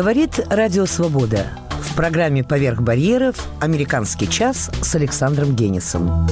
Говорит 0.00 0.40
Радио 0.48 0.86
Свобода. 0.86 1.50
В 1.82 1.94
программе 1.94 2.42
«Поверх 2.42 2.80
барьеров» 2.80 3.46
«Американский 3.60 4.30
час» 4.30 4.70
с 4.80 4.94
Александром 4.94 5.54
Генисом. 5.54 6.26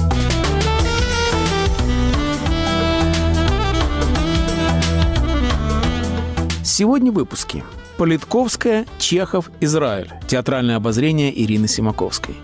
Сегодня 6.63 7.11
выпуски. 7.11 7.63
Политковская, 7.99 8.87
Чехов, 8.97 9.51
Израиль. 9.59 10.13
Театральное 10.27 10.77
обозрение 10.77 11.31
Ирины 11.39 11.67
Симаковской. 11.67 12.35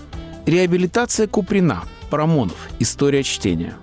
Реабилитация 0.45 1.25
Куприна. 1.25 1.85
Парамонов. 2.11 2.69
История 2.77 3.23
чтения. 3.23 3.73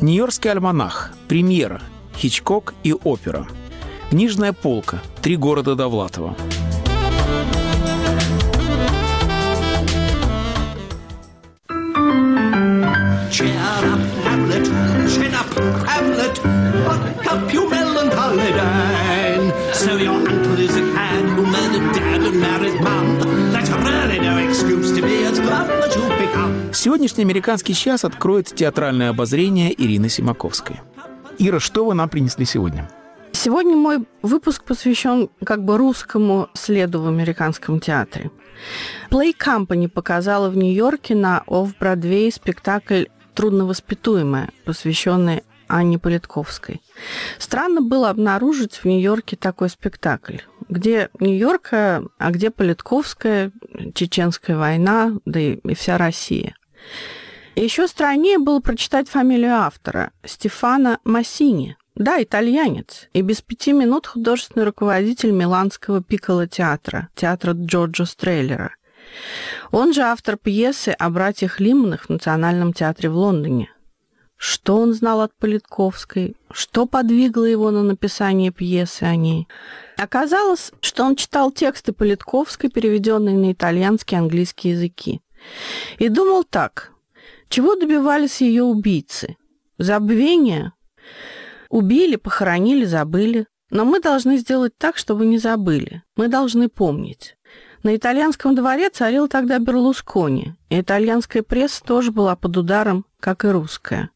Нью-Йоркский 0.00 0.52
альманах. 0.52 1.14
Премьера. 1.26 1.82
Хичкок 2.16 2.74
и 2.84 2.92
опера. 2.92 3.48
Книжная 4.10 4.52
полка. 4.52 5.02
Три 5.20 5.34
города 5.34 5.74
Довлатова. 5.74 6.36
Cheer 6.36 6.75
buttercup, 16.98 17.52
you 17.52 17.68
melancholy 17.68 18.50
Dane. 18.58 19.52
So 19.72 19.96
your 19.96 20.14
uncle 20.14 20.58
is 20.58 20.76
a 20.76 20.84
cad 20.94 21.24
who 21.34 21.42
murdered 21.54 21.94
dad 21.94 22.22
and 22.28 22.40
married 22.40 22.80
mum. 22.80 23.06
That's 23.52 23.70
really 23.70 24.18
no 24.20 24.38
excuse 24.38 24.92
to 24.96 25.02
be 25.02 25.24
as 25.24 25.38
glum 25.40 25.70
as 25.84 25.94
you've 25.96 26.18
become. 26.18 26.72
Сегодняшний 26.72 27.24
американский 27.24 27.74
час 27.74 28.04
откроет 28.04 28.54
театральное 28.54 29.10
обозрение 29.10 29.72
Ирины 29.72 30.08
Симаковской. 30.08 30.76
Ира, 31.38 31.60
что 31.60 31.84
вы 31.84 31.94
нам 31.94 32.08
принесли 32.08 32.44
сегодня? 32.44 32.88
Сегодня 33.32 33.76
мой 33.76 34.06
выпуск 34.22 34.64
посвящен 34.64 35.28
как 35.44 35.64
бы 35.64 35.76
русскому 35.76 36.48
следу 36.54 37.02
в 37.02 37.08
американском 37.08 37.80
театре. 37.80 38.30
Play 39.10 39.34
Company 39.36 39.88
показала 39.88 40.48
в 40.48 40.56
Нью-Йорке 40.56 41.14
на 41.14 41.42
Офф-Бродвее 41.46 42.32
спектакль 42.32 43.04
«Трудновоспитуемая», 43.34 44.48
посвященный 44.64 45.42
Анне 45.68 45.98
Политковской. 45.98 46.82
Странно 47.38 47.80
было 47.80 48.10
обнаружить 48.10 48.74
в 48.76 48.84
Нью-Йорке 48.84 49.36
такой 49.36 49.68
спектакль, 49.68 50.38
где 50.68 51.10
Нью-Йорк, 51.20 51.68
а 51.72 52.02
где 52.30 52.50
Политковская, 52.50 53.52
Чеченская 53.94 54.56
война, 54.56 55.12
да 55.24 55.40
и, 55.40 55.54
и 55.56 55.74
вся 55.74 55.98
Россия. 55.98 56.56
Еще 57.54 57.88
страннее 57.88 58.38
было 58.38 58.60
прочитать 58.60 59.08
фамилию 59.08 59.54
автора– 59.54 60.12
Стефана 60.24 60.98
Массини. 61.04 61.76
Да, 61.94 62.22
итальянец. 62.22 63.08
И 63.14 63.22
без 63.22 63.40
пяти 63.40 63.72
минут 63.72 64.06
художественный 64.06 64.66
руководитель 64.66 65.30
Миланского 65.30 66.02
пикколо 66.02 66.46
театра, 66.46 67.08
театра 67.14 67.54
Джорджо 67.54 68.04
Стреллера. 68.04 68.74
Он 69.70 69.94
же 69.94 70.02
автор 70.02 70.36
пьесы 70.36 70.90
о 70.90 71.08
братьях 71.08 71.58
Лимонах 71.58 72.02
в 72.02 72.10
Национальном 72.10 72.74
театре 72.74 73.08
в 73.08 73.16
Лондоне. 73.16 73.70
Что 74.36 74.76
он 74.76 74.92
знал 74.92 75.22
от 75.22 75.34
Политковской? 75.36 76.36
Что 76.52 76.86
подвигло 76.86 77.44
его 77.44 77.70
на 77.70 77.82
написание 77.82 78.50
пьесы 78.50 79.04
о 79.04 79.16
ней? 79.16 79.48
Оказалось, 79.96 80.72
что 80.80 81.04
он 81.04 81.16
читал 81.16 81.50
тексты 81.50 81.92
Политковской, 81.92 82.70
переведенные 82.70 83.36
на 83.36 83.52
итальянский 83.52 84.16
и 84.16 84.20
английский 84.20 84.70
языки. 84.70 85.22
И 85.98 86.08
думал 86.08 86.44
так. 86.44 86.92
Чего 87.48 87.76
добивались 87.76 88.40
ее 88.40 88.64
убийцы? 88.64 89.36
Забвения? 89.78 90.74
Убили, 91.70 92.16
похоронили, 92.16 92.84
забыли. 92.84 93.46
Но 93.70 93.84
мы 93.84 94.00
должны 94.00 94.36
сделать 94.36 94.76
так, 94.78 94.96
чтобы 94.96 95.26
не 95.26 95.38
забыли. 95.38 96.02
Мы 96.14 96.28
должны 96.28 96.68
помнить. 96.68 97.36
На 97.82 97.96
итальянском 97.96 98.54
дворе 98.54 98.90
царил 98.90 99.28
тогда 99.28 99.58
Берлускони, 99.58 100.54
и 100.70 100.80
итальянская 100.80 101.42
пресса 101.42 101.82
тоже 101.84 102.10
была 102.10 102.34
под 102.36 102.56
ударом, 102.56 103.06
как 103.20 103.44
и 103.44 103.48
русская. 103.48 104.10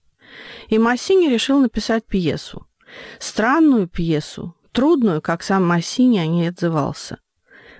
И 0.69 0.79
Массини 0.79 1.29
решил 1.29 1.59
написать 1.59 2.05
пьесу. 2.05 2.67
Странную 3.19 3.89
пьесу, 3.89 4.55
трудную, 4.73 5.21
как 5.21 5.43
сам 5.43 5.67
Массини 5.67 6.19
о 6.19 6.27
ней 6.27 6.49
отзывался. 6.49 7.19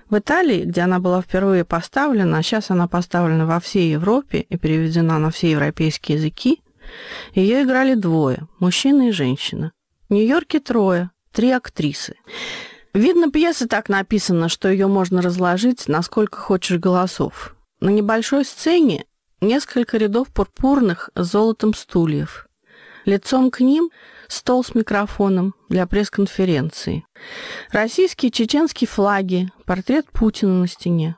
В 0.09 0.17
Италии, 0.17 0.65
где 0.65 0.81
она 0.81 0.99
была 0.99 1.21
впервые 1.21 1.63
поставлена, 1.63 2.37
а 2.37 2.43
сейчас 2.43 2.69
она 2.69 2.87
поставлена 2.87 3.45
во 3.45 3.59
всей 3.59 3.91
Европе 3.91 4.41
и 4.49 4.57
переведена 4.57 5.19
на 5.19 5.31
все 5.31 5.51
европейские 5.51 6.17
языки, 6.17 6.61
ее 7.33 7.63
играли 7.63 7.95
двое, 7.95 8.47
мужчина 8.59 9.07
и 9.07 9.11
женщина. 9.11 9.71
В 10.09 10.13
Нью-Йорке 10.13 10.59
трое, 10.59 11.11
три 11.31 11.51
актрисы. 11.51 12.15
Видно, 12.93 13.31
пьеса 13.31 13.69
так 13.69 13.87
написана, 13.87 14.49
что 14.49 14.69
ее 14.69 14.87
можно 14.87 15.21
разложить 15.21 15.87
на 15.87 16.01
сколько 16.01 16.37
хочешь 16.37 16.77
голосов. 16.77 17.55
На 17.79 17.89
небольшой 17.89 18.43
сцене 18.43 19.05
несколько 19.41 19.97
рядов 19.97 20.29
пурпурных 20.29 21.09
с 21.15 21.31
золотом 21.31 21.73
стульев. 21.73 22.47
Лицом 23.05 23.49
к 23.49 23.59
ним 23.59 23.89
стол 24.27 24.63
с 24.63 24.75
микрофоном 24.75 25.55
для 25.67 25.87
пресс-конференции. 25.87 27.05
Российские 27.71 28.31
чеченские 28.31 28.87
флаги, 28.87 29.51
портрет 29.65 30.05
Путина 30.11 30.61
на 30.61 30.67
стене. 30.67 31.17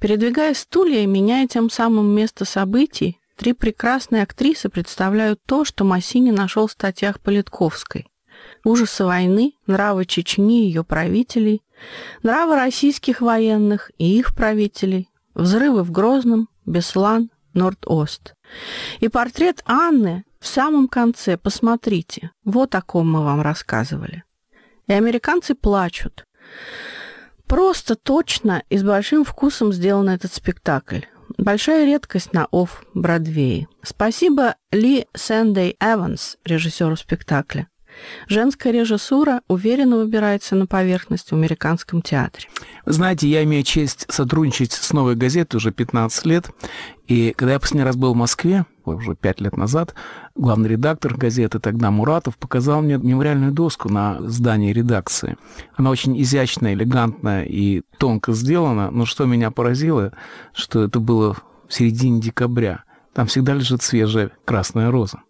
Передвигая 0.00 0.54
стулья 0.54 1.00
и 1.00 1.06
меняя 1.06 1.46
тем 1.46 1.70
самым 1.70 2.14
место 2.14 2.44
событий, 2.44 3.20
три 3.36 3.52
прекрасные 3.52 4.22
актрисы 4.22 4.68
представляют 4.68 5.40
то, 5.46 5.64
что 5.64 5.84
Массини 5.84 6.30
нашел 6.30 6.66
в 6.66 6.72
статьях 6.72 7.20
Политковской. 7.20 8.06
Ужасы 8.64 9.04
войны, 9.04 9.54
нравы 9.66 10.06
Чечни 10.06 10.64
и 10.64 10.66
ее 10.66 10.84
правителей, 10.84 11.62
нравы 12.22 12.56
российских 12.56 13.20
военных 13.20 13.90
и 13.98 14.18
их 14.18 14.34
правителей, 14.34 15.08
взрывы 15.34 15.82
в 15.82 15.90
Грозном, 15.90 16.48
Беслан, 16.66 17.30
Норд-Ост. 17.54 18.34
И 19.00 19.08
портрет 19.08 19.62
Анны 19.64 20.24
в 20.40 20.46
самом 20.46 20.88
конце, 20.88 21.36
посмотрите, 21.36 22.30
вот 22.44 22.74
о 22.74 22.82
ком 22.82 23.10
мы 23.10 23.24
вам 23.24 23.40
рассказывали. 23.40 24.24
И 24.86 24.92
американцы 24.92 25.54
плачут. 25.54 26.26
Просто 27.46 27.94
точно 27.94 28.62
и 28.68 28.76
с 28.76 28.82
большим 28.82 29.24
вкусом 29.24 29.72
сделан 29.72 30.08
этот 30.08 30.32
спектакль. 30.32 31.00
Большая 31.38 31.86
редкость 31.86 32.32
на 32.32 32.46
офф 32.52 32.84
Бродвее. 32.94 33.68
Спасибо 33.82 34.56
Ли 34.70 35.06
Сэндей 35.14 35.76
Эванс, 35.80 36.36
режиссеру 36.44 36.96
спектакля. 36.96 37.68
Женская 38.28 38.72
режиссура 38.72 39.42
уверенно 39.48 39.96
выбирается 39.96 40.54
на 40.56 40.66
поверхность 40.66 41.30
в 41.30 41.34
американском 41.34 42.02
театре. 42.02 42.48
Знаете, 42.86 43.28
я 43.28 43.42
имею 43.44 43.62
честь 43.62 44.06
сотрудничать 44.08 44.72
с 44.72 44.92
«Новой 44.92 45.14
газетой» 45.14 45.58
уже 45.58 45.72
15 45.72 46.26
лет. 46.26 46.50
И 47.06 47.32
когда 47.36 47.54
я 47.54 47.60
последний 47.60 47.84
раз 47.84 47.96
был 47.96 48.14
в 48.14 48.16
Москве, 48.16 48.64
уже 48.84 49.14
5 49.14 49.40
лет 49.40 49.56
назад, 49.56 49.94
главный 50.34 50.68
редактор 50.70 51.16
газеты 51.16 51.58
тогда 51.58 51.90
Муратов 51.90 52.36
показал 52.36 52.82
мне 52.82 52.96
мемориальную 52.96 53.52
доску 53.52 53.88
на 53.88 54.18
здании 54.22 54.72
редакции. 54.72 55.36
Она 55.76 55.90
очень 55.90 56.20
изящная, 56.20 56.74
элегантная 56.74 57.44
и 57.44 57.82
тонко 57.98 58.32
сделана. 58.32 58.90
Но 58.90 59.04
что 59.06 59.26
меня 59.26 59.50
поразило, 59.50 60.12
что 60.54 60.84
это 60.84 61.00
было 61.00 61.34
в 61.68 61.74
середине 61.74 62.20
декабря– 62.20 62.84
там 63.14 63.26
всегда 63.26 63.54
лежит 63.54 63.82
свежая 63.82 64.32
красная 64.44 64.90
роза. 64.90 65.22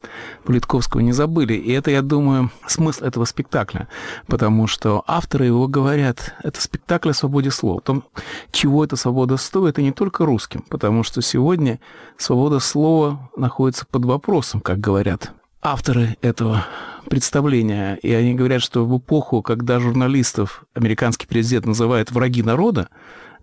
Политковского 0.45 1.00
не 1.00 1.12
забыли. 1.12 1.53
И 1.53 1.71
это, 1.72 1.91
я 1.91 2.00
думаю, 2.00 2.50
смысл 2.67 3.05
этого 3.05 3.27
спектакля. 3.27 3.89
Потому 4.27 4.66
что 4.66 5.04
авторы 5.07 5.47
его 5.47 5.69
говорят, 5.69 6.34
это 6.42 6.60
спектакль 6.63 7.10
о 7.10 7.15
свободе 7.15 7.51
слова. 7.51 7.78
О 7.78 7.81
том, 7.81 8.04
чего 8.51 8.84
эта 8.84 8.97
свобода 8.97 9.36
стоит, 9.36 9.78
и 9.78 9.83
не 9.83 9.92
только 9.92 10.25
русским. 10.25 10.65
Потому 10.71 11.03
что 11.03 11.21
сегодня 11.21 11.78
свобода 12.16 12.59
слова 12.59 13.31
находится 13.36 13.84
под 13.84 14.07
вопросом, 14.07 14.60
как 14.60 14.80
говорят 14.80 15.33
авторы 15.60 16.16
этого 16.21 16.66
представления. 17.09 17.97
И 17.97 18.13
они 18.13 18.34
говорят, 18.34 18.63
что 18.63 18.87
в 18.87 18.98
эпоху, 18.98 19.42
когда 19.42 19.80
журналистов 19.80 20.65
американский 20.75 21.27
президент 21.27 21.66
называет 21.66 22.10
враги 22.10 22.42
народа, 22.42 22.89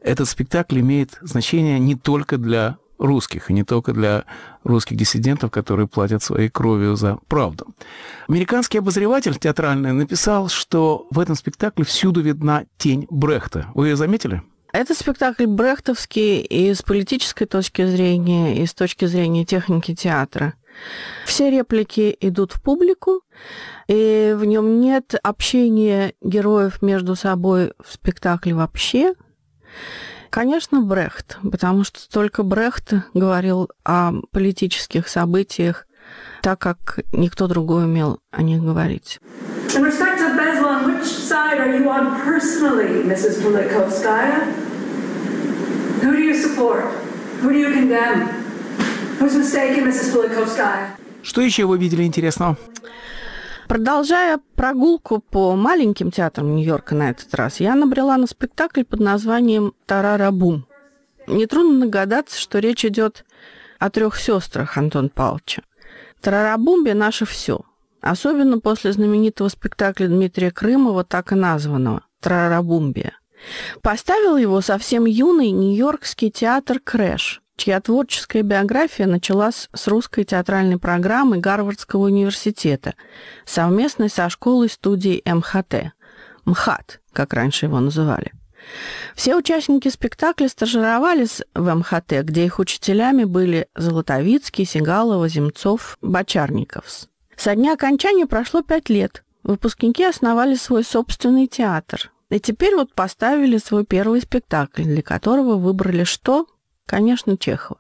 этот 0.02 0.28
спектакль 0.28 0.80
имеет 0.80 1.18
значение 1.22 1.80
не 1.80 1.96
только 1.96 2.38
для 2.38 2.78
русских, 3.02 3.50
и 3.50 3.54
не 3.54 3.64
только 3.64 3.94
для 3.94 4.26
русских 4.64 4.96
диссидентов, 4.96 5.52
которые 5.52 5.88
платят 5.88 6.24
своей 6.24 6.50
кровью 6.50 6.96
за 6.96 7.18
правду. 7.28 7.68
Американский 8.28 8.78
обозреватель 8.78 9.36
театральный 9.36 9.92
написал, 9.92 10.48
что 10.48 11.08
в 11.10 11.20
этом 11.20 11.36
спектакле 11.36 11.84
всюду 11.84 12.22
видна 12.22 12.66
тень 12.78 13.08
Брехта. 13.10 13.68
Вы 13.74 13.90
ее 13.90 13.96
заметили? 13.96 14.42
Это 14.72 14.96
спектакль 14.96 15.48
брехтовский 15.48 16.40
и 16.40 16.74
с 16.74 16.82
политической 16.82 17.46
точки 17.46 17.86
зрения, 17.86 18.62
и 18.62 18.66
с 18.66 18.74
точки 18.74 19.04
зрения 19.04 19.44
техники 19.44 19.94
театра. 19.94 20.54
Все 21.26 21.50
реплики 21.50 22.16
идут 22.22 22.54
в 22.54 22.62
публику, 22.62 23.22
и 23.88 24.34
в 24.38 24.46
нем 24.46 24.80
нет 24.80 25.16
общения 25.22 26.14
героев 26.22 26.82
между 26.82 27.16
собой 27.16 27.74
в 27.86 27.94
спектакле 27.94 28.54
вообще. 28.54 29.14
Конечно, 30.32 30.80
Брехт, 30.80 31.40
потому 31.44 31.84
что 31.84 32.10
только 32.10 32.44
Брехт 32.44 32.94
говорил 33.14 33.70
о 33.84 34.14
политических 34.32 35.10
событиях 35.10 35.86
так, 36.42 36.58
как 36.58 37.02
никто 37.12 37.48
другой 37.48 37.84
умел 37.84 38.22
о 38.32 38.42
них 38.42 38.64
говорить. 38.64 39.20
In 39.76 39.84
respect 39.84 40.22
of 40.22 40.38
Beslan, 40.38 40.86
which 40.86 41.04
side 41.04 41.60
are 41.60 41.78
you 41.78 41.90
on 41.90 42.16
personally, 42.24 43.04
Mrs. 43.04 43.42
Politkovskaya? 43.44 44.48
Who 46.02 46.14
do 46.14 46.20
you 46.20 46.34
support? 46.34 46.86
Who 47.42 47.52
do 47.52 47.60
you 47.60 47.74
condemn? 47.74 48.30
Who's 49.20 49.36
mistaken, 49.36 49.84
Mrs. 49.84 50.14
Politkovskaya? 50.14 50.96
Что 51.24 51.42
еще 51.42 51.66
вы 51.66 51.78
видели 51.78 52.04
интересного? 52.04 52.58
Продолжая 53.72 54.38
прогулку 54.58 55.22
по 55.22 55.56
маленьким 55.56 56.12
театрам 56.12 56.58
Нью-Йорка 56.58 56.94
на 56.94 57.12
этот 57.12 57.34
раз, 57.34 57.62
я 57.62 57.74
набрела 57.74 58.18
на 58.18 58.28
спектакль 58.28 58.84
под 58.84 59.00
названием 59.00 59.74
«Тарарабум». 59.86 60.68
Нетрудно 61.26 61.86
догадаться, 61.86 62.38
что 62.38 62.60
речь 62.60 62.84
идет 62.84 63.24
о 63.80 63.90
трех 63.90 64.20
сестрах 64.20 64.78
Антон 64.78 65.08
Павловича. 65.08 65.62
«Тарарабумбе»— 66.20 66.94
наше 66.96 67.26
все. 67.26 67.62
Особенно 68.02 68.60
после 68.60 68.92
знаменитого 68.92 69.48
спектакля 69.48 70.08
Дмитрия 70.08 70.52
Крымова, 70.52 71.06
так 71.06 71.32
и 71.32 71.36
названного 71.36 72.04
«Тарарабумбия». 72.20 73.14
Поставил 73.82 74.36
его 74.36 74.60
совсем 74.60 75.06
юный 75.06 75.52
Нью-Йоркский 75.52 76.30
театр 76.30 76.82
«Крэш», 76.84 77.41
чья 77.62 77.80
творческая 77.80 78.42
биография 78.42 79.06
началась 79.06 79.70
с 79.72 79.88
русской 79.88 80.24
театральной 80.24 80.80
программы 80.80 81.38
Гарвардского 81.38 82.06
университета, 82.06 82.96
совместной 83.46 84.10
со 84.10 84.30
школой-студией 84.30 85.22
МХТ. 85.32 85.94
МХАТ, 86.46 87.02
как 87.14 87.34
раньше 87.34 87.68
его 87.68 87.80
называли. 87.80 88.32
Все 89.16 89.36
участники 89.36 89.90
спектакля 89.90 90.48
стажировались 90.48 91.44
в 91.54 91.72
МХТ, 91.72 92.24
где 92.24 92.46
их 92.46 92.58
учителями 92.58 93.26
были 93.26 93.68
Золотовицкий, 93.76 94.66
Сигалова, 94.66 95.28
Земцов, 95.28 96.00
Бочарников. 96.02 97.10
Со 97.36 97.56
дня 97.56 97.74
окончания 97.74 98.26
прошло 98.26 98.64
пять 98.64 98.90
лет. 98.90 99.24
Выпускники 99.44 100.04
основали 100.04 100.56
свой 100.56 100.84
собственный 100.84 101.46
театр. 101.46 102.12
И 102.32 102.40
теперь 102.40 102.76
вот 102.76 102.96
поставили 102.96 103.58
свой 103.58 103.86
первый 103.86 104.22
спектакль, 104.22 104.84
для 104.84 105.04
которого 105.04 105.58
выбрали 105.58 106.06
что? 106.06 106.48
Конечно, 106.92 107.38
Чехова. 107.38 107.80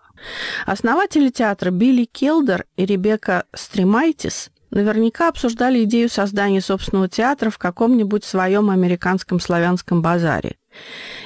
Основатели 0.65 1.27
театра 1.27 1.69
Билли 1.69 2.05
Келдер 2.05 2.65
и 2.77 2.85
Ребекка 2.85 3.43
Стремайтис 3.53 4.51
наверняка 4.69 5.27
обсуждали 5.27 5.83
идею 5.83 6.07
создания 6.07 6.61
собственного 6.61 7.09
театра 7.09 7.49
в 7.49 7.57
каком-нибудь 7.57 8.23
своем 8.23 8.69
американском 8.69 9.41
славянском 9.41 10.01
базаре 10.01 10.55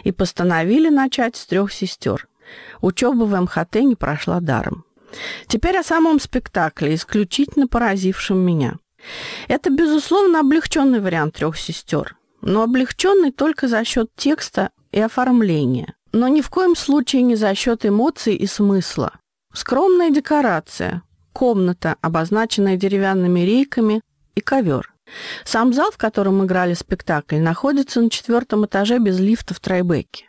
и 0.03 0.11
постановили 0.11 0.89
начать 0.89 1.35
с 1.35 1.45
трех 1.45 1.71
сестер. 1.71 2.27
Учеба 2.81 3.25
в 3.25 3.39
МХТ 3.39 3.75
не 3.81 3.93
прошла 3.93 4.39
даром. 4.39 4.83
Теперь 5.45 5.77
о 5.77 5.83
самом 5.83 6.19
спектакле, 6.19 6.95
исключительно 6.95 7.67
поразившем 7.67 8.39
меня. 8.39 8.77
Это, 9.47 9.69
безусловно, 9.69 10.39
облегченный 10.39 11.01
вариант 11.01 11.35
трех 11.35 11.55
сестер, 11.55 12.17
но 12.41 12.63
облегченный 12.63 13.31
только 13.31 13.67
за 13.67 13.83
счет 13.83 14.09
текста 14.15 14.71
и 14.91 14.99
оформления 14.99 15.94
но 16.15 16.29
ни 16.29 16.41
в 16.41 16.49
коем 16.49 16.77
случае 16.77 17.23
не 17.23 17.35
за 17.35 17.53
счет 17.55 17.85
эмоций 17.85 18.35
и 18.35 18.47
смысла. 18.47 19.11
Скромная 19.53 20.11
декорация, 20.11 21.01
комната, 21.33 21.97
обозначенная 22.01 22.77
деревянными 22.77 23.41
рейками, 23.41 24.01
и 24.33 24.41
ковер. 24.41 24.93
Сам 25.43 25.73
зал, 25.73 25.91
в 25.91 25.97
котором 25.97 26.43
играли 26.45 26.73
спектакль, 26.73 27.37
находится 27.37 28.01
на 28.01 28.09
четвертом 28.09 28.65
этаже 28.65 28.97
без 28.99 29.19
лифта 29.19 29.53
в 29.53 29.59
Трайбеке. 29.59 30.25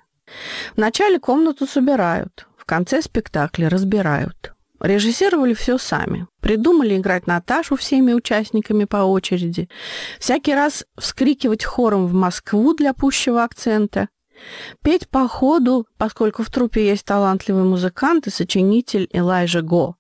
Вначале 0.76 1.20
комнату 1.20 1.66
собирают, 1.66 2.48
в 2.56 2.64
конце 2.64 3.00
спектакля 3.00 3.68
разбирают. 3.68 4.54
Режиссировали 4.80 5.54
все 5.54 5.78
сами. 5.78 6.26
Придумали 6.40 6.96
играть 6.96 7.26
Наташу 7.26 7.76
всеми 7.76 8.12
участниками 8.12 8.84
по 8.84 8.98
очереди. 8.98 9.68
Всякий 10.18 10.54
раз 10.54 10.84
вскрикивать 10.98 11.64
хором 11.64 12.06
в 12.06 12.12
Москву 12.12 12.74
для 12.74 12.92
пущего 12.92 13.42
акцента. 13.42 14.08
Петь 14.82 15.08
по 15.08 15.28
ходу, 15.28 15.86
поскольку 15.96 16.42
в 16.42 16.50
трупе 16.50 16.86
есть 16.86 17.04
талантливый 17.04 17.64
музыкант 17.64 18.26
и 18.26 18.30
сочинитель 18.30 19.08
Элайжа 19.12 19.62
Го. 19.62 19.96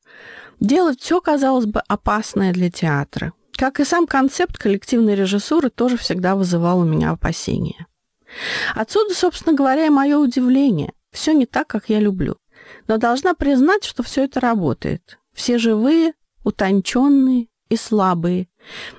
Делать 0.60 1.00
все, 1.00 1.20
казалось 1.20 1.66
бы, 1.66 1.82
опасное 1.88 2.52
для 2.52 2.70
театра. 2.70 3.32
Как 3.56 3.80
и 3.80 3.84
сам 3.84 4.06
концепт 4.06 4.58
коллективной 4.58 5.14
режиссуры 5.14 5.70
тоже 5.70 5.96
всегда 5.96 6.36
вызывал 6.36 6.80
у 6.80 6.84
меня 6.84 7.10
опасения. 7.10 7.86
Отсюда, 8.74 9.14
собственно 9.14 9.56
говоря, 9.56 9.86
и 9.86 9.90
мое 9.90 10.18
удивление. 10.18 10.92
Все 11.10 11.32
не 11.32 11.46
так, 11.46 11.66
как 11.66 11.88
я 11.88 12.00
люблю. 12.00 12.36
Но 12.88 12.98
должна 12.98 13.34
признать, 13.34 13.84
что 13.84 14.02
все 14.02 14.24
это 14.24 14.40
работает. 14.40 15.18
Все 15.32 15.58
живые, 15.58 16.12
утонченные 16.44 17.48
и 17.68 17.76
слабые. 17.76 18.48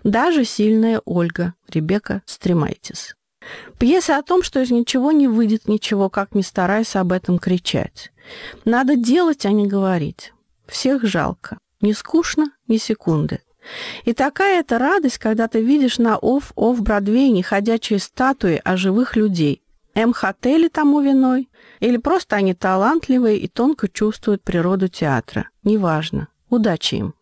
Даже 0.04 0.46
сильная 0.46 1.02
Ольга, 1.06 1.54
Ребекка 1.70 2.22
Стремайтис. 2.26 3.16
Пьеса 3.80 4.18
о 4.18 4.24
том, 4.24 4.44
что 4.44 4.62
из 4.62 4.72
ничего 4.72 5.12
не 5.12 5.28
выйдет 5.28 5.68
ничего, 5.68 6.10
как 6.10 6.36
ни 6.36 6.42
старайся 6.42 7.02
об 7.02 7.12
этом 7.12 7.40
кричать. 7.40 8.12
Надо 8.66 8.96
делать, 8.96 9.46
а 9.46 9.52
не 9.52 9.68
говорить. 9.68 10.34
Всех 10.68 11.04
жалко. 11.04 11.58
Не 11.82 11.94
скучно, 11.94 12.52
ни 12.68 12.78
секунды. 12.78 13.40
И 14.06 14.14
такая 14.14 14.62
это 14.62 14.80
радость, 14.80 15.18
когда 15.18 15.48
ты 15.48 15.62
видишь 15.62 15.98
на 15.98 16.18
оф-оф 16.18 16.82
Бродвее 16.82 17.32
не 17.32 17.44
ходячие 17.44 18.00
статуи, 18.00 18.62
а 18.64 18.78
живых 18.78 19.16
людей. 19.16 19.62
МХТ 19.94 20.46
ли 20.46 20.70
тому 20.70 21.02
виной? 21.02 21.50
Или 21.80 21.98
просто 21.98 22.36
они 22.36 22.54
талантливые 22.54 23.38
и 23.40 23.48
тонко 23.48 23.88
чувствуют 23.88 24.44
природу 24.44 24.88
театра? 24.88 25.50
Неважно. 25.64 26.28
Удачи 26.50 26.96
им. 26.96 27.14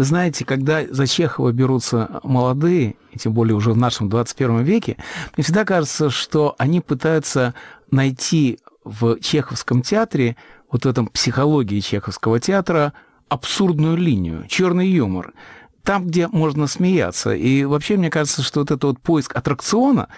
Вы 0.00 0.04
знаете, 0.04 0.46
когда 0.46 0.82
за 0.88 1.06
Чехова 1.06 1.52
берутся 1.52 2.20
молодые, 2.22 2.96
и 3.12 3.18
тем 3.18 3.34
более 3.34 3.54
уже 3.54 3.74
в 3.74 3.76
нашем 3.76 4.08
21 4.08 4.62
веке, 4.62 4.96
мне 5.36 5.44
всегда 5.44 5.66
кажется, 5.66 6.08
что 6.08 6.54
они 6.56 6.80
пытаются 6.80 7.52
найти 7.90 8.60
в 8.82 9.20
чеховском 9.20 9.82
театре, 9.82 10.38
вот 10.70 10.86
в 10.86 10.88
этом 10.88 11.06
психологии 11.06 11.80
чеховского 11.80 12.40
театра, 12.40 12.94
абсурдную 13.28 13.98
линию, 13.98 14.46
черный 14.48 14.88
юмор 14.88 15.34
там, 15.82 16.06
где 16.06 16.28
можно 16.28 16.66
смеяться. 16.66 17.34
И 17.34 17.64
вообще, 17.64 17.96
мне 17.96 18.10
кажется, 18.10 18.42
что 18.42 18.60
вот 18.60 18.70
этот 18.70 18.84
вот 18.84 19.00
поиск 19.00 19.34
аттракциона, 19.36 20.08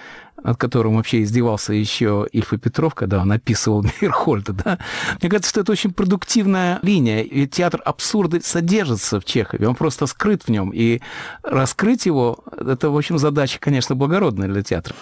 над 0.42 0.56
которым 0.56 0.96
вообще 0.96 1.22
издевался 1.22 1.72
еще 1.72 2.26
Ильфа 2.32 2.58
Петров, 2.58 2.94
когда 2.94 3.20
он 3.20 3.32
описывал 3.32 3.84
Мирхольда, 4.00 4.52
да, 4.52 4.78
мне 5.20 5.30
кажется, 5.30 5.50
что 5.50 5.60
это 5.60 5.72
очень 5.72 5.92
продуктивная 5.92 6.78
линия. 6.82 7.22
И 7.22 7.46
театр 7.46 7.80
абсурда 7.84 8.40
содержится 8.42 9.20
в 9.20 9.24
Чехове, 9.24 9.68
он 9.68 9.74
просто 9.74 10.06
скрыт 10.06 10.42
в 10.44 10.48
нем. 10.48 10.70
И 10.74 11.00
раскрыть 11.42 12.06
его, 12.06 12.44
это, 12.56 12.90
в 12.90 12.96
общем, 12.96 13.18
задача, 13.18 13.58
конечно, 13.60 13.94
благородная 13.94 14.48
для 14.48 14.62
театра. 14.62 14.94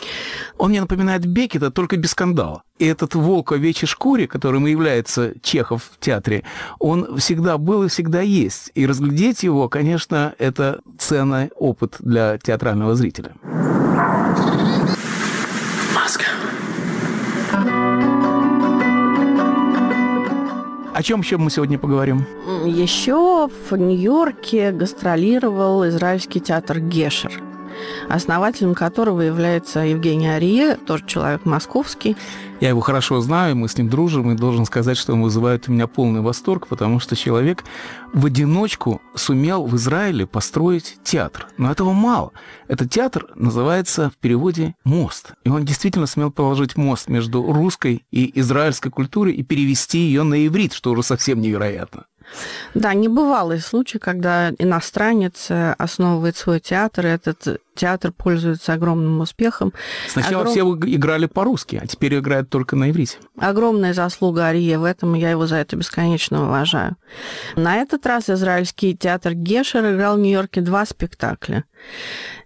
Он 0.58 0.70
мне 0.70 0.80
напоминает 0.80 1.26
Бекета, 1.26 1.70
только 1.70 1.96
без 1.96 2.10
скандала. 2.10 2.62
И 2.78 2.86
этот 2.86 3.14
волк 3.14 3.50
в 3.50 3.54
овечьей 3.54 3.88
шкуре, 3.88 4.26
которым 4.26 4.66
является 4.66 5.34
Чехов 5.42 5.90
в 5.92 6.00
театре, 6.00 6.44
он 6.78 7.18
всегда 7.18 7.58
был 7.58 7.84
и 7.84 7.88
всегда 7.88 8.22
есть. 8.22 8.70
И 8.74 8.86
разглядеть 8.86 9.42
его, 9.42 9.68
конечно, 9.68 10.34
это 10.38 10.80
ценный 10.98 11.50
опыт 11.56 11.96
для 11.98 12.38
театрального 12.38 12.94
зрителя. 12.94 13.34
О 21.00 21.02
чем 21.02 21.20
еще 21.20 21.38
мы 21.38 21.48
сегодня 21.48 21.78
поговорим? 21.78 22.26
Еще 22.66 23.48
в 23.48 23.74
Нью-Йорке 23.74 24.70
гастролировал 24.70 25.88
израильский 25.88 26.40
театр 26.40 26.78
Гешер 26.78 27.49
основателем 28.08 28.74
которого 28.74 29.20
является 29.20 29.80
Евгений 29.80 30.28
Арие, 30.28 30.76
тоже 30.76 31.04
человек 31.06 31.44
московский. 31.44 32.16
Я 32.60 32.68
его 32.68 32.80
хорошо 32.80 33.20
знаю, 33.20 33.56
мы 33.56 33.68
с 33.68 33.78
ним 33.78 33.88
дружим, 33.88 34.30
и 34.30 34.36
должен 34.36 34.66
сказать, 34.66 34.98
что 34.98 35.14
он 35.14 35.22
вызывает 35.22 35.68
у 35.68 35.72
меня 35.72 35.86
полный 35.86 36.20
восторг, 36.20 36.66
потому 36.66 37.00
что 37.00 37.16
человек 37.16 37.64
в 38.12 38.26
одиночку 38.26 39.00
сумел 39.14 39.64
в 39.64 39.76
Израиле 39.76 40.26
построить 40.26 40.98
театр. 41.02 41.46
Но 41.56 41.70
этого 41.70 41.92
мало. 41.92 42.32
Этот 42.68 42.90
театр 42.90 43.28
называется 43.34 44.10
в 44.10 44.16
переводе 44.18 44.74
«мост». 44.84 45.32
И 45.44 45.48
он 45.48 45.64
действительно 45.64 46.06
сумел 46.06 46.30
положить 46.30 46.76
мост 46.76 47.08
между 47.08 47.42
русской 47.50 48.04
и 48.10 48.38
израильской 48.40 48.90
культурой 48.90 49.34
и 49.34 49.42
перевести 49.42 49.98
ее 49.98 50.22
на 50.22 50.46
иврит, 50.46 50.72
что 50.72 50.90
уже 50.90 51.02
совсем 51.02 51.40
невероятно. 51.40 52.04
Да, 52.74 52.94
небывалый 52.94 53.60
случай, 53.60 53.98
когда 53.98 54.50
иностранец 54.58 55.46
э, 55.50 55.74
основывает 55.78 56.36
свой 56.36 56.60
театр, 56.60 57.06
и 57.06 57.10
этот 57.10 57.60
театр 57.74 58.12
пользуется 58.12 58.72
огромным 58.72 59.20
успехом. 59.20 59.72
Сначала 60.08 60.42
Огром... 60.42 60.52
все 60.52 60.94
играли 60.94 61.26
по-русски, 61.26 61.80
а 61.82 61.86
теперь 61.86 62.18
играют 62.18 62.50
только 62.50 62.76
на 62.76 62.90
иврите. 62.90 63.18
Огромная 63.38 63.94
заслуга 63.94 64.44
Ария 64.44 64.78
в 64.78 64.84
этом, 64.84 65.14
я 65.14 65.30
его 65.30 65.46
за 65.46 65.56
это 65.56 65.76
бесконечно 65.76 66.46
уважаю. 66.46 66.96
На 67.56 67.76
этот 67.76 68.06
раз 68.06 68.30
израильский 68.30 68.96
театр 68.96 69.34
Гешер 69.34 69.94
играл 69.94 70.16
в 70.16 70.20
Нью-Йорке 70.20 70.60
два 70.60 70.84
спектакля. 70.86 71.64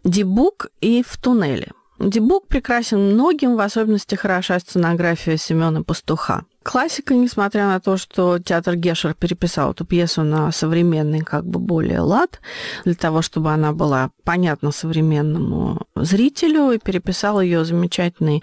«Дебук» 0.04 0.68
и 0.80 1.02
«В 1.06 1.16
туннеле». 1.18 1.72
Дебук 1.98 2.48
прекрасен 2.48 3.12
многим, 3.12 3.56
в 3.56 3.60
особенности 3.60 4.14
хороша 4.14 4.58
сценография 4.58 5.36
Семена 5.36 5.82
Пастуха. 5.82 6.44
Классика, 6.64 7.14
несмотря 7.14 7.66
на 7.66 7.78
то, 7.78 7.97
что 7.97 8.38
театр 8.38 8.75
Гешер 8.75 9.14
переписал 9.14 9.73
эту 9.73 9.85
пьесу 9.85 10.23
на 10.23 10.50
современный, 10.50 11.21
как 11.21 11.44
бы 11.47 11.61
более 11.61 12.00
лад, 12.00 12.40
для 12.85 12.94
того, 12.94 13.23
чтобы 13.23 13.52
она 13.52 13.73
была 13.73 14.11
понятна 14.25 14.73
современному 14.73 15.87
зрителю, 15.94 16.73
и 16.73 16.78
переписал 16.78 17.40
ее 17.40 17.64
замечательный 17.64 18.42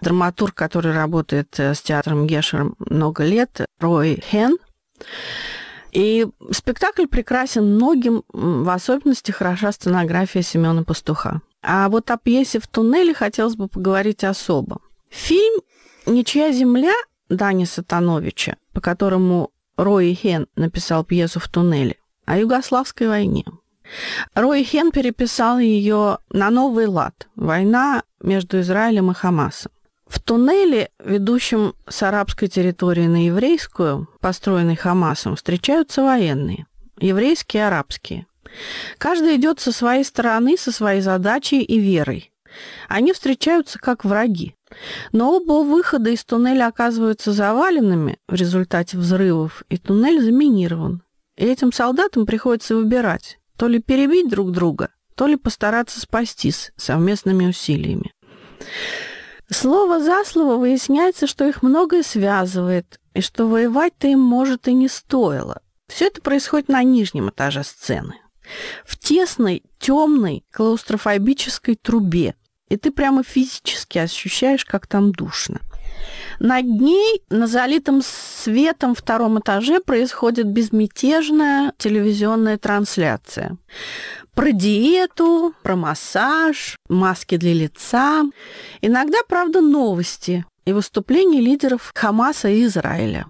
драматург, 0.00 0.54
который 0.54 0.92
работает 0.92 1.54
э, 1.60 1.74
с 1.74 1.82
театром 1.82 2.26
Гешер 2.26 2.72
много 2.78 3.24
лет, 3.24 3.60
Рой 3.78 4.22
Хен. 4.26 4.56
И 5.92 6.26
спектакль 6.52 7.06
прекрасен 7.06 7.74
многим, 7.74 8.22
в 8.32 8.68
особенности 8.70 9.32
хороша 9.32 9.72
сценография 9.72 10.42
Семена 10.42 10.82
Пастуха. 10.82 11.42
А 11.62 11.88
вот 11.88 12.10
о 12.10 12.16
пьесе 12.16 12.58
«В 12.58 12.66
туннеле» 12.66 13.12
хотелось 13.12 13.56
бы 13.56 13.68
поговорить 13.68 14.24
особо. 14.24 14.80
Фильм 15.10 15.60
«Ничья 16.06 16.52
земля» 16.52 16.94
Дани 17.30 17.64
Сатановича, 17.64 18.56
по 18.74 18.80
которому 18.80 19.50
Рой 19.76 20.12
Хен 20.12 20.46
написал 20.56 21.04
пьесу 21.04 21.40
«В 21.40 21.48
туннеле», 21.48 21.96
о 22.26 22.36
Югославской 22.36 23.08
войне. 23.08 23.44
Рой 24.34 24.62
Хен 24.62 24.90
переписал 24.92 25.58
ее 25.58 26.18
на 26.30 26.50
новый 26.50 26.86
лад 26.86 27.28
«Война 27.36 28.02
между 28.20 28.60
Израилем 28.60 29.10
и 29.10 29.14
Хамасом». 29.14 29.72
В 30.06 30.20
туннеле, 30.20 30.90
ведущем 31.02 31.74
с 31.88 32.02
арабской 32.02 32.48
территории 32.48 33.06
на 33.06 33.26
еврейскую, 33.26 34.08
построенный 34.20 34.76
Хамасом, 34.76 35.36
встречаются 35.36 36.02
военные, 36.02 36.66
еврейские 36.98 37.62
и 37.62 37.66
арабские. 37.66 38.26
Каждый 38.98 39.36
идет 39.36 39.60
со 39.60 39.70
своей 39.70 40.04
стороны, 40.04 40.56
со 40.58 40.72
своей 40.72 41.00
задачей 41.00 41.62
и 41.62 41.78
верой. 41.78 42.29
Они 42.88 43.12
встречаются 43.12 43.78
как 43.78 44.04
враги. 44.04 44.54
Но 45.12 45.36
оба 45.36 45.64
выхода 45.64 46.10
из 46.10 46.24
туннеля 46.24 46.68
оказываются 46.68 47.32
заваленными 47.32 48.18
в 48.28 48.34
результате 48.34 48.96
взрывов, 48.98 49.64
и 49.68 49.76
туннель 49.76 50.22
заминирован. 50.22 51.02
И 51.36 51.44
этим 51.44 51.72
солдатам 51.72 52.26
приходится 52.26 52.76
выбирать, 52.76 53.38
то 53.56 53.66
ли 53.66 53.80
перебить 53.80 54.28
друг 54.28 54.52
друга, 54.52 54.90
то 55.14 55.26
ли 55.26 55.36
постараться 55.36 56.00
спастись 56.00 56.72
совместными 56.76 57.46
усилиями. 57.46 58.12
Слово 59.50 60.00
за 60.00 60.24
слово 60.24 60.56
выясняется, 60.56 61.26
что 61.26 61.46
их 61.46 61.62
многое 61.62 62.02
связывает, 62.02 63.00
и 63.14 63.20
что 63.20 63.46
воевать-то 63.46 64.06
им, 64.06 64.20
может, 64.20 64.68
и 64.68 64.72
не 64.72 64.88
стоило. 64.88 65.60
Все 65.88 66.06
это 66.06 66.20
происходит 66.20 66.68
на 66.68 66.82
нижнем 66.84 67.30
этаже 67.30 67.64
сцены. 67.64 68.14
В 68.84 68.98
тесной, 68.98 69.64
темной, 69.78 70.44
клаустрофобической 70.52 71.76
трубе, 71.76 72.34
и 72.70 72.76
ты 72.76 72.90
прямо 72.90 73.22
физически 73.22 73.98
ощущаешь, 73.98 74.64
как 74.64 74.86
там 74.86 75.12
душно. 75.12 75.60
Над 76.38 76.64
ней, 76.64 77.22
на 77.28 77.46
залитом 77.46 78.00
светом 78.02 78.94
втором 78.94 79.38
этаже, 79.40 79.80
происходит 79.80 80.46
безмятежная 80.46 81.74
телевизионная 81.76 82.56
трансляция. 82.56 83.58
Про 84.34 84.52
диету, 84.52 85.52
про 85.62 85.76
массаж, 85.76 86.76
маски 86.88 87.36
для 87.36 87.52
лица. 87.52 88.22
Иногда, 88.80 89.18
правда, 89.28 89.60
новости 89.60 90.46
и 90.64 90.72
выступления 90.72 91.40
лидеров 91.40 91.90
Хамаса 91.94 92.48
и 92.48 92.64
Израиля. 92.64 93.26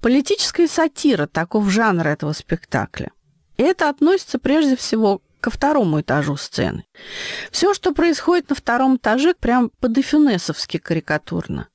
Политическая 0.00 0.68
сатира– 0.68 1.26
таков 1.32 1.70
жанр 1.70 2.06
этого 2.06 2.32
спектакля. 2.32 3.10
И 3.56 3.62
это 3.62 3.88
относится 3.88 4.38
прежде 4.38 4.76
всего 4.76 5.22
ко 5.44 5.50
второму 5.50 6.00
этажу 6.00 6.38
сцены. 6.38 6.86
Все, 7.50 7.74
что 7.74 7.92
происходит 7.92 8.48
на 8.48 8.56
втором 8.56 8.96
этаже, 8.96 9.34
прям 9.38 9.70
по-дефюнесовски 9.78 10.78
карикатурно. 10.78 11.68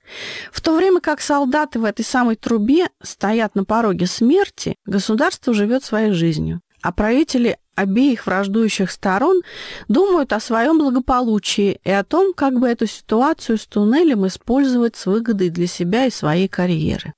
В 0.51 0.59
то 0.59 0.75
время 0.75 1.01
как 1.01 1.21
солдаты 1.21 1.77
в 1.77 1.83
этой 1.83 2.03
самой 2.03 2.35
трубе 2.35 2.88
стоят 3.03 3.53
на 3.53 3.65
пороге 3.65 4.07
смерти, 4.07 4.75
государство 4.88 5.53
живет 5.53 5.83
своей 5.83 6.13
жизнью, 6.13 6.61
а 6.81 6.91
правители 6.91 7.59
обеих 7.75 8.25
враждующих 8.25 8.89
сторон 8.89 9.43
думают 9.88 10.33
о 10.33 10.39
своем 10.39 10.79
благополучии 10.79 11.79
и 11.83 11.91
о 11.91 12.03
том, 12.03 12.33
как 12.33 12.59
бы 12.59 12.67
эту 12.67 12.88
ситуацию 12.88 13.59
с 13.59 13.67
туннелем 13.67 14.25
использовать 14.25 14.95
с 14.95 15.05
выгодой 15.05 15.51
для 15.51 15.67
себя 15.67 16.07
и 16.07 16.09
своей 16.09 16.47
карьеры. 16.47 17.13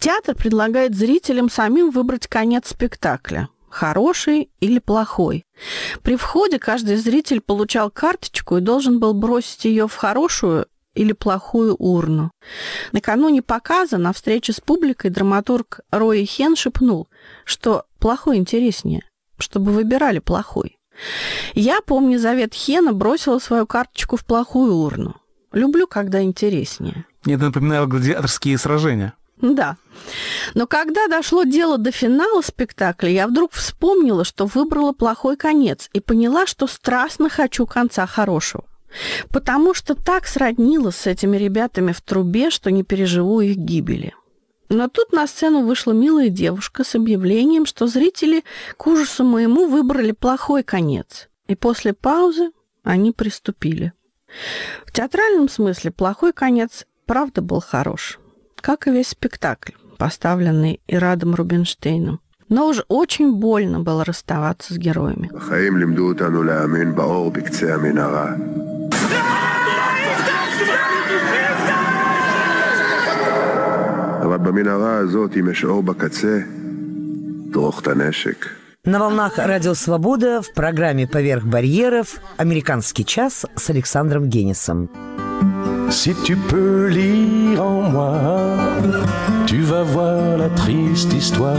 Театр 0.00 0.34
предлагает 0.34 0.96
зрителям 0.96 1.48
самим 1.48 1.90
выбрать 1.90 2.26
конец 2.26 2.70
спектакля 2.70 3.48
хороший 3.70 4.50
или 4.60 4.78
плохой. 4.78 5.44
При 6.02 6.16
входе 6.16 6.58
каждый 6.58 6.96
зритель 6.96 7.40
получал 7.40 7.90
карточку 7.90 8.56
и 8.56 8.60
должен 8.60 9.00
был 9.00 9.14
бросить 9.14 9.64
ее 9.64 9.88
в 9.88 9.94
хорошую 9.94 10.66
или 10.94 11.12
плохую 11.12 11.76
урну. 11.76 12.30
Накануне 12.92 13.42
показа 13.42 13.98
на 13.98 14.12
встрече 14.12 14.52
с 14.52 14.60
публикой 14.60 15.10
драматург 15.10 15.80
Рой 15.90 16.24
Хен 16.24 16.56
шепнул, 16.56 17.08
что 17.44 17.84
плохой 17.98 18.36
интереснее, 18.36 19.04
чтобы 19.38 19.72
выбирали 19.72 20.18
плохой. 20.18 20.78
Я, 21.54 21.80
помню, 21.80 22.18
завет 22.18 22.54
Хена 22.54 22.92
бросила 22.92 23.38
свою 23.38 23.66
карточку 23.66 24.16
в 24.16 24.24
плохую 24.24 24.74
урну. 24.74 25.14
Люблю, 25.52 25.86
когда 25.86 26.22
интереснее. 26.22 27.06
Мне 27.24 27.34
это 27.34 27.46
напоминало 27.46 27.86
гладиаторские 27.86 28.58
сражения. 28.58 29.14
Да. 29.40 29.76
Но 30.54 30.66
когда 30.66 31.06
дошло 31.08 31.44
дело 31.44 31.78
до 31.78 31.90
финала 31.90 32.42
спектакля, 32.42 33.10
я 33.10 33.26
вдруг 33.26 33.52
вспомнила, 33.52 34.24
что 34.24 34.46
выбрала 34.46 34.92
плохой 34.92 35.36
конец 35.36 35.88
и 35.92 36.00
поняла, 36.00 36.46
что 36.46 36.66
страстно 36.66 37.28
хочу 37.28 37.66
конца 37.66 38.06
хорошего. 38.06 38.64
Потому 39.30 39.74
что 39.74 39.94
так 39.94 40.26
сроднилась 40.26 40.96
с 40.96 41.06
этими 41.06 41.36
ребятами 41.36 41.92
в 41.92 42.00
трубе, 42.00 42.50
что 42.50 42.70
не 42.70 42.82
переживу 42.82 43.40
их 43.40 43.56
гибели. 43.56 44.14
Но 44.70 44.88
тут 44.88 45.12
на 45.12 45.26
сцену 45.26 45.62
вышла 45.62 45.92
милая 45.92 46.28
девушка 46.28 46.84
с 46.84 46.94
объявлением, 46.94 47.64
что 47.64 47.86
зрители 47.86 48.44
к 48.76 48.86
ужасу 48.86 49.24
моему 49.24 49.66
выбрали 49.66 50.12
плохой 50.12 50.62
конец. 50.62 51.28
И 51.46 51.54
после 51.54 51.92
паузы 51.94 52.50
они 52.82 53.12
приступили. 53.12 53.92
В 54.86 54.92
театральном 54.92 55.48
смысле 55.48 55.90
плохой 55.90 56.32
конец 56.32 56.86
правда 57.06 57.40
был 57.40 57.60
хорош 57.60 58.18
как 58.68 58.86
и 58.86 58.90
весь 58.90 59.08
спектакль, 59.08 59.72
поставленный 59.96 60.82
Ирадом 60.86 61.34
Рубинштейном. 61.34 62.20
Но 62.50 62.68
уж 62.68 62.82
очень 62.88 63.32
больно 63.32 63.80
было 63.80 64.04
расставаться 64.04 64.74
с 64.74 64.76
героями. 64.76 65.30
На 78.84 78.98
волнах 78.98 79.38
Радио 79.38 79.72
Свобода 79.72 80.42
в 80.42 80.52
программе 80.52 81.08
«Поверх 81.08 81.44
барьеров» 81.44 82.20
«Американский 82.36 83.06
час» 83.06 83.46
с 83.56 83.70
Александром 83.70 84.28
Генисом. 84.28 84.90
Si 85.90 86.14
tu 86.22 86.36
peux 86.36 86.86
lire 86.88 87.64
en 87.64 87.90
moi, 87.90 88.12
tu 89.46 89.62
vas 89.62 89.84
voir 89.84 90.36
la 90.36 90.50
triste 90.50 91.14
histoire 91.14 91.56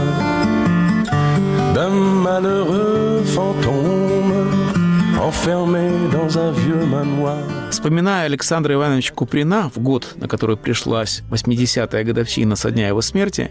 d'un 1.74 1.90
malheureux 1.90 3.22
fantôme 3.24 4.46
enfermé 5.20 5.90
dans 6.12 6.38
un 6.38 6.52
vieux 6.52 6.86
manoir. 6.86 7.38
Вспоминая 7.70 8.24
Александра 8.24 8.72
Ивановича 8.74 9.14
Куприна 9.14 9.68
в 9.74 9.80
год, 9.80 10.14
на 10.16 10.28
который 10.28 10.56
пришлась 10.56 11.22
80-я 11.30 12.04
годовщина 12.04 12.54
со 12.54 12.70
дня 12.70 12.86
его 12.88 13.00
смерти, 13.00 13.50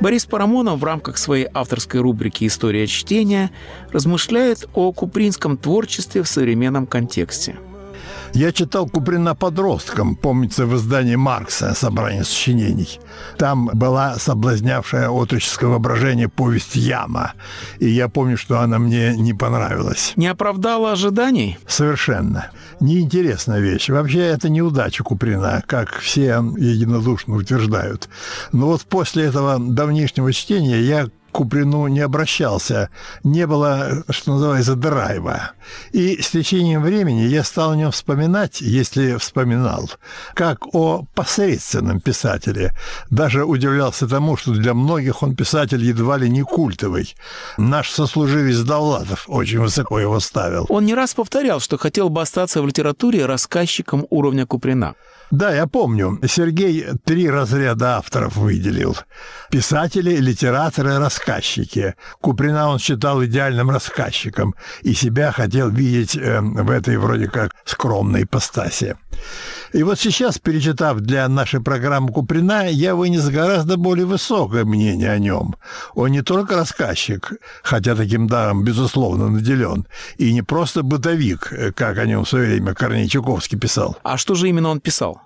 Борис 0.00 0.26
Парамонов 0.26 0.80
в 0.80 0.84
рамках 0.84 1.16
своей 1.16 1.48
авторской 1.54 2.00
рубрики 2.00 2.46
«История 2.46 2.86
чтения» 2.86 3.50
размышляет 3.92 4.68
о 4.74 4.92
купринском 4.92 5.56
творчестве 5.56 6.22
в 6.22 6.28
современном 6.28 6.86
контексте– 6.86 7.56
я 8.34 8.52
читал 8.52 8.88
Куприна 8.88 9.34
подростком, 9.34 10.16
помнится, 10.16 10.66
в 10.66 10.76
издании 10.76 11.16
Маркса 11.16 11.74
«Собрание 11.74 12.24
сочинений». 12.24 13.00
Там 13.36 13.70
была 13.72 14.18
соблазнявшая 14.18 15.08
отроческое 15.08 15.70
воображение 15.70 16.28
повесть 16.28 16.76
«Яма». 16.76 17.32
И 17.78 17.88
я 17.88 18.08
помню, 18.08 18.36
что 18.36 18.60
она 18.60 18.78
мне 18.78 19.16
не 19.16 19.34
понравилась. 19.34 20.12
Не 20.16 20.26
оправдала 20.26 20.92
ожиданий? 20.92 21.58
Совершенно. 21.66 22.50
Неинтересная 22.80 23.60
вещь. 23.60 23.88
Вообще, 23.88 24.20
это 24.20 24.48
неудача 24.48 25.02
Куприна, 25.04 25.62
как 25.66 25.98
все 25.98 26.42
единодушно 26.56 27.36
утверждают. 27.36 28.08
Но 28.52 28.66
вот 28.66 28.82
после 28.82 29.24
этого 29.24 29.58
давнишнего 29.58 30.32
чтения 30.32 30.80
я 30.80 31.08
Куприну 31.38 31.86
не 31.86 32.00
обращался, 32.00 32.90
не 33.22 33.46
было, 33.46 34.02
что 34.10 34.32
называется, 34.32 34.74
драйва. 34.74 35.52
И 35.92 36.20
с 36.20 36.30
течением 36.30 36.82
времени 36.82 37.28
я 37.28 37.44
стал 37.44 37.70
о 37.70 37.76
нем 37.76 37.92
вспоминать, 37.92 38.60
если 38.60 39.16
вспоминал, 39.18 39.88
как 40.34 40.74
о 40.74 41.04
посредственном 41.14 42.00
писателе. 42.00 42.72
Даже 43.10 43.44
удивлялся 43.44 44.08
тому, 44.08 44.36
что 44.36 44.50
для 44.50 44.74
многих 44.74 45.22
он 45.22 45.36
писатель 45.36 45.84
едва 45.84 46.16
ли 46.16 46.28
не 46.28 46.42
культовый. 46.42 47.14
Наш 47.56 47.90
сослуживец 47.90 48.58
Давлатов 48.62 49.26
очень 49.28 49.60
высоко 49.60 50.00
его 50.00 50.18
ставил. 50.18 50.66
Он 50.68 50.84
не 50.86 50.94
раз 50.94 51.14
повторял, 51.14 51.60
что 51.60 51.78
хотел 51.78 52.08
бы 52.08 52.20
остаться 52.20 52.60
в 52.60 52.66
литературе 52.66 53.26
рассказчиком 53.26 54.08
уровня 54.10 54.44
Куприна. 54.44 54.96
Да, 55.30 55.54
я 55.54 55.66
помню. 55.66 56.18
Сергей 56.26 56.86
три 57.04 57.28
разряда 57.28 57.98
авторов 57.98 58.36
выделил. 58.36 58.96
Писатели, 59.50 60.16
литераторы, 60.16 60.98
рассказчики. 60.98 61.94
Куприна 62.20 62.68
он 62.68 62.78
считал 62.78 63.22
идеальным 63.24 63.70
рассказчиком 63.70 64.54
и 64.82 64.94
себя 64.94 65.30
хотел 65.32 65.68
видеть 65.68 66.16
э, 66.16 66.40
в 66.40 66.70
этой 66.70 66.96
вроде 66.96 67.28
как 67.28 67.54
скромной 67.64 68.22
ипостаси. 68.22 68.96
И 69.72 69.82
вот 69.82 69.98
сейчас, 69.98 70.38
перечитав 70.38 71.00
для 71.00 71.28
нашей 71.28 71.60
программы 71.60 72.10
Куприна, 72.10 72.68
я 72.68 72.94
вынес 72.94 73.28
гораздо 73.28 73.76
более 73.76 74.06
высокое 74.06 74.64
мнение 74.64 75.10
о 75.10 75.18
нем. 75.18 75.56
Он 75.94 76.10
не 76.10 76.22
только 76.22 76.56
рассказчик, 76.56 77.32
хотя 77.62 77.94
таким 77.94 78.28
даром, 78.28 78.64
безусловно, 78.64 79.28
наделен, 79.28 79.86
и 80.16 80.32
не 80.32 80.42
просто 80.42 80.82
бытовик, 80.82 81.52
как 81.74 81.98
о 81.98 82.06
нем 82.06 82.24
в 82.24 82.28
свое 82.28 82.48
время 82.48 82.74
Корней 82.74 83.08
Чуковский 83.08 83.58
писал. 83.58 83.98
А 84.04 84.16
что 84.16 84.34
же 84.34 84.48
именно 84.48 84.70
он 84.70 84.80
писал? 84.80 85.17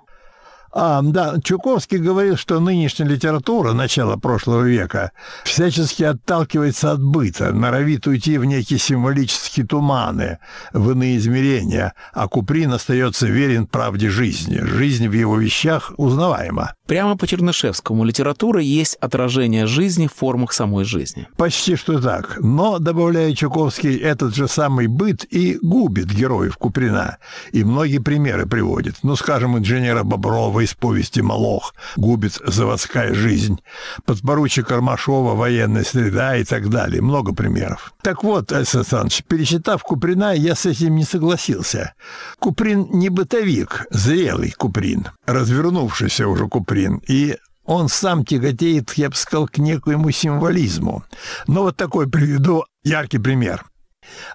А, 0.74 1.02
да, 1.02 1.34
Чуковский 1.42 1.98
говорил, 1.98 2.36
что 2.36 2.58
нынешняя 2.58 3.08
литература 3.08 3.72
начала 3.72 4.16
прошлого 4.16 4.62
века 4.62 5.12
всячески 5.44 6.02
отталкивается 6.02 6.92
от 6.92 7.02
быта, 7.02 7.52
норовит 7.52 8.06
уйти 8.06 8.38
в 8.38 8.44
некие 8.44 8.78
символические 8.78 9.66
туманы, 9.66 10.38
в 10.72 10.92
иные 10.92 11.18
измерения, 11.18 11.92
а 12.14 12.26
Куприн 12.26 12.72
остается 12.72 13.26
верен 13.26 13.66
правде 13.66 14.08
жизни. 14.08 14.60
Жизнь 14.62 15.08
в 15.08 15.12
его 15.12 15.36
вещах 15.36 15.92
узнаваема. 15.98 16.74
Прямо 16.86 17.16
по 17.16 17.26
Чернышевскому 17.26 18.04
литература 18.04 18.60
есть 18.60 18.96
отражение 18.96 19.66
жизни 19.66 20.06
в 20.06 20.14
формах 20.14 20.52
самой 20.52 20.84
жизни. 20.84 21.28
Почти 21.36 21.76
что 21.76 22.00
так. 22.00 22.38
Но, 22.40 22.78
добавляет 22.78 23.36
Чуковский, 23.36 23.96
этот 23.96 24.34
же 24.34 24.48
самый 24.48 24.86
быт 24.86 25.24
и 25.30 25.58
губит 25.62 26.12
героев 26.12 26.56
Куприна. 26.56 27.18
И 27.52 27.62
многие 27.62 27.98
примеры 27.98 28.46
приводит. 28.46 28.96
Ну, 29.02 29.16
скажем, 29.16 29.56
инженера 29.56 30.02
Боброва 30.02 30.61
из 30.62 30.74
повести 30.74 31.20
«Молох» 31.20 31.74
губит 31.96 32.38
заводская 32.44 33.14
жизнь. 33.14 33.60
Подпоручик 34.04 34.68
Кармашова 34.68 35.34
«Военная 35.34 35.84
среда» 35.84 36.36
и 36.36 36.44
так 36.44 36.68
далее. 36.68 37.02
Много 37.02 37.34
примеров. 37.34 37.94
Так 38.02 38.24
вот, 38.24 38.52
Александр 38.52 38.82
Александрович, 38.82 39.24
пересчитав 39.24 39.82
Куприна, 39.82 40.34
я 40.34 40.54
с 40.54 40.66
этим 40.66 40.96
не 40.96 41.04
согласился. 41.04 41.94
Куприн 42.38 42.88
не 42.90 43.08
бытовик, 43.08 43.86
зрелый 43.90 44.50
Куприн, 44.52 45.08
развернувшийся 45.26 46.28
уже 46.28 46.48
Куприн. 46.48 47.00
И 47.06 47.36
он 47.64 47.88
сам 47.88 48.24
тяготеет, 48.24 48.92
я 48.94 49.08
бы 49.08 49.14
сказал, 49.14 49.46
к 49.46 49.58
некоему 49.58 50.10
символизму. 50.10 51.04
Но 51.46 51.62
вот 51.62 51.76
такой 51.76 52.08
приведу 52.08 52.64
яркий 52.82 53.18
пример. 53.18 53.64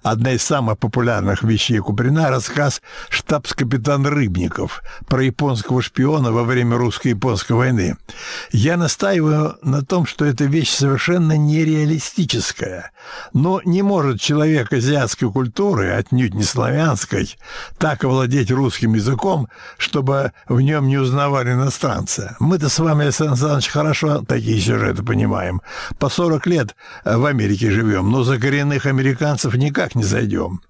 Одна 0.04 0.34
из 0.34 0.44
самых 0.44 0.80
популярных 0.80 1.44
вещей 1.44 1.80
Куприна– 1.80 2.30
рассказ 2.30 2.82
«Штабс-капитан 3.10 4.06
Рыбников» 4.06 4.82
про 5.08 5.24
японского 5.24 5.82
шпиона 5.82 6.32
во 6.32 6.44
время 6.44 6.78
русско-японской 6.78 7.54
войны. 7.54 7.98
Я 8.52 8.78
настаиваю 8.78 9.58
на 9.62 9.84
том, 9.84 10.06
что 10.06 10.26
эта 10.26 10.46
вещь 10.46 10.72
совершенно 10.72 11.38
нереалистическая. 11.38 12.92
Но 13.34 13.62
не 13.66 13.82
может 13.82 14.22
человек 14.22 14.72
азиатской 14.72 15.32
культуры, 15.32 15.92
отнюдь 15.92 16.34
не 16.34 16.44
славянской, 16.44 17.38
так 17.78 18.04
овладеть 18.04 18.52
русским 18.52 18.94
языком, 18.94 19.48
чтобы 19.78 20.32
в 20.48 20.62
нем 20.62 20.88
не 20.88 20.98
узнавали 20.98 21.52
иностранца. 21.52 22.36
Мы-то 22.40 22.70
с 22.70 22.80
вами, 22.80 23.06
Александр 23.06 23.34
Александрович, 23.34 23.68
хорошо 23.70 24.22
такие 24.28 24.60
сюжеты 24.60 25.04
понимаем. 25.04 25.62
По 26.00 26.10
40 26.10 26.48
лет 26.48 26.76
в 27.04 27.26
Америке 27.26 27.72
живем, 27.72 28.12
но 28.12 28.24
за 28.24 28.40
коренных 28.40 28.86
американцев 28.86 29.56
никак 29.58 29.96
не 29.96 30.04
зайдем. 30.04 30.62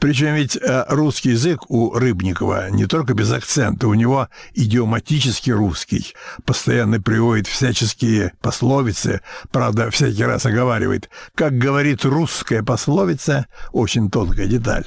Причем 0.00 0.34
ведь 0.34 0.56
э, 0.56 0.84
русский 0.88 1.30
язык 1.30 1.70
у 1.70 1.92
Рыбникова 1.92 2.70
не 2.70 2.86
только 2.86 3.14
без 3.14 3.30
акцента, 3.30 3.86
у 3.86 3.94
него 3.94 4.28
идиоматически 4.54 5.50
русский, 5.50 6.14
постоянно 6.44 7.00
приводит 7.00 7.46
всяческие 7.46 8.32
пословицы, 8.40 9.20
правда, 9.50 9.90
всякий 9.90 10.24
раз 10.24 10.46
оговаривает, 10.46 11.10
как 11.34 11.56
говорит 11.56 12.04
русская 12.04 12.62
пословица, 12.62 13.46
очень 13.72 14.10
тонкая 14.10 14.46
деталь. 14.46 14.86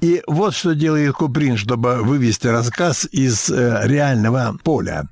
И 0.00 0.22
вот 0.26 0.54
что 0.54 0.74
делает 0.74 1.12
Куприн, 1.14 1.58
чтобы 1.58 1.96
вывести 1.96 2.46
рассказ 2.46 3.06
из 3.12 3.50
э, 3.50 3.82
реального 3.84 4.56
поля. 4.64 5.08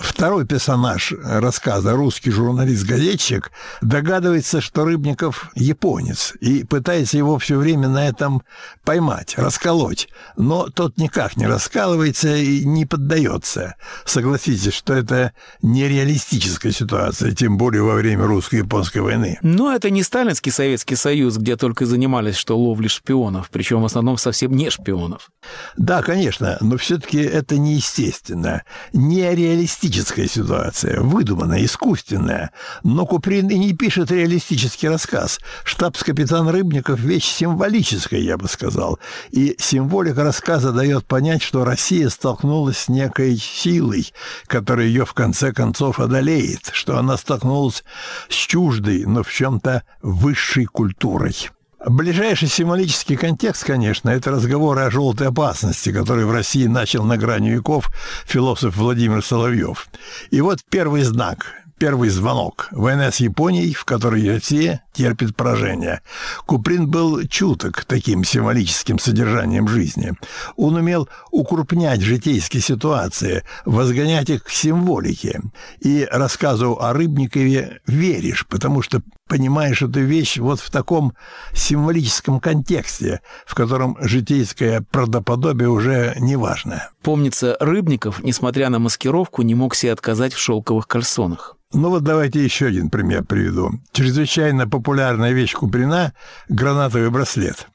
Второй 0.00 0.46
персонаж 0.46 1.12
рассказа, 1.22 1.92
русский 1.92 2.30
журналист-газетчик, 2.30 3.52
догадывается, 3.82 4.62
что 4.62 4.86
Рыбников 4.86 5.50
японец, 5.54 6.32
и 6.40 6.64
пытается 6.64 7.18
его 7.18 7.38
все 7.38 7.58
время 7.58 7.88
на 7.88 8.08
этом 8.08 8.42
поймать, 8.82 9.34
расколоть. 9.36 10.08
Но 10.38 10.68
тот 10.70 10.96
никак 10.96 11.36
не 11.36 11.46
раскалывается 11.46 12.34
и 12.34 12.64
не 12.64 12.86
поддается. 12.86 13.74
Согласитесь, 14.06 14.72
что 14.72 14.94
это 14.94 15.32
нереалистическая 15.60 16.72
ситуация, 16.72 17.32
тем 17.32 17.58
более 17.58 17.82
во 17.82 17.94
время 17.94 18.24
русско-японской 18.24 18.98
войны. 18.98 19.38
Но 19.42 19.70
это 19.70 19.90
не 19.90 20.02
сталинский 20.02 20.50
Советский 20.50 20.96
Союз, 20.96 21.36
где 21.36 21.56
только 21.56 21.84
занимались 21.84 22.36
что 22.36 22.56
ловли 22.56 22.88
шпионов, 22.88 23.50
причем 23.50 23.82
в 23.82 23.84
основном 23.84 24.16
совсем 24.16 24.52
не 24.52 24.70
шпионов. 24.70 25.30
Да, 25.76 26.02
конечно, 26.02 26.56
но 26.62 26.78
все-таки 26.78 27.18
это 27.18 27.58
неестественно, 27.58 28.62
нереалистично 28.94 29.89
реалистическая 29.90 30.28
ситуация, 30.28 31.00
выдуманная, 31.00 31.64
искусственная. 31.64 32.52
Но 32.84 33.06
Куприн 33.06 33.48
и 33.48 33.58
не 33.58 33.72
пишет 33.72 34.10
реалистический 34.10 34.88
рассказ. 34.88 35.40
Штабс-капитан 35.64 36.48
Рыбников– 36.48 37.00
вещь 37.00 37.26
символическая, 37.26 38.20
я 38.20 38.36
бы 38.36 38.48
сказал. 38.48 38.98
И 39.30 39.56
символика 39.58 40.22
рассказа 40.22 40.72
дает 40.72 41.06
понять, 41.06 41.42
что 41.42 41.64
Россия 41.64 42.08
столкнулась 42.08 42.78
с 42.78 42.88
некой 42.88 43.36
силой, 43.36 44.12
которая 44.46 44.86
ее 44.86 45.04
в 45.04 45.12
конце 45.12 45.52
концов 45.52 45.98
одолеет, 45.98 46.70
что 46.72 46.96
она 46.96 47.16
столкнулась 47.16 47.82
с 48.28 48.34
чуждой, 48.34 49.04
но 49.06 49.22
в 49.22 49.32
чем-то 49.32 49.82
высшей 50.02 50.66
культурой. 50.66 51.50
Ближайший 51.86 52.48
символический 52.48 53.16
контекст, 53.16 53.64
конечно, 53.64 54.10
это 54.10 54.30
разговоры 54.30 54.82
о 54.82 54.90
желтой 54.90 55.28
опасности, 55.28 55.90
который 55.90 56.26
в 56.26 56.30
России 56.30 56.66
начал 56.66 57.04
на 57.04 57.16
грани 57.16 57.48
веков 57.48 57.90
философ 58.26 58.76
Владимир 58.76 59.24
Соловьев. 59.24 59.88
И 60.30 60.42
вот 60.42 60.58
первый 60.68 61.02
знак, 61.04 61.46
первый 61.78 62.10
звонок. 62.10 62.68
Война 62.70 63.10
с 63.10 63.16
Японией, 63.16 63.72
в 63.72 63.86
которой 63.86 64.30
Россия 64.30 64.82
терпит 64.92 65.34
поражение. 65.34 66.02
Куприн 66.44 66.86
был 66.86 67.26
чуток 67.26 67.86
таким 67.86 68.24
символическим 68.24 68.98
содержанием 68.98 69.66
жизни. 69.66 70.12
Он 70.56 70.76
умел 70.76 71.08
укрупнять 71.30 72.02
житейские 72.02 72.60
ситуации, 72.60 73.42
возгонять 73.64 74.28
их 74.28 74.44
к 74.44 74.50
символике. 74.50 75.40
И 75.80 76.06
рассказу 76.12 76.78
о 76.78 76.92
Рыбникове 76.92 77.80
веришь, 77.86 78.46
потому 78.46 78.82
что 78.82 79.00
понимаешь 79.30 79.80
эту 79.80 80.00
вещь 80.00 80.38
вот 80.38 80.60
в 80.60 80.70
таком 80.70 81.14
символическом 81.54 82.40
контексте, 82.40 83.20
в 83.46 83.54
котором 83.54 83.96
житейское 84.00 84.82
правдоподобие 84.90 85.68
уже 85.68 86.16
не 86.18 86.34
важно. 86.34 86.90
Помнится, 87.02 87.56
Рыбников, 87.60 88.22
несмотря 88.24 88.68
на 88.70 88.80
маскировку, 88.80 89.42
не 89.42 89.54
мог 89.54 89.76
себе 89.76 89.92
отказать 89.92 90.34
в 90.34 90.38
шелковых 90.38 90.88
кальсонах. 90.88 91.56
Ну 91.72 91.90
вот 91.90 92.02
давайте 92.02 92.44
еще 92.44 92.66
один 92.66 92.90
пример 92.90 93.24
приведу. 93.24 93.70
Чрезвычайно 93.92 94.68
популярная 94.68 95.30
вещь 95.32 95.54
Куприна– 95.54 96.12
гранатовый 96.48 97.10
браслет. 97.10 97.68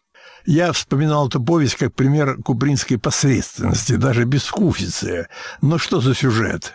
Я 0.45 0.73
вспоминал 0.73 1.29
эту 1.29 1.41
повесть 1.41 1.75
как 1.75 1.95
пример 1.95 2.37
купринской 2.43 2.99
посредственности, 2.99 3.95
даже 3.95 4.25
безвкусицы. 4.25 5.27
Но 5.61 5.77
что 5.77 6.01
за 6.01 6.13
сюжет? 6.13 6.73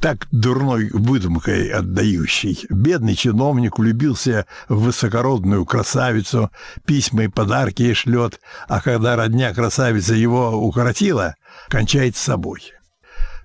Так 0.00 0.26
дурной 0.30 0.90
выдумкой 0.92 1.68
отдающий. 1.68 2.66
Бедный 2.68 3.14
чиновник 3.14 3.78
влюбился 3.78 4.46
в 4.68 4.84
высокородную 4.84 5.64
красавицу, 5.64 6.50
письма 6.84 7.24
и 7.24 7.28
подарки 7.28 7.82
ей 7.82 7.94
шлет, 7.94 8.40
а 8.68 8.80
когда 8.80 9.16
родня 9.16 9.54
красавица 9.54 10.14
его 10.14 10.50
укоротила, 10.52 11.36
кончает 11.68 12.16
с 12.16 12.20
собой. 12.20 12.72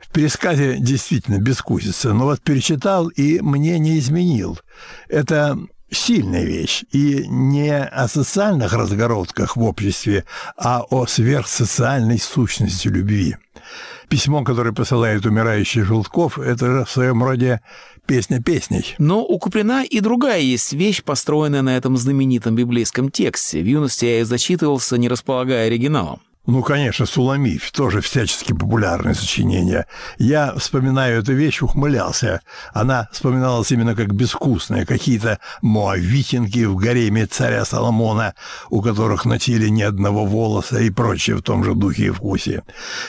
В 0.02 0.12
пересказе 0.12 0.78
действительно 0.80 1.38
бескусица, 1.38 2.14
но 2.14 2.26
вот 2.26 2.42
перечитал 2.42 3.10
и 3.10 3.40
мне 3.42 3.78
не 3.78 4.00
изменил. 4.00 4.60
Это 5.10 5.58
сильная 5.92 6.44
вещь. 6.44 6.84
И 6.92 7.26
не 7.28 7.78
о 7.78 8.08
социальных 8.08 8.74
разгородках 8.74 9.56
в 9.56 9.64
обществе, 9.64 10.26
а 10.58 10.84
о 10.90 11.06
сверхсоциальной 11.06 12.20
сущности 12.20 12.88
любви. 12.88 13.36
Письмо, 14.10 14.44
которое 14.44 14.72
посылает 14.72 15.26
умирающий 15.26 15.82
Желтков, 15.82 16.40
это 16.40 16.86
в 16.86 16.92
своем 16.92 17.22
роде 17.24 17.62
песня 18.06 18.42
песней. 18.42 18.96
Но 18.98 19.24
у 19.24 19.38
Куприна 19.38 19.84
и 19.84 20.00
другая 20.00 20.40
есть 20.40 20.72
вещь, 20.72 21.04
построенная 21.04 21.62
на 21.62 21.76
этом 21.76 21.98
знаменитом 21.98 22.56
библейском 22.56 23.12
тексте. 23.12 23.62
В 23.62 23.66
юности 23.66 24.06
я 24.06 24.22
и 24.22 24.24
зачитывался, 24.24 24.98
не 24.98 25.10
располагая 25.10 25.68
оригиналом. 25.68 26.22
Ну, 26.48 26.64
конечно, 26.64 27.06
Суламиф, 27.06 27.74
тоже 27.74 28.00
всячески 28.00 28.54
популярное 28.54 29.14
сочинение. 29.14 29.86
Я, 30.18 30.54
вспоминаю 30.56 31.20
эту 31.20 31.34
вещь, 31.34 31.62
ухмылялся. 31.62 32.40
Она 32.74 33.10
вспоминалась 33.12 33.70
именно 33.74 33.96
как 33.96 34.14
безвкусная. 34.14 34.86
Какие-то 34.86 35.40
моавитинки 35.62 36.64
в 36.64 36.78
гареме 36.78 37.26
царя 37.26 37.66
Соломона, 37.66 38.34
у 38.70 38.82
которых 38.82 39.26
на 39.26 39.40
теле 39.40 39.70
ни 39.70 39.82
одного 39.82 40.26
волоса 40.26 40.80
и 40.80 40.90
прочее 40.90 41.36
в 41.36 41.42
том 41.42 41.66
же 41.66 41.76
духе 41.76 42.06
и 42.06 42.12
вкусе. 42.12 42.64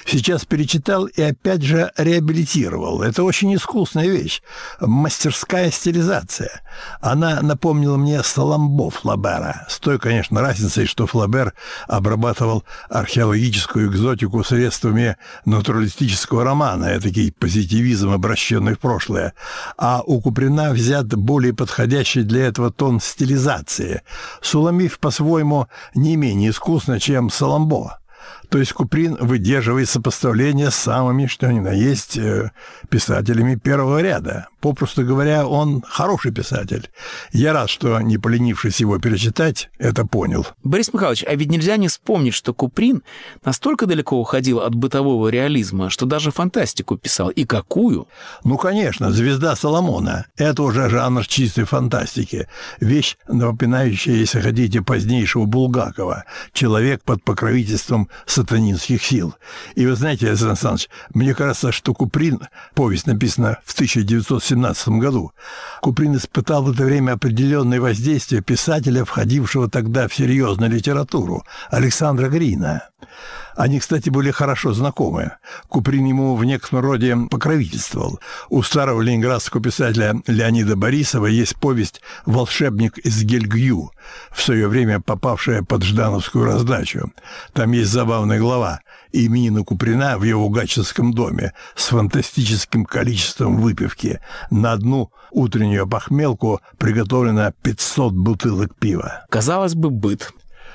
Сейчас 0.04 0.44
перечитал 0.44 1.06
и 1.06 1.22
опять 1.22 1.62
же 1.62 1.92
реабилитировал. 1.96 3.02
Это 3.02 3.22
очень 3.22 3.54
искусная 3.54 4.08
вещь. 4.08 4.42
Мастерская 4.80 5.70
стилизация. 5.70 6.62
Она 7.00 7.40
напомнила 7.40 7.98
мне 7.98 8.20
Соломбо 8.24 8.90
Флабера. 8.90 9.64
С 9.68 9.78
той, 9.78 10.00
конечно, 10.00 10.40
разницей, 10.40 10.86
что 10.86 11.06
Флабер 11.06 11.54
обрабатывал 11.86 12.64
археологию 12.90 13.27
психологическую 13.28 13.90
экзотику 13.90 14.42
средствами 14.42 15.16
натуралистического 15.44 16.44
романа, 16.44 16.86
этакий 16.86 17.30
позитивизм, 17.30 18.10
обращенный 18.10 18.74
в 18.74 18.78
прошлое. 18.78 19.34
А 19.76 20.02
у 20.02 20.20
Куприна 20.22 20.70
взят 20.70 21.08
более 21.14 21.52
подходящий 21.52 22.22
для 22.22 22.46
этого 22.46 22.72
тон 22.72 23.00
стилизации. 23.00 24.00
Суламиф, 24.40 24.98
по-своему, 24.98 25.66
не 25.94 26.16
менее 26.16 26.50
искусно, 26.50 26.98
чем 26.98 27.28
Соломбо. 27.28 27.98
То 28.50 28.58
есть 28.58 28.72
Куприн 28.72 29.16
выдерживает 29.20 29.88
сопоставление 29.88 30.70
с 30.70 30.74
самыми, 30.74 31.26
что 31.26 31.52
ни 31.52 31.60
на 31.60 31.72
есть, 31.72 32.16
э, 32.16 32.50
писателями 32.88 33.56
первого 33.56 34.00
ряда. 34.00 34.48
Попросту 34.60 35.04
говоря, 35.04 35.46
он 35.46 35.82
хороший 35.86 36.32
писатель. 36.32 36.90
Я 37.32 37.52
рад, 37.52 37.68
что, 37.68 38.00
не 38.00 38.18
поленившись 38.18 38.80
его 38.80 38.98
перечитать, 38.98 39.70
это 39.78 40.06
понял. 40.06 40.46
Борис 40.64 40.92
Михайлович, 40.92 41.24
а 41.28 41.34
ведь 41.34 41.50
нельзя 41.50 41.76
не 41.76 41.88
вспомнить, 41.88 42.34
что 42.34 42.54
Куприн 42.54 43.02
настолько 43.44 43.86
далеко 43.86 44.18
уходил 44.18 44.60
от 44.60 44.74
бытового 44.74 45.28
реализма, 45.28 45.90
что 45.90 46.06
даже 46.06 46.30
фантастику 46.30 46.96
писал. 46.96 47.28
И 47.28 47.44
какую? 47.44 48.08
Ну, 48.44 48.56
конечно, 48.56 49.12
«Звезда 49.12 49.54
Соломона». 49.54 50.26
Это 50.36 50.62
уже 50.62 50.88
жанр 50.88 51.26
чистой 51.26 51.64
фантастики. 51.64 52.48
Вещь, 52.80 53.16
напоминающая, 53.28 54.14
если 54.14 54.40
хотите, 54.40 54.82
позднейшего 54.82 55.44
Булгакова. 55.44 56.24
Человек 56.52 57.02
под 57.04 57.22
покровительством 57.22 58.08
сатанинских 58.38 59.04
сил. 59.04 59.34
И 59.74 59.84
вы 59.84 59.96
знаете, 59.96 60.28
Александр 60.28 60.52
Александрович, 60.52 60.88
мне 61.12 61.34
кажется, 61.34 61.72
что 61.72 61.92
Куприн, 61.92 62.40
повесть 62.74 63.06
написана 63.06 63.58
в 63.64 63.74
1917 63.74 64.88
году, 65.00 65.32
Куприн 65.82 66.16
испытал 66.16 66.62
в 66.62 66.70
это 66.70 66.84
время 66.84 67.12
определенное 67.12 67.80
воздействие 67.80 68.42
писателя, 68.42 69.04
входившего 69.04 69.68
тогда 69.68 70.06
в 70.06 70.14
серьезную 70.14 70.70
литературу, 70.70 71.44
Александра 71.70 72.28
Грина. 72.28 72.90
Они, 73.56 73.80
кстати, 73.80 74.08
были 74.08 74.30
хорошо 74.30 74.72
знакомы. 74.72 75.32
Куприн 75.68 76.04
ему 76.04 76.36
в 76.36 76.44
некотором 76.44 76.84
роде 76.84 77.16
покровительствовал. 77.30 78.20
У 78.48 78.62
старого 78.62 79.00
ленинградского 79.00 79.62
писателя 79.62 80.14
Леонида 80.26 80.76
Борисова 80.76 81.26
есть 81.26 81.56
повесть 81.56 82.00
«Волшебник 82.24 82.98
из 82.98 83.22
Гельгью», 83.24 83.90
в 84.30 84.42
свое 84.42 84.68
время 84.68 85.00
попавшая 85.00 85.62
под 85.62 85.82
Ждановскую 85.82 86.44
раздачу. 86.44 87.12
Там 87.52 87.72
есть 87.72 87.90
забавная 87.90 88.38
глава 88.38 88.80
именина 89.12 89.64
Куприна 89.64 90.18
в 90.18 90.22
его 90.22 90.48
гатчинском 90.48 91.12
доме 91.12 91.52
с 91.74 91.88
фантастическим 91.88 92.84
количеством 92.84 93.60
выпивки. 93.60 94.20
На 94.50 94.72
одну 94.72 95.10
утреннюю 95.30 95.88
похмелку 95.88 96.60
приготовлено 96.78 97.52
500 97.62 98.12
бутылок 98.12 98.76
пива. 98.76 99.24
Казалось 99.30 99.74
бы, 99.74 99.90
быт. 99.90 100.32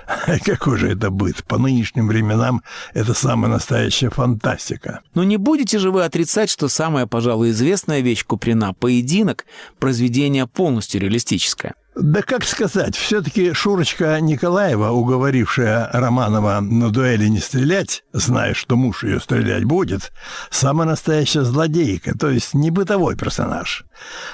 Какой 0.45 0.77
же 0.77 0.91
это 0.91 1.09
быт? 1.09 1.43
По 1.45 1.57
нынешним 1.57 2.07
временам 2.07 2.63
это 2.93 3.13
самая 3.13 3.51
настоящая 3.51 4.09
фантастика. 4.09 5.01
Но 5.13 5.23
не 5.23 5.37
будете 5.37 5.79
же 5.79 5.91
вы 5.91 6.03
отрицать, 6.03 6.49
что 6.49 6.67
самая, 6.67 7.07
пожалуй, 7.07 7.51
известная 7.51 8.01
вещь 8.01 8.25
Куприна 8.25 8.73
«Поединок»— 8.73 9.45
произведение 9.79 10.47
полностью 10.47 11.01
реалистическое? 11.01 11.75
Да 11.95 12.23
как 12.23 12.43
сказать, 12.43 12.95
все-таки 12.95 13.53
Шурочка 13.53 14.19
Николаева, 14.19 14.89
уговорившая 14.89 15.89
Романова 15.93 16.59
на 16.59 16.89
дуэли 16.89 17.27
не 17.27 17.39
стрелять, 17.39 18.03
зная, 18.13 18.55
что 18.55 18.75
муж 18.75 19.03
ее 19.03 19.19
стрелять 19.19 19.63
будет, 19.63 20.11
самая 20.49 20.87
настоящая 20.87 21.43
злодейка, 21.43 22.17
то 22.17 22.31
есть 22.31 22.55
не 22.55 22.71
бытовой 22.71 23.15
персонаж. 23.15 23.85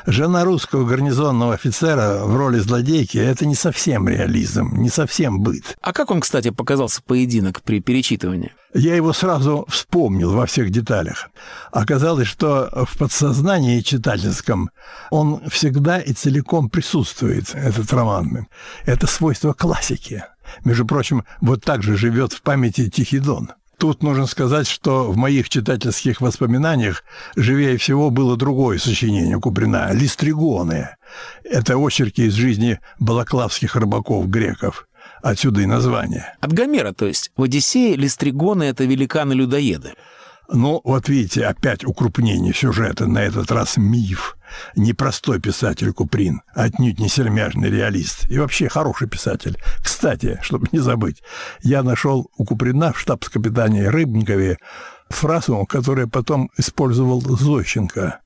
Жена 0.06 0.46
русского 0.46 0.86
гарнизонного 0.86 1.56
офицера 1.56 2.24
в 2.24 2.36
роли 2.38 2.60
злодейки– 2.60 3.18
это 3.20 3.46
не 3.46 3.56
совсем 3.56 4.08
реализм, 4.08 4.78
не 4.78 4.90
совсем 4.90 5.42
быт. 5.42 5.76
А 5.82 5.92
как 5.92 6.12
он, 6.12 6.22
кстати, 6.22 6.52
показался 6.52 7.02
поединок 7.02 7.62
при 7.62 7.82
перечитывании? 7.82 8.54
Я 8.74 8.96
его 8.96 9.14
сразу 9.14 9.66
вспомнил 9.68 10.34
во 10.34 10.46
всех 10.46 10.70
деталях. 10.70 11.30
Оказалось, 11.72 12.28
что 12.28 12.70
в 12.88 12.98
подсознании 12.98 13.82
читательском 13.82 14.70
он 15.10 15.42
всегда 15.50 16.00
и 16.00 16.14
целиком 16.14 16.70
присутствует, 16.70 17.56
этот 17.56 17.92
роман. 17.92 18.48
Это 18.86 19.08
свойство 19.08 19.54
классики. 19.54 20.24
Между 20.64 20.86
прочим, 20.86 21.24
вот 21.42 21.64
так 21.64 21.82
же 21.82 21.98
живет 21.98 22.34
в 22.34 22.42
памяти 22.42 22.90
Тихий 22.90 23.22
Тут 23.80 24.04
нужно 24.04 24.28
сказать, 24.28 24.68
что 24.68 25.10
в 25.10 25.16
моих 25.16 25.48
читательских 25.48 26.20
воспоминаниях 26.20 27.06
живее 27.38 27.78
всего 27.78 28.10
было 28.10 28.36
другое 28.36 28.78
сочинение 28.78 29.40
Куприна 29.40 29.94
«Листригоны». 29.94 30.90
Это 31.46 31.78
очерки 31.78 32.26
из 32.26 32.34
жизни 32.34 32.82
балаклавских 33.00 33.78
рыбаков-греков. 33.78 34.89
Отсюда 35.22 35.62
и 35.62 35.66
название. 35.66 36.36
От 36.40 36.54
Гомера, 36.54 36.94
то 36.94 37.06
есть. 37.06 37.32
В 37.36 37.44
«Одиссее» 37.44 37.96
листригоны— 37.96 38.64
это 38.66 38.86
великаны-людоеды. 38.86 39.94
Ну, 40.52 40.82
вот 40.84 41.10
видите, 41.10 41.46
опять 41.46 41.86
укрупнение 41.86 42.54
сюжета, 42.54 43.06
на 43.06 43.20
этот 43.20 43.52
раз 43.52 43.78
миф. 43.78 44.36
Непростой 44.76 45.40
писатель 45.40 45.94
Куприн, 45.94 46.42
отнюдь 46.56 47.00
не 47.00 47.08
сермяжный 47.08 47.70
реалист. 47.70 48.26
И 48.32 48.40
вообще 48.40 48.68
хороший 48.68 49.08
писатель. 49.08 49.60
Кстати, 49.84 50.40
чтобы 50.42 50.68
не 50.72 50.80
забыть, 50.80 51.22
я 51.62 51.84
нашел 51.84 52.32
у 52.36 52.46
Куприна 52.46 52.94
в 52.94 53.00
штабс-капитане 53.00 53.90
Рыбникове 53.90 54.58
фразу, 55.10 55.66
которую 55.68 56.10
потом 56.10 56.50
использовал 56.58 57.22
Зощенко. 57.22 58.20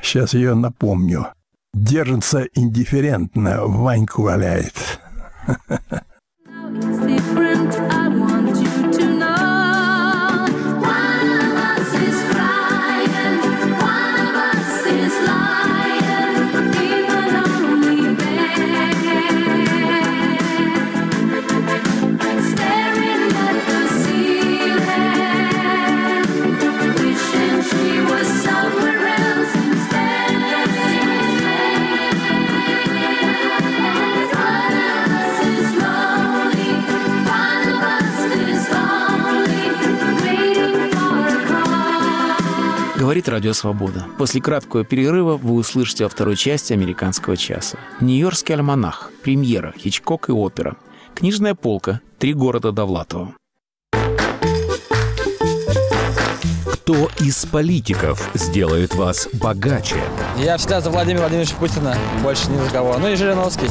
Сейчас 0.00 0.34
ее 0.34 0.54
напомню. 0.54 1.28
«Держится 1.74 2.46
индифферентно, 2.54 3.66
Ваньку 3.66 4.22
валяет». 4.22 5.00
Говорит 43.06 43.28
Радио 43.28 43.52
Свобода. 43.52 44.04
После 44.18 44.40
краткого 44.40 44.84
перерыва 44.84 45.36
вы 45.36 45.54
услышите 45.54 46.02
во 46.02 46.10
второй 46.10 46.34
части 46.34 46.72
«Американского 46.72 47.36
часа». 47.36 47.78
Нью-Йоркский 48.00 48.56
альманах, 48.56 49.12
премьера, 49.22 49.72
Хичкок 49.78 50.28
и 50.28 50.32
опера. 50.32 50.74
Книжная 51.14 51.54
полка, 51.54 52.00
три 52.18 52.34
города 52.34 52.72
Довлатова. 52.72 53.32
Кто 56.72 57.08
из 57.20 57.46
политиков 57.46 58.28
сделает 58.34 58.96
вас 58.96 59.28
богаче? 59.34 60.02
Я 60.36 60.56
всегда 60.56 60.80
за 60.80 60.90
Владимира 60.90 61.20
Владимировича 61.20 61.54
Путина, 61.60 61.96
больше 62.24 62.50
ни 62.50 62.56
за 62.56 62.68
кого. 62.70 62.98
Ну 62.98 63.06
и 63.06 63.14
Жириновский. 63.14 63.68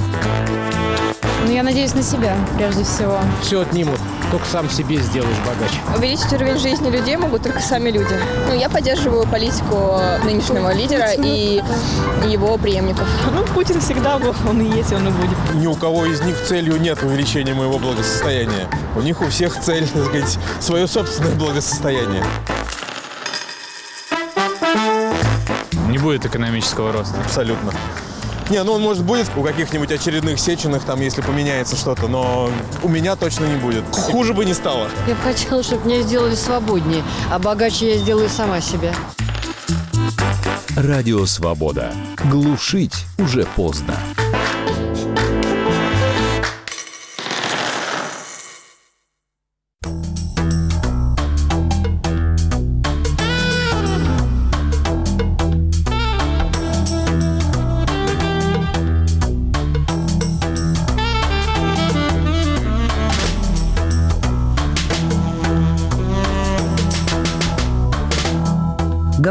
Но 1.46 1.52
я 1.52 1.62
надеюсь 1.62 1.94
на 1.94 2.02
себя, 2.02 2.36
прежде 2.58 2.84
всего. 2.84 3.20
Все 3.42 3.62
отнимут, 3.62 4.00
только 4.32 4.46
сам 4.48 4.68
себе 4.68 4.98
сделаешь 4.98 5.38
богаче. 5.46 5.80
Увеличить 5.96 6.34
уровень 6.34 6.58
жизни 6.58 6.90
людей 6.90 7.18
могут 7.18 7.44
только 7.44 7.60
сами 7.60 7.92
люди. 7.92 8.16
Ну, 8.50 8.56
я 8.56 8.68
поддерживаю 8.68 9.28
политику 9.28 10.00
нынешнего 10.24 10.74
лидера 10.74 11.12
и 11.12 11.62
его 12.28 12.58
преемников. 12.58 13.08
Ну, 13.32 13.44
Путин 13.54 13.80
всегда 13.80 14.18
был, 14.18 14.36
он 14.50 14.60
и 14.60 14.76
есть, 14.76 14.92
он 14.92 15.08
и 15.08 15.12
будет. 15.12 15.38
Ни 15.54 15.68
у 15.68 15.76
кого 15.76 16.08
из 16.08 16.20
них 16.22 16.36
целью 16.48 16.82
нет 16.82 17.04
увеличения 17.04 17.54
моего 17.54 17.78
благосостояния. 17.78 18.68
У 18.96 19.02
них 19.02 19.22
у 19.22 19.28
всех 19.28 19.60
цель, 19.60 19.88
так 19.88 20.06
сказать, 20.06 20.40
свое 20.60 20.88
собственное 20.88 21.36
благосостояние. 21.36 22.24
Не 25.90 26.00
будет 26.00 26.26
экономического 26.26 26.92
роста. 26.92 27.16
Абсолютно. 27.24 27.72
Не, 28.50 28.64
ну 28.64 28.74
он 28.74 28.82
может 28.82 29.04
будет 29.04 29.28
у 29.36 29.42
каких-нибудь 29.42 29.92
очередных 29.92 30.40
сеченых, 30.40 30.84
там, 30.84 31.02
если 31.02 31.22
поменяется 31.22 31.76
что-то, 31.76 32.08
но 32.08 32.50
у 32.84 32.90
меня 32.90 33.16
точно 33.16 33.46
не 33.46 33.56
будет. 33.56 33.84
Хуже 33.92 34.34
бы 34.34 34.46
не 34.46 34.54
стало. 34.54 34.88
Я 35.08 35.16
бы 35.16 35.22
хотела, 35.22 35.64
чтобы 35.64 35.88
меня 35.88 36.02
сделали 36.04 36.36
свободнее, 36.36 37.04
а 37.32 37.40
богаче 37.40 37.96
я 37.96 37.98
сделаю 37.98 38.30
сама 38.30 38.62
себя. 38.62 38.94
Радио 40.76 41.26
«Свобода». 41.26 41.92
Глушить 42.30 43.06
уже 43.18 43.46
поздно. 43.56 43.96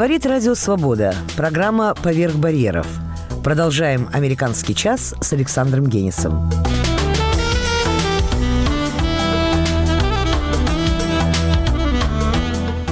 Говорит 0.05 0.27
Радио 0.27 0.55
Свобода. 0.55 1.14
Программа 1.35 1.95
«Поверх 1.95 2.35
барьеров». 2.35 2.87
Продолжаем 3.43 4.11
«Американский 4.12 4.75
час» 4.75 5.14
с 5.19 5.33
Александром 5.33 5.87
Генисом. 5.87 6.51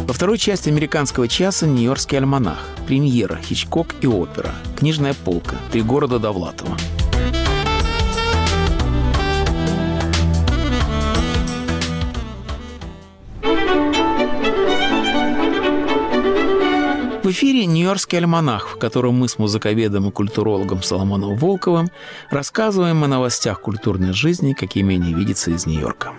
Во 0.06 0.14
второй 0.14 0.38
части 0.38 0.70
«Американского 0.70 1.28
часа» 1.28 1.66
Нью-Йоркский 1.66 2.16
альманах, 2.16 2.60
премьера, 2.86 3.36
Хичкок 3.36 3.88
и 4.00 4.06
опера, 4.06 4.54
книжная 4.78 5.12
полка, 5.12 5.56
три 5.70 5.82
города 5.82 6.18
Довлатова. 6.18 6.78
В 17.22 17.26
эфире 17.30 17.66
«Нью-Йоркский 17.66 18.18
альманах», 18.18 18.66
в 18.66 18.78
котором 18.78 19.14
мы 19.14 19.28
с 19.28 19.38
музыковедом 19.38 20.08
и 20.08 20.10
культурологом 20.10 20.82
Соломоном 20.82 21.36
Волковым 21.36 21.88
рассказываем 22.30 23.04
о 23.04 23.06
новостях 23.06 23.60
культурной 23.60 24.12
жизни, 24.12 24.54
какими 24.54 24.96
они 24.96 25.14
видятся 25.14 25.52
из 25.52 25.64
Нью-Йорка. 25.64 26.14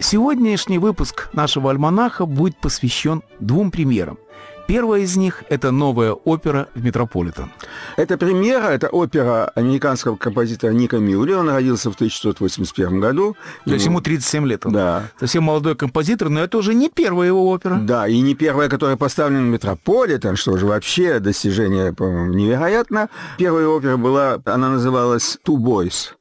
Сегодняшний 0.00 0.78
выпуск 0.78 1.28
нашего 1.32 1.70
альманаха 1.70 2.26
будет 2.26 2.56
посвящен 2.56 3.22
двум 3.38 3.70
премьерам. 3.70 4.18
Первая 4.66 5.02
из 5.02 5.16
них– 5.16 5.44
это 5.48 5.70
новая 5.70 6.12
опера 6.12 6.68
в 6.74 6.82
Метрополитен. 6.82 7.52
Это 7.96 8.18
премьера, 8.18 8.66
это 8.66 8.88
опера 8.88 9.52
американского 9.54 10.16
композитора 10.16 10.72
Ника 10.72 10.98
Мюлли. 10.98 11.32
Он 11.32 11.48
родился 11.48 11.90
в 11.90 11.94
1681 11.94 13.00
году. 13.00 13.36
То 13.64 13.74
есть 13.74 13.86
ему 13.86 14.00
37 14.00 14.46
лет. 14.46 14.66
Он 14.66 14.72
Да. 14.72 15.02
Совсем 15.20 15.44
молодой 15.44 15.76
композитор, 15.76 16.30
но 16.30 16.40
это 16.40 16.58
уже 16.58 16.74
не 16.74 16.88
первая 16.88 17.28
его 17.28 17.48
опера. 17.48 17.76
Да, 17.76 18.08
и 18.08 18.20
не 18.20 18.34
первая, 18.34 18.68
которая 18.68 18.96
поставлена 18.96 19.46
в 19.46 19.50
Метрополитен, 19.50 20.34
что 20.34 20.52
уже 20.52 20.66
вообще 20.66 21.20
достижение, 21.20 21.92
по-моему, 21.92 22.34
невероятно. 22.34 23.08
Первая 23.38 23.68
опера 23.68 23.96
была, 23.96 24.40
она 24.44 24.70
называлась 24.70 25.38
«Two 25.46 25.58
Boys». 25.58 26.16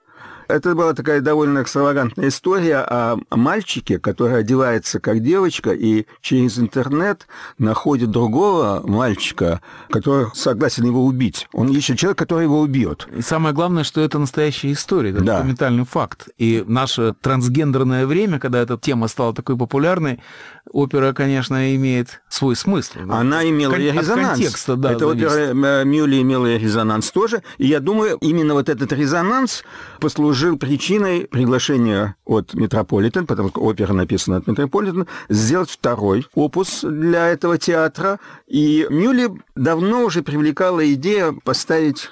Это 0.48 0.76
была 0.76 0.94
такая 0.94 1.22
довольно 1.22 1.62
экстравагантная 1.62 2.28
история 2.30 2.78
о 2.78 3.18
мальчике, 3.32 4.00
который 4.00 4.40
одевается 4.40 5.00
как 5.00 5.22
девочка 5.22 5.72
и 5.72 6.06
через 6.22 6.60
интернет 6.60 7.28
находит 7.58 8.12
другого 8.12 8.82
мальчика, 8.86 9.62
который 9.90 10.28
согласен 10.34 10.86
его 10.86 11.06
убить. 11.06 11.48
Он 11.54 11.70
ищет 11.70 11.98
человека, 11.98 12.26
который 12.26 12.44
его 12.44 12.60
убьет. 12.60 13.08
И 13.16 13.22
самое 13.22 13.54
главное, 13.54 13.84
что 13.84 14.02
это 14.02 14.20
настоящая 14.20 14.72
история, 14.72 15.12
это 15.12 15.24
документальный 15.24 15.86
факт. 15.86 16.30
И 16.38 16.64
наше 16.68 17.14
трансгендерное 17.22 18.06
время, 18.06 18.40
когда 18.40 18.60
эта 18.60 18.78
тема 18.78 19.08
стала 19.08 19.34
такой 19.34 19.58
популярной, 19.58 20.20
опера, 20.72 21.14
конечно, 21.14 21.76
имеет 21.76 22.22
свой 22.30 22.56
смысл. 22.56 23.00
Она 23.10 23.48
имела 23.48 23.72
Кон- 23.74 23.82
резонанс. 23.82 24.30
контекста, 24.40 24.76
да, 24.76 24.92
Эта 24.94 25.08
опера 25.08 25.30
зависит. 25.30 25.64
э, 25.66 25.84
Мюлли 25.86 26.22
имела 26.22 26.56
резонанс 26.58 27.12
тоже. 27.12 27.44
И 27.58 27.68
я 27.68 27.80
думаю, 27.80 28.18
именно 28.22 28.54
вот 28.54 28.70
этот 28.70 28.92
резонанс 28.92 29.64
послужил 30.00 30.58
причиной 30.58 31.22
приглашения 31.26 32.16
от 32.26 32.54
Метрополитен, 32.54 33.26
потому 33.26 33.50
что 33.50 33.62
опера 33.62 33.94
написана 33.94 34.38
от 34.38 34.48
Метрополитен, 34.48 35.08
сделать 35.30 35.70
второй 35.70 36.28
опус 36.34 36.82
для 36.84 37.28
этого 37.30 37.58
театра. 37.58 38.20
И 38.48 38.86
Мюлли 38.90 39.30
давно 39.56 40.04
уже 40.04 40.22
привлекала 40.24 40.92
идея 40.94 41.34
поставить 41.44 42.12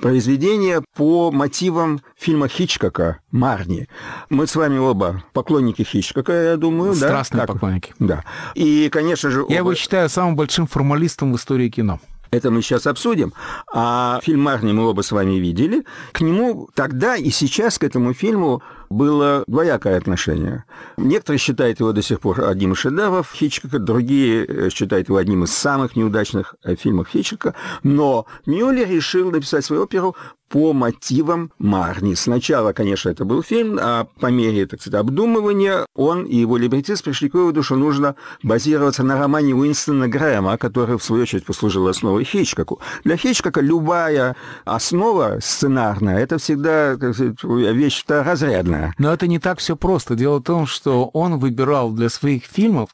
произведение 0.00 0.82
по 0.96 1.30
мотивам 1.30 2.00
фильма 2.16 2.48
Хичкока 2.48 3.18
«Марни». 3.30 3.88
Мы 4.30 4.46
с 4.46 4.56
вами 4.56 4.78
оба 4.78 5.22
поклонники 5.32 5.82
Хичкока, 5.82 6.32
я 6.32 6.56
думаю, 6.56 6.92
да? 6.92 7.06
Страстные 7.08 7.40
Так. 7.46 7.52
поклонники. 7.54 7.94
Да. 7.98 8.24
И, 8.54 8.88
конечно 8.90 9.30
же... 9.30 9.40
Я 9.40 9.44
оба- 9.44 9.54
его 9.70 9.74
считаю 9.74 10.08
самым 10.08 10.36
большим 10.36 10.66
формалистом 10.66 11.32
в 11.32 11.36
истории 11.36 11.68
кино. 11.68 12.00
Это 12.30 12.50
мы 12.50 12.62
сейчас 12.62 12.88
обсудим. 12.88 13.32
А 13.72 14.18
фильм 14.24 14.40
«Марни» 14.42 14.72
мы 14.72 14.88
оба 14.88 15.02
с 15.02 15.12
вами 15.12 15.34
видели. 15.34 15.84
К 16.10 16.20
нему 16.20 16.68
тогда 16.74 17.16
и 17.16 17.30
сейчас, 17.30 17.78
к 17.78 17.84
этому 17.84 18.12
фильму, 18.12 18.60
было 18.90 19.44
двоякое 19.46 19.96
отношение. 19.96 20.64
Некоторые 20.96 21.38
считают 21.38 21.80
его 21.80 21.92
до 21.92 22.02
сих 22.02 22.20
пор 22.20 22.44
одним 22.44 22.72
из 22.72 22.78
шедевров 22.78 23.32
Хичкока, 23.32 23.78
другие 23.78 24.44
э, 24.44 24.70
считают 24.70 25.08
его 25.08 25.18
одним 25.18 25.44
из 25.44 25.52
самых 25.52 25.96
неудачных 25.96 26.54
э, 26.62 26.76
фильмов 26.76 27.08
Хичкока. 27.08 27.54
Но 27.82 28.26
Мюллер 28.46 28.88
решил 28.88 29.30
написать 29.30 29.64
свою 29.64 29.82
оперу 29.82 30.16
по 30.48 30.72
мотивам 30.72 31.50
Марни. 31.58 32.14
Сначала, 32.14 32.72
конечно, 32.72 33.08
это 33.08 33.24
был 33.24 33.42
фильм, 33.42 33.76
а 33.80 34.06
по 34.20 34.26
мере, 34.26 34.66
так 34.66 34.80
сказать, 34.80 35.00
обдумывания 35.00 35.84
он 35.96 36.24
и 36.24 36.36
его 36.36 36.56
либретист 36.56 37.02
пришли 37.02 37.28
к 37.28 37.34
выводу, 37.34 37.64
что 37.64 37.74
нужно 37.76 38.14
базироваться 38.42 39.02
на 39.02 39.18
романе 39.18 39.54
Уинстона 39.54 40.06
Грэма, 40.06 40.56
который, 40.56 40.96
в 40.96 41.02
свою 41.02 41.22
очередь, 41.22 41.44
послужил 41.44 41.88
основой 41.88 42.22
Хичкоку. 42.22 42.80
Для 43.02 43.16
Хичкока 43.16 43.60
любая 43.60 44.36
основа 44.64 45.38
сценарная– 45.40 46.18
это 46.20 46.38
всегда 46.38 46.94
сказать, 46.96 47.42
вещь 47.42 48.02
второразрядная. 48.02 48.73
Но 48.98 49.12
это 49.12 49.26
не 49.26 49.38
так 49.38 49.58
все 49.58 49.76
просто. 49.76 50.14
Дело 50.14 50.38
в 50.38 50.42
том, 50.42 50.66
что 50.66 51.06
он 51.06 51.38
выбирал 51.38 51.90
для 51.92 52.08
своих 52.08 52.44
фильмов 52.44 52.90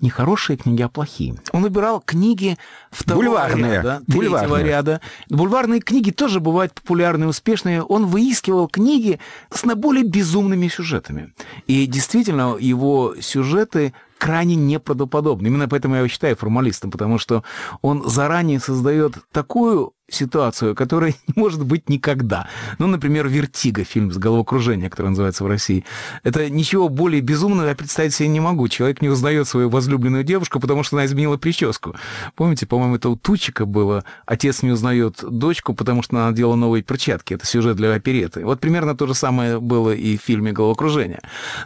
не 0.00 0.10
хорошие 0.10 0.56
книги, 0.56 0.82
а 0.82 0.88
плохие. 0.88 1.36
Он 1.52 1.62
выбирал 1.62 2.00
книги 2.00 2.58
второго 2.90 3.24
Бульварные. 3.24 3.74
ряда, 3.74 4.02
третьего 4.06 4.38
Бульварные. 4.38 4.64
ряда. 4.64 5.00
Бульварные 5.30 5.80
книги 5.80 6.10
тоже 6.10 6.40
бывают 6.40 6.74
популярные, 6.74 7.28
успешные. 7.28 7.82
Он 7.82 8.06
выискивал 8.06 8.66
книги 8.68 9.20
с 9.52 9.64
наиболее 9.64 10.04
безумными 10.04 10.66
сюжетами. 10.68 11.32
И 11.68 11.86
действительно, 11.86 12.56
его 12.58 13.14
сюжеты 13.20 13.94
крайне 14.22 14.54
неправдоподобны. 14.54 15.48
Именно 15.48 15.66
поэтому 15.66 15.94
я 15.94 16.02
его 16.02 16.08
считаю 16.08 16.36
формалистом, 16.36 16.92
потому 16.92 17.18
что 17.18 17.42
он 17.80 18.08
заранее 18.08 18.60
создает 18.60 19.14
такую 19.32 19.94
ситуацию, 20.14 20.74
которая 20.74 21.14
не 21.26 21.34
может 21.36 21.64
быть 21.64 21.88
никогда. 21.88 22.48
Ну, 22.78 22.86
например, 22.86 23.28
«Вертиго», 23.28 23.84
фильм 23.84 24.12
с 24.12 24.18
головокружения, 24.18 24.90
который 24.90 25.08
называется 25.08 25.44
в 25.44 25.46
России. 25.46 25.84
Это 26.22 26.50
ничего 26.50 26.88
более 26.88 27.20
безумного 27.20 27.68
я 27.68 27.74
представить 27.74 28.14
себе 28.14 28.28
не 28.28 28.40
могу. 28.40 28.68
Человек 28.68 29.00
не 29.02 29.08
узнает 29.08 29.48
свою 29.48 29.68
возлюбленную 29.68 30.24
девушку, 30.24 30.60
потому 30.60 30.82
что 30.82 30.96
она 30.96 31.06
изменила 31.06 31.36
прическу. 31.36 31.96
Помните, 32.34 32.66
по-моему, 32.66 32.96
это 32.96 33.08
у 33.08 33.16
Тучика 33.16 33.64
было. 33.64 34.04
Отец 34.26 34.62
не 34.62 34.70
узнает 34.70 35.18
дочку, 35.22 35.74
потому 35.74 36.02
что 36.02 36.16
она 36.16 36.30
надела 36.30 36.54
новые 36.54 36.82
перчатки. 36.82 37.34
Это 37.34 37.46
сюжет 37.46 37.76
для 37.76 37.94
опереты. 37.94 38.44
Вот 38.44 38.60
примерно 38.60 38.96
то 38.96 39.06
же 39.06 39.14
самое 39.14 39.60
было 39.60 39.94
и 39.94 40.16
в 40.16 40.22
фильме 40.22 40.52
«Головокружение». 40.52 41.20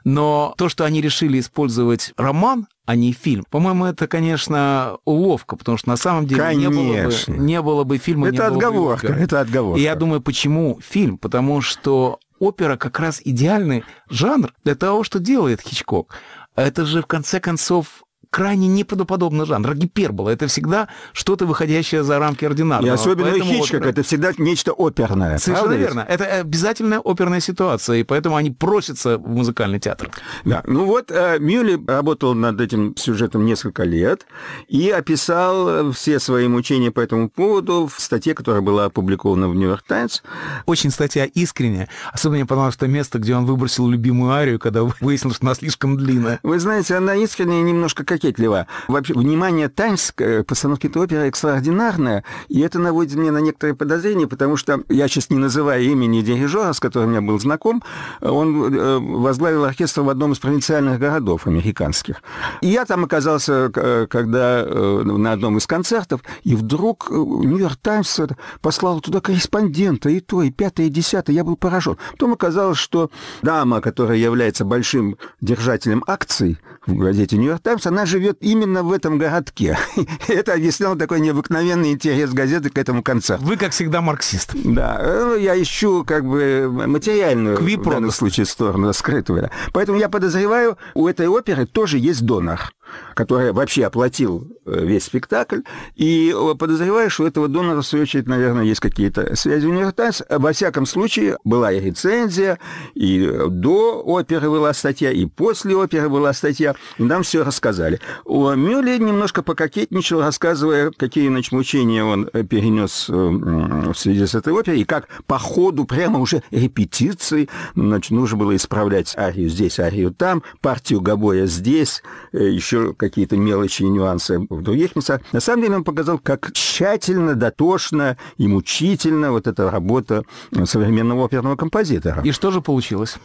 Но 0.05 0.55
то, 0.57 0.69
что 0.69 0.85
они 0.85 1.01
решили 1.01 1.40
использовать 1.40 2.12
роман, 2.16 2.45
а 2.87 2.94
не 2.96 3.12
фильм. 3.12 3.44
По-моему, 3.50 3.87
это, 3.87 4.06
конечно, 4.06 4.98
уловка, 5.04 5.56
потому 5.56 5.76
что 5.78 5.88
на 5.88 5.96
самом 5.96 6.26
деле 6.26 6.54
не 6.54 6.68
было, 6.68 6.82
бы, 6.92 6.96
Конечно. 6.96 7.32
не 7.35 7.61
было 7.62 7.85
бы 7.85 7.98
фильма, 7.98 8.28
Это 8.28 8.37
бы 8.37 8.44
отговорка, 8.56 9.06
оперы. 9.06 9.20
это 9.20 9.40
отговорка. 9.40 9.80
И 9.80 9.82
я 9.82 9.94
думаю, 9.96 10.20
почему 10.20 10.78
фильм? 10.80 11.18
Потому 11.18 11.61
что 11.61 12.18
опера 12.38 12.76
как 12.76 13.00
раз 13.00 13.20
идеальный 13.24 13.85
жанр 14.09 14.52
для 14.64 14.74
того, 14.74 15.02
что 15.04 15.18
делает 15.18 15.61
Хичкок. 15.61 16.14
Это 16.54 16.87
же, 16.87 17.02
в 17.02 17.06
конце 17.06 17.40
концов, 17.40 18.02
крайне 18.30 18.68
неправдоподобный 18.68 19.46
жанр. 19.46 19.74
Гипербола— 19.74 20.30
это 20.30 20.46
всегда 20.46 20.88
что-то, 21.12 21.46
выходящее 21.46 22.04
за 22.04 22.18
рамки 22.18 22.44
ординарного. 22.44 22.90
И 22.90 22.94
особенно 22.94 23.30
Поэтому 23.30 23.52
Хичкок, 23.52 23.80
опера- 23.80 23.88
это 23.90 24.02
всегда 24.02 24.32
нечто 24.38 24.72
оперное. 24.72 25.38
Совершенно 25.38 25.68
правда 25.68 25.76
верно. 25.76 26.06
Это 26.08 26.24
обязательная 26.24 27.00
оперная 27.04 27.40
ситуация, 27.40 27.96
и 27.96 28.02
поэтому 28.02 28.36
они 28.36 28.50
просятся 28.50 29.18
в 29.18 29.28
музыкальный 29.28 29.80
театр. 29.80 30.10
Да, 30.44 30.62
ну 30.66 30.84
вот 30.84 31.10
э, 31.10 31.38
Мюлли 31.38 31.78
работал 31.86 32.34
над 32.34 32.60
этим 32.60 32.94
сюжетом 32.96 33.44
несколько 33.44 33.84
лет 33.84 34.26
и 34.68 34.90
описал 34.90 35.68
э, 35.68 35.92
все 35.92 36.18
свои 36.20 36.48
мучения 36.48 36.90
по 36.90 37.00
этому 37.00 37.28
поводу 37.28 37.86
в 37.86 38.00
статье, 38.00 38.34
которая 38.34 38.62
была 38.62 38.86
опубликована 38.86 39.48
в 39.48 39.54
«Нью-Йорк 39.54 39.84
Таймс». 39.86 40.22
Очень 40.66 40.90
статья 40.90 41.24
искренняя. 41.24 41.88
Особенно 42.12 42.36
мне 42.38 42.46
понравилось 42.46 42.76
то 42.76 42.86
место, 42.86 43.18
где 43.18 43.34
он 43.34 43.46
выбросил 43.46 43.88
любимую 43.88 44.32
арию, 44.32 44.58
когда 44.58 44.82
выяснилось, 45.00 45.36
что 45.36 45.46
она 45.46 45.54
слишком 45.54 45.96
длинная. 45.96 46.40
Вы 46.42 46.58
знаете, 46.58 46.96
она 46.96 47.14
искренне 47.14 47.62
немножко 47.62 48.04
кокетлива. 48.18 48.66
Вообще, 48.88 49.14
внимание 49.14 49.68
Таймс 49.68 50.12
к 50.12 50.20
э, 50.20 50.44
постановке 50.44 50.88
этой 50.88 51.02
оперы 51.02 51.29
экстраординарное, 51.29 52.24
и 52.48 52.61
это 52.61 52.79
наводит 52.79 53.16
меня 53.16 53.33
на 53.33 53.38
некоторые 53.38 53.74
подозрения, 53.74 54.26
потому 54.26 54.57
что 54.57 54.83
я 54.88 55.09
сейчас 55.09 55.31
не 55.31 55.37
называю 55.37 55.85
имени 55.85 56.22
дирижера, 56.22 56.72
с 56.72 56.81
которым 56.81 57.12
я 57.12 57.20
был 57.20 57.38
знаком, 57.38 57.83
он 58.20 58.74
э, 58.74 58.98
возглавил 58.98 59.64
оркестр 59.64 60.02
в 60.02 60.09
одном 60.09 60.33
из 60.33 60.38
провинциальных 60.38 60.98
городов 60.98 61.46
американских. 61.46 62.22
И 62.61 62.68
я 62.68 62.85
там 62.85 63.05
оказался, 63.05 63.70
э, 63.74 64.07
когда 64.09 64.64
на 64.66 65.33
одном 65.33 65.59
из 65.59 65.66
концертов, 65.66 66.22
и 66.42 66.55
вдруг 66.55 67.11
Нью-Йорк 67.11 67.76
Таймс 67.76 68.20
послал 68.61 69.00
туда 69.00 69.20
корреспондента, 69.20 70.09
и 70.09 70.20
то, 70.20 70.42
и 70.42 70.50
пятое, 70.50 70.87
и 70.87 70.90
десятое. 70.90 71.35
Я 71.35 71.44
был 71.44 71.57
поражен. 71.57 71.96
Потом 72.12 72.33
оказалось, 72.33 72.79
что 72.79 73.11
дама, 73.42 73.81
которая 73.81 74.16
является 74.16 74.64
большим 74.64 75.16
держателем 75.40 76.05
акций 76.07 76.59
в 76.87 76.96
газете 76.96 77.37
«Нью-Йорк 77.37 77.62
Таймс», 77.62 77.87
она 77.87 78.06
живет 78.07 78.38
именно 78.40 78.83
в 78.83 78.92
этом 78.92 79.19
городке. 79.19 79.79
Это 80.29 80.55
объясняло 80.55 80.97
такой 80.97 81.21
необыкновенный 81.21 81.92
интерес 81.92 82.31
газеты 82.33 82.71
к 82.71 82.79
этому 82.79 83.03
концерту. 83.03 83.45
Вы, 83.45 83.57
как 83.57 83.73
всегда, 83.73 84.01
марксист. 84.01 84.53
Да, 84.55 84.97
э, 85.01 85.37
я 85.40 85.61
ищу 85.61 86.05
как 86.05 86.25
бы 86.25 86.71
материальную 86.87 87.57
Кви 87.57 87.77
в 87.77 87.83
данном 87.85 88.11
случае 88.11 88.47
сторону 88.47 88.92
скрытую. 88.92 89.42
да. 89.42 89.51
Поэтому 89.73 89.99
я 89.99 90.09
подозреваю, 90.09 90.79
у 90.95 91.09
этой 91.09 91.29
оперы 91.29 91.66
тоже 91.66 91.99
есть 91.99 92.25
донор, 92.25 92.73
который 93.14 93.53
вообще 93.53 93.85
оплатил 93.85 94.46
э, 94.64 94.85
весь 94.85 95.05
спектакль. 95.05 95.61
И 95.94 96.35
э, 96.35 96.55
подозреваю, 96.55 97.11
что 97.11 97.25
у 97.25 97.27
этого 97.27 97.49
донора, 97.49 97.83
в 97.83 97.87
свою 97.87 98.03
очередь, 98.03 98.27
наверное, 98.27 98.64
есть 98.64 98.81
какие-то 98.81 99.37
связи 99.37 99.66
у 99.66 99.72
«Нью-Йорк 99.72 99.94
Таймс». 99.94 100.22
Во 100.29 100.53
всяком 100.53 100.87
случае, 100.87 101.38
была 101.44 101.72
и 101.72 101.81
рецензия, 101.81 102.59
и 102.94 103.25
э, 103.25 103.46
до 103.49 104.03
оперы 104.03 104.51
была 104.51 104.72
статья, 104.72 105.11
и 105.11 105.27
после 105.27 105.77
оперы 105.77 106.09
была 106.09 106.33
статья. 106.33 106.75
Нам 106.99 107.22
все 107.22 107.44
рассказали. 107.44 108.01
О 108.25 108.55
Мюлле 108.55 108.99
немножко 108.99 109.42
пококетничал, 109.42 110.20
рассказывая, 110.20 110.90
какие 110.90 111.29
значит, 111.29 111.53
мучения 111.53 112.05
он 112.05 112.27
перенес 112.27 113.09
в 113.09 113.94
связи 113.94 114.27
с 114.27 114.35
этой 114.35 114.53
оперой, 114.53 114.81
и 114.81 114.85
как 114.85 115.09
по 115.27 115.38
ходу 115.38 115.85
прямо 115.85 116.18
уже 116.18 116.42
репетиции 116.51 117.49
значит, 117.75 118.11
нужно 118.11 118.37
было 118.37 118.57
исправлять 118.57 119.14
арию 119.16 119.49
здесь, 119.49 119.79
арию 119.79 120.12
там, 120.12 120.42
партию 120.61 121.01
гобоя 121.01 121.46
здесь, 121.46 122.03
э, 122.33 122.49
еще 122.76 122.94
какие-то 122.94 123.36
мелочи 123.36 123.82
и 123.82 123.88
нюансы 123.88 124.38
в 124.38 124.62
других 124.62 124.96
местах. 124.96 125.20
На 125.32 125.40
самом 125.40 125.62
деле 125.62 125.76
он 125.76 125.84
показал, 125.84 126.18
как 126.18 126.52
тщательно, 126.52 127.34
дотошно 127.34 128.16
и 128.38 128.46
мучительно 128.46 129.32
вот 129.32 129.46
эта 129.46 129.70
работа 129.70 130.24
современного 130.64 131.24
оперного 131.24 131.56
композитора. 131.56 132.22
И 132.22 132.32
что 132.32 132.50
же 132.50 132.60
получилось? 132.60 133.16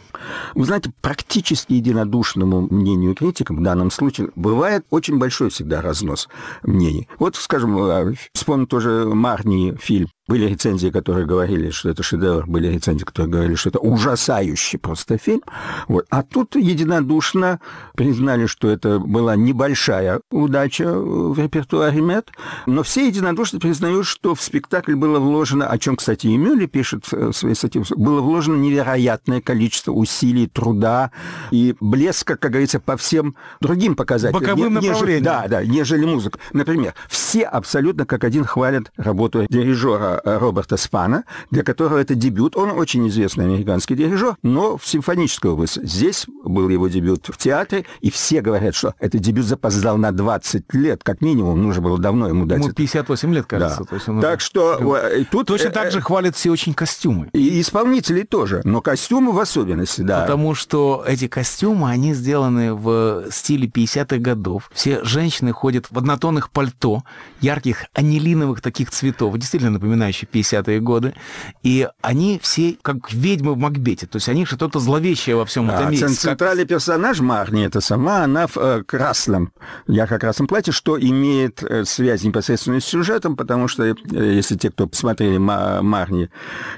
Вы 0.54 0.64
знаете, 0.64 0.92
практически 1.00 1.74
единодушному 1.74 2.68
мнению 2.70 3.14
критикам 3.14 3.58
в 3.58 3.62
данном 3.62 3.90
случае 3.90 4.30
бывает 4.34 4.84
очень 4.90 5.18
большой 5.18 5.50
всегда 5.50 5.80
разнос 5.80 6.28
мнений. 6.62 7.08
Вот, 7.18 7.36
скажем, 7.36 8.16
вспомним 8.32 8.66
тоже 8.66 9.04
Марни 9.06 9.76
фильм. 9.80 10.08
Были 10.32 10.46
рецензии, 10.46 10.88
которые 10.88 11.26
говорили, 11.26 11.68
что 11.68 11.90
это 11.90 12.02
шедевр, 12.02 12.46
были 12.46 12.68
рецензии, 12.68 13.04
которые 13.04 13.30
говорили, 13.30 13.54
что 13.54 13.68
это 13.68 13.80
ужасающий 13.80 14.78
просто 14.78 15.18
фильм. 15.18 15.42
Вот. 15.88 16.06
А 16.08 16.22
тут 16.22 16.56
единодушно 16.56 17.60
признали, 17.94 18.46
что 18.46 18.70
это 18.70 18.98
была 18.98 19.36
небольшая 19.36 20.22
удача 20.30 20.90
в 20.90 21.38
репертуаре 21.38 22.00
МЕД, 22.00 22.30
но 22.64 22.82
все 22.82 23.08
единодушно 23.08 23.60
признают, 23.60 24.06
что 24.06 24.34
в 24.34 24.40
спектакль 24.40 24.94
было 24.94 25.18
вложено, 25.18 25.66
о 25.66 25.76
чем, 25.76 25.96
кстати, 25.96 26.28
и 26.28 26.36
Мюлли 26.38 26.64
пишет 26.64 27.04
в 27.12 27.34
своей 27.34 27.54
статье, 27.54 27.84
было 27.94 28.22
вложено 28.22 28.56
невероятное 28.56 29.42
количество 29.42 29.92
усилий, 29.92 30.46
труда 30.46 31.10
и 31.50 31.76
блеска, 31.78 32.38
как 32.38 32.52
говорится, 32.52 32.80
по 32.80 32.96
всем 32.96 33.36
другим 33.60 33.94
показателям. 33.96 34.40
Боковым 34.40 34.74
нежели- 34.76 34.88
направлениям. 34.88 35.24
Да, 35.24 35.44
да, 35.46 35.62
нежели 35.62 36.06
музыка. 36.06 36.38
Например, 36.54 36.94
все 37.10 37.42
абсолютно 37.42 38.06
как 38.06 38.24
один 38.24 38.46
хвалят 38.46 38.90
работу 38.96 39.44
дирижера 39.50 40.21
э, 40.21 40.21
Роберта 40.24 40.76
Спана, 40.76 41.24
для 41.50 41.62
которого 41.62 41.98
это 41.98 42.14
дебют. 42.14 42.56
Он 42.56 42.70
очень 42.70 43.06
известный 43.08 43.44
американский 43.44 43.94
дирижер, 43.94 44.36
но 44.42 44.76
в 44.76 44.86
симфонической 44.86 45.50
области. 45.50 45.80
Здесь 45.84 46.26
был 46.44 46.68
его 46.68 46.88
дебют 46.88 47.26
в 47.28 47.36
театре, 47.36 47.84
и 48.00 48.10
все 48.10 48.40
говорят, 48.40 48.74
что 48.74 48.94
этот 48.98 49.20
дебют 49.20 49.46
запоздал 49.46 49.96
на 49.96 50.12
20 50.12 50.72
лет, 50.74 51.02
как 51.02 51.20
минимум. 51.20 51.62
Нужно 51.62 51.82
было 51.82 51.98
давно 51.98 52.28
ему 52.28 52.46
дать 52.46 52.58
Ему 52.58 52.68
это. 52.68 52.76
58 52.76 53.34
лет, 53.34 53.46
кажется. 53.46 53.80
Да. 53.80 53.84
То 53.84 53.94
есть 53.94 54.08
он 54.08 54.20
Так 54.20 54.38
уже- 54.38 54.46
что 54.46 54.96
э, 54.96 55.20
и 55.20 55.24
тут... 55.24 55.46
Точно 55.46 55.68
э, 55.68 55.70
так 55.70 55.90
же 55.92 56.00
хвалят 56.00 56.36
все 56.36 56.50
очень 56.50 56.74
костюмы. 56.74 57.28
И 57.32 57.60
исполнителей 57.60 58.24
тоже, 58.24 58.60
но 58.64 58.80
костюмы 58.80 59.32
в 59.32 59.38
особенности, 59.38 60.02
да. 60.02 60.22
Потому 60.22 60.54
что 60.54 61.04
эти 61.06 61.28
костюмы, 61.28 61.90
они 61.90 62.14
сделаны 62.14 62.74
в 62.74 63.24
стиле 63.30 63.66
50-х 63.68 64.18
годов. 64.18 64.70
Все 64.72 65.02
женщины 65.04 65.52
ходят 65.52 65.86
в 65.90 65.98
однотонных 65.98 66.50
пальто, 66.50 67.04
ярких 67.40 67.84
анилиновых 67.94 68.60
таких 68.60 68.90
цветов, 68.90 69.36
действительно 69.38 69.78
напоминающих 70.02 70.28
50-е 70.32 70.80
годы. 70.80 71.14
И 71.62 71.88
они 72.02 72.38
все 72.42 72.76
как 72.82 73.12
ведьмы 73.12 73.54
в 73.54 73.58
Макбете. 73.58 74.06
То 74.06 74.16
есть 74.16 74.28
они 74.28 74.44
что-то 74.44 74.80
зловещее 74.80 75.36
во 75.36 75.44
всем 75.44 75.70
этом 75.70 75.88
А, 75.88 75.90
есть. 75.90 76.02
цен- 76.02 76.08
Как- 76.10 76.18
центральный 76.18 76.64
персонаж 76.66 77.20
Марни, 77.20 77.64
это 77.64 77.80
сама, 77.80 78.24
она 78.24 78.46
в 78.46 78.56
э, 78.56 78.82
красном, 78.84 79.52
ярко-красном 79.86 80.46
платье, 80.48 80.72
что 80.72 80.98
имеет 80.98 81.62
э, 81.62 81.84
связь 81.84 82.24
непосредственно 82.24 82.80
с 82.80 82.84
сюжетом, 82.84 83.36
потому 83.36 83.68
что, 83.68 83.84
э, 83.84 83.94
если 84.12 84.56
те, 84.56 84.70
кто 84.70 84.86
посмотрели 84.86 85.38
Ма- 85.38 85.82
Марни 85.82 86.28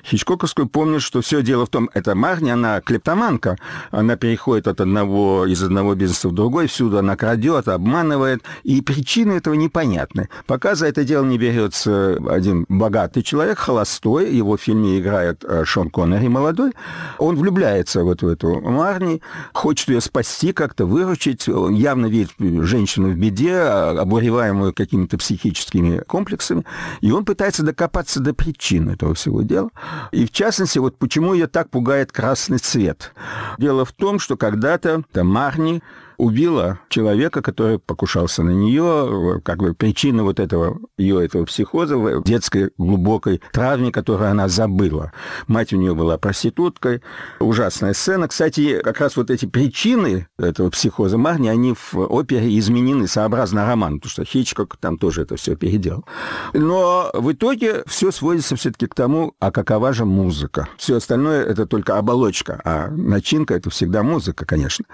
Хичкоковскую, 0.05 0.69
помнят, 0.69 1.03
что 1.03 1.21
все 1.21 1.43
дело 1.43 1.65
в 1.67 1.69
том, 1.69 1.91
это 1.95 2.15
Марни, 2.15 2.51
она 2.51 2.81
клептоманка, 2.81 3.57
она 3.91 4.17
переходит 4.17 4.69
от 4.69 4.81
одного, 4.81 5.47
из 5.47 5.63
одного 5.63 5.95
бизнеса 5.95 6.29
в 6.29 6.33
другой, 6.33 6.67
всюду 6.67 6.99
она 6.99 7.17
крадет, 7.17 7.69
обманывает, 7.69 8.43
и 8.65 8.81
причины 8.81 9.33
этого 9.35 9.55
непонятны. 9.55 10.29
Пока 10.47 10.75
за 10.75 10.87
это 10.87 11.05
дело 11.05 11.25
не 11.25 11.39
берется 11.39 12.19
один 12.29 12.67
богатый 12.69 13.14
человек, 13.23 13.59
холостой, 13.59 14.33
его 14.33 14.57
в 14.57 14.61
фильме 14.61 14.99
играет 14.99 15.45
э, 15.45 15.65
Шон 15.65 15.91
Коннери 15.91 16.29
молодой, 16.29 16.73
он 17.19 17.37
влюбляется 17.37 18.05
вот 18.05 18.23
в 18.23 18.29
эту 18.29 18.61
Марни, 18.61 19.21
хочет 19.53 19.89
ее 19.89 20.01
спасти, 20.01 20.53
как-то 20.53 20.87
выручить, 20.87 21.47
явно 21.47 22.07
видит 22.07 22.33
женщину 22.39 23.11
в 23.11 23.17
беде, 23.17 23.55
а, 23.55 24.01
обуреваемую 24.01 24.73
какими-то 24.73 25.19
психическими 25.19 25.99
комплексами, 26.07 26.65
и 27.01 27.11
он 27.11 27.25
пытается 27.25 27.63
докопаться 27.63 28.21
до 28.21 28.35
причин 28.35 28.89
этого 28.89 29.15
всего 29.15 29.43
дела. 29.43 29.71
И 30.13 30.27
в 30.27 30.33
частности, 30.33 30.79
вот 30.79 30.97
почему 30.99 31.35
ее 31.35 31.47
так 31.47 31.71
пугает 31.71 32.13
красный 32.13 32.59
цвет. 32.59 33.13
Дело 33.59 33.85
в 33.85 33.93
том, 33.93 34.19
что 34.19 34.37
когда-то 34.37 35.03
Марни 35.15 35.83
убила 36.17 36.81
человека, 36.89 37.43
который 37.43 37.79
покушался 37.79 38.43
на 38.43 38.51
нее, 38.51 39.41
как 39.45 39.59
бы 39.59 39.75
причина 39.75 40.25
вот 40.25 40.41
этого 40.41 40.79
ее 40.97 41.25
этого 41.25 41.45
психоза 41.45 41.97
в 41.97 42.25
детской 42.25 42.71
глубокой 42.79 43.41
травме, 43.53 43.93
которую 43.93 44.31
она 44.31 44.49
забыла. 44.49 45.13
Мать 45.47 45.73
у 45.73 45.77
нее 45.77 45.95
была 45.95 46.19
проституткой. 46.19 47.03
Ужасная 47.41 47.93
сцена. 47.95 48.29
Кстати, 48.29 48.81
как 48.83 49.01
раз 49.01 49.17
вот 49.17 49.31
эти 49.31 49.47
причины 49.47 50.29
этого 50.39 50.71
психоза 50.71 51.19
Марни, 51.19 51.49
они 51.49 51.75
в 51.75 51.95
опере 51.95 52.59
изменены 52.59 53.07
сообразно 53.07 53.67
роману, 53.67 53.99
потому 53.99 54.11
что 54.11 54.25
Хичкок 54.25 54.77
там 54.77 54.99
тоже 54.99 55.23
это 55.23 55.37
все 55.37 55.57
переделал. 55.57 56.05
Но 56.53 57.11
в 57.15 57.33
итоге 57.33 57.83
все 57.87 58.11
сводится 58.11 58.57
все-таки 58.57 58.87
к 58.87 58.95
тому, 58.95 59.35
а 59.41 59.51
какова 59.51 59.93
же 59.93 60.05
музыка. 60.05 60.69
Все 60.77 60.97
остальное 60.97 61.45
это 61.45 61.67
только 61.67 61.99
оболочка, 61.99 62.61
а 62.65 62.89
начинка 62.89 63.55
это 63.55 63.71
всегда 63.71 64.03
музыка, 64.03 64.45
конечно. 64.47 64.85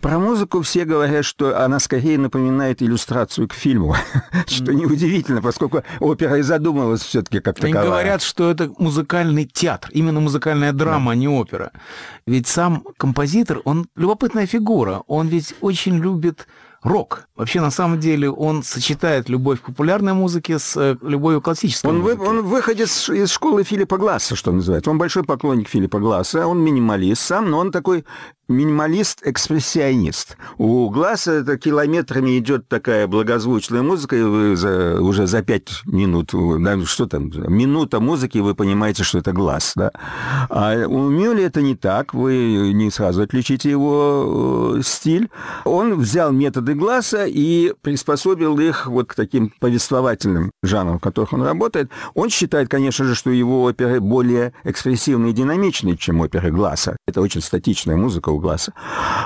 Про 0.00 0.18
музыку 0.18 0.62
все 0.70 0.84
говорят, 0.84 1.24
что 1.24 1.62
она 1.64 1.80
скорее 1.80 2.16
напоминает 2.16 2.80
иллюстрацию 2.80 3.48
к 3.48 3.52
фильму, 3.54 3.96
что 4.46 4.72
неудивительно, 4.72 5.42
поскольку 5.42 5.82
опера 5.98 6.38
и 6.38 6.42
задумывалась 6.42 7.02
все-таки 7.02 7.40
как 7.40 7.58
Они 7.64 7.72
таковая. 7.72 7.90
говорят, 7.90 8.22
что 8.22 8.48
это 8.50 8.72
музыкальный 8.78 9.46
театр, 9.46 9.90
именно 9.92 10.20
музыкальная 10.20 10.72
драма, 10.72 11.12
а 11.12 11.14
не 11.16 11.26
опера. 11.28 11.72
Ведь 12.26 12.46
сам 12.46 12.84
композитор, 12.96 13.60
он 13.64 13.88
любопытная 13.96 14.46
фигура. 14.46 15.02
Он 15.08 15.26
ведь 15.26 15.54
очень 15.60 15.96
любит 15.98 16.46
рок. 16.82 17.28
Вообще, 17.36 17.60
на 17.60 17.70
самом 17.70 17.98
деле, 18.00 18.30
он 18.30 18.62
сочетает 18.62 19.28
любовь 19.28 19.60
к 19.60 19.66
популярной 19.66 20.14
музыке 20.14 20.58
с 20.58 20.76
э, 20.76 20.96
любовью 21.02 21.40
к 21.42 21.44
классической 21.44 21.90
Он, 21.90 22.00
вы- 22.00 22.14
музыке. 22.16 22.30
он 22.30 22.42
выходец 22.46 23.10
из 23.10 23.30
школы 23.30 23.64
Филиппа 23.64 23.98
Гласса, 23.98 24.34
что 24.36 24.50
называется. 24.52 24.90
Он 24.90 24.96
большой 24.96 25.24
поклонник 25.24 25.68
Филиппа 25.68 25.98
Гласса, 25.98 26.46
он 26.46 26.60
минималист 26.60 27.20
сам, 27.20 27.50
но 27.50 27.58
он 27.58 27.70
такой 27.70 28.06
минималист-экспрессионист. 28.50 30.36
У 30.58 30.90
Гласса 30.90 31.32
это 31.32 31.56
километрами 31.56 32.38
идет 32.38 32.68
такая 32.68 33.06
благозвучная 33.06 33.82
музыка, 33.82 34.16
и 34.16 34.22
вы 34.22 34.56
за- 34.56 35.00
уже 35.00 35.26
за 35.26 35.42
пять 35.42 35.82
минут, 35.86 36.34
да, 36.62 36.78
что 36.84 37.06
там, 37.06 37.30
минута 37.48 38.00
музыки, 38.00 38.38
вы 38.38 38.54
понимаете, 38.54 39.04
что 39.04 39.18
это 39.18 39.32
Гласс, 39.32 39.72
да. 39.76 39.92
А 40.48 40.74
у 40.86 41.08
Мюлли 41.08 41.44
это 41.44 41.62
не 41.62 41.76
так, 41.76 42.12
вы 42.12 42.72
не 42.74 42.90
сразу 42.90 43.22
отличите 43.22 43.70
его 43.70 44.74
э, 44.78 44.82
стиль. 44.82 45.30
Он 45.64 45.94
взял 45.94 46.32
методы 46.32 46.74
Гласса 46.74 47.26
и 47.26 47.72
приспособил 47.82 48.58
их 48.58 48.86
вот 48.86 49.06
к 49.08 49.14
таким 49.14 49.52
повествовательным 49.60 50.50
жанрам, 50.62 50.98
в 50.98 51.02
которых 51.02 51.32
он 51.32 51.42
работает. 51.42 51.90
Он 52.14 52.28
считает, 52.30 52.68
конечно 52.68 53.04
же, 53.04 53.14
что 53.14 53.30
его 53.30 53.62
оперы 53.62 54.00
более 54.00 54.52
экспрессивные 54.64 55.30
и 55.30 55.34
динамичные, 55.34 55.96
чем 55.96 56.20
оперы 56.20 56.50
Гласса. 56.50 56.96
Это 57.06 57.20
очень 57.20 57.40
статичная 57.40 57.96
музыка 57.96 58.30
у 58.30 58.39
Гласса. 58.40 58.72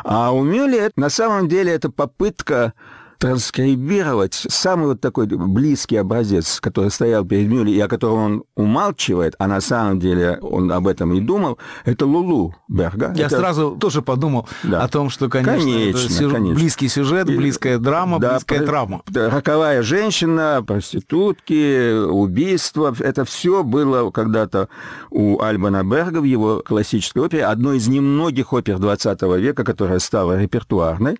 А 0.05 0.33
у 0.33 0.43
Мюлли 0.43 0.79
это- 0.79 1.01
на 1.01 1.09
самом 1.09 1.49
деле 1.49 1.73
это 1.73 1.91
попытка 1.91 2.73
транскрибировать 3.19 4.35
самый 4.49 4.87
вот 4.89 5.01
такой 5.01 5.27
близкий 5.27 5.97
образец, 5.97 6.61
который 6.61 6.91
стоял 6.91 7.25
перед 7.25 7.49
Мюлли 7.49 7.71
и 7.71 7.81
о 7.81 7.89
котором 7.89 8.19
он 8.19 8.45
умалчивает, 8.57 9.35
а 9.39 9.47
на 9.47 9.61
самом 9.61 10.01
деле 10.01 10.39
он 10.41 10.71
об 10.73 10.87
этом 10.87 11.13
и 11.15 11.21
думал, 11.21 11.59
это 11.85 12.07
Лулу 12.07 12.55
Берга. 12.69 13.13
Я 13.17 13.27
Это- 13.27 13.39
сразу 13.39 13.77
тоже 13.81 14.03
подумал 14.03 14.49
о 14.71 14.89
том, 14.89 15.11
что, 15.11 15.29
конечно, 15.29 15.55
Конечно, 15.71 16.09
сюж- 16.09 16.33
конечно. 16.33 16.55
близкий 16.55 16.89
сюжет, 16.89 17.27
близкая 17.27 17.79
драма, 17.79 18.19
Да, 18.19 18.33
близкая 18.35 18.59
про- 18.61 18.67
травма. 18.67 19.03
да, 19.07 19.31
Роковая 19.31 19.83
женщина, 19.83 20.63
проститутки, 20.67 22.05
убийства. 22.07 22.95
Это 22.99 23.25
все 23.25 23.63
было 23.63 24.11
когда-то 24.11 24.69
у 25.11 25.41
Альбана 25.41 25.85
Берга 25.85 26.19
в 26.21 26.25
его 26.25 26.63
классической 26.65 27.23
опере, 27.23 27.45
одной 27.45 27.79
из 27.79 27.89
немногих 27.89 28.53
опер 28.53 28.79
20 28.79 29.39
века, 29.39 29.65
которая 29.65 29.99
стала 29.99 30.41
репертуарной 30.41 31.19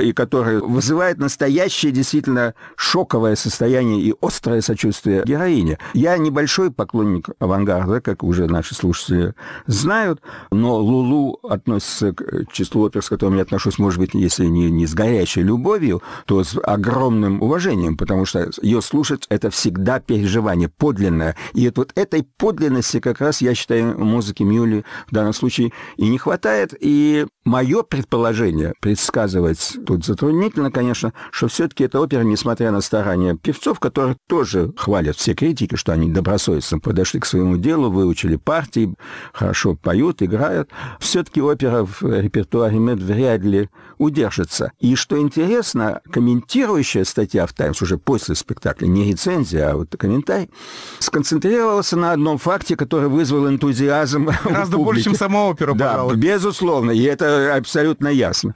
и 0.00 0.12
которая 0.12 0.60
вызывает 0.60 1.18
настоящее 1.36 1.92
действительно 1.92 2.54
шоковое 2.76 3.36
состояние 3.36 4.00
и 4.00 4.14
острое 4.22 4.62
сочувствие 4.62 5.22
героине. 5.26 5.78
Я 5.92 6.16
небольшой 6.16 6.70
поклонник 6.70 7.28
авангарда, 7.38 8.00
как 8.00 8.22
уже 8.22 8.46
наши 8.46 8.74
слушатели 8.74 9.34
знают, 9.66 10.22
но 10.50 10.76
Лулу 10.76 11.38
относится 11.42 12.14
к 12.14 12.50
числу 12.50 12.84
опер, 12.84 13.02
с 13.02 13.10
которыми 13.10 13.36
я 13.36 13.42
отношусь, 13.42 13.78
может 13.78 13.98
быть, 13.98 14.14
если 14.14 14.46
не, 14.46 14.70
не 14.70 14.86
с 14.86 14.94
горячей 14.94 15.42
любовью, 15.42 16.02
то 16.24 16.42
с 16.42 16.58
огромным 16.58 17.42
уважением, 17.42 17.98
потому 17.98 18.24
что 18.24 18.50
ее 18.62 18.80
слушать— 18.80 19.26
это 19.28 19.50
всегда 19.50 20.00
переживание 20.00 20.70
подлинное. 20.70 21.36
И 21.52 21.70
вот 21.74 21.92
этой 21.96 22.22
подлинности 22.22 22.98
как 22.98 23.20
раз, 23.20 23.42
я 23.42 23.54
считаю, 23.54 23.98
музыки 23.98 24.42
Мюли 24.42 24.86
в 25.06 25.12
данном 25.12 25.34
случае 25.34 25.72
и 25.98 26.08
не 26.08 26.16
хватает. 26.16 26.72
И 26.80 27.26
мое 27.46 27.82
предположение, 27.84 28.74
предсказывать 28.80 29.76
тут 29.86 30.04
затруднительно, 30.04 30.70
конечно, 30.70 31.12
что 31.30 31.46
все-таки 31.48 31.84
эта 31.84 32.00
опера, 32.00 32.22
несмотря 32.22 32.72
на 32.72 32.80
старания 32.80 33.36
певцов, 33.36 33.78
которых 33.78 34.16
тоже 34.26 34.72
хвалят 34.76 35.16
все 35.16 35.34
критики, 35.34 35.76
что 35.76 35.92
они 35.92 36.10
добросовестно 36.10 36.80
подошли 36.80 37.20
к 37.20 37.26
своему 37.26 37.56
делу, 37.56 37.88
выучили 37.88 38.36
партии, 38.36 38.94
хорошо 39.32 39.76
поют, 39.76 40.22
играют, 40.22 40.70
все-таки 40.98 41.40
опера 41.40 41.84
в 41.86 42.02
репертуаре 42.02 42.78
Мед 42.78 42.98
вряд 42.98 43.42
ли 43.42 43.70
удержится. 43.98 44.72
И 44.80 44.94
что 44.94 45.18
интересно, 45.18 46.00
комментирующая 46.10 47.04
статья 47.04 47.46
в 47.46 47.52
«Таймс» 47.52 47.80
уже 47.82 47.98
после 47.98 48.34
спектакля, 48.34 48.86
не 48.86 49.10
рецензия, 49.10 49.70
а 49.70 49.76
вот 49.76 49.94
комментарий, 49.96 50.50
сконцентрировался 50.98 51.96
на 51.96 52.12
одном 52.12 52.38
факте, 52.38 52.76
который 52.76 53.08
вызвал 53.08 53.48
энтузиазм 53.48 54.30
Гораздо 54.44 54.76
больше, 54.78 55.04
чем 55.04 55.14
сама 55.14 55.44
опера, 55.46 55.74
Да, 55.74 55.92
пожалуй. 55.92 56.16
безусловно, 56.16 56.90
и 56.90 57.02
это 57.02 57.54
абсолютно 57.56 58.08
ясно. 58.08 58.54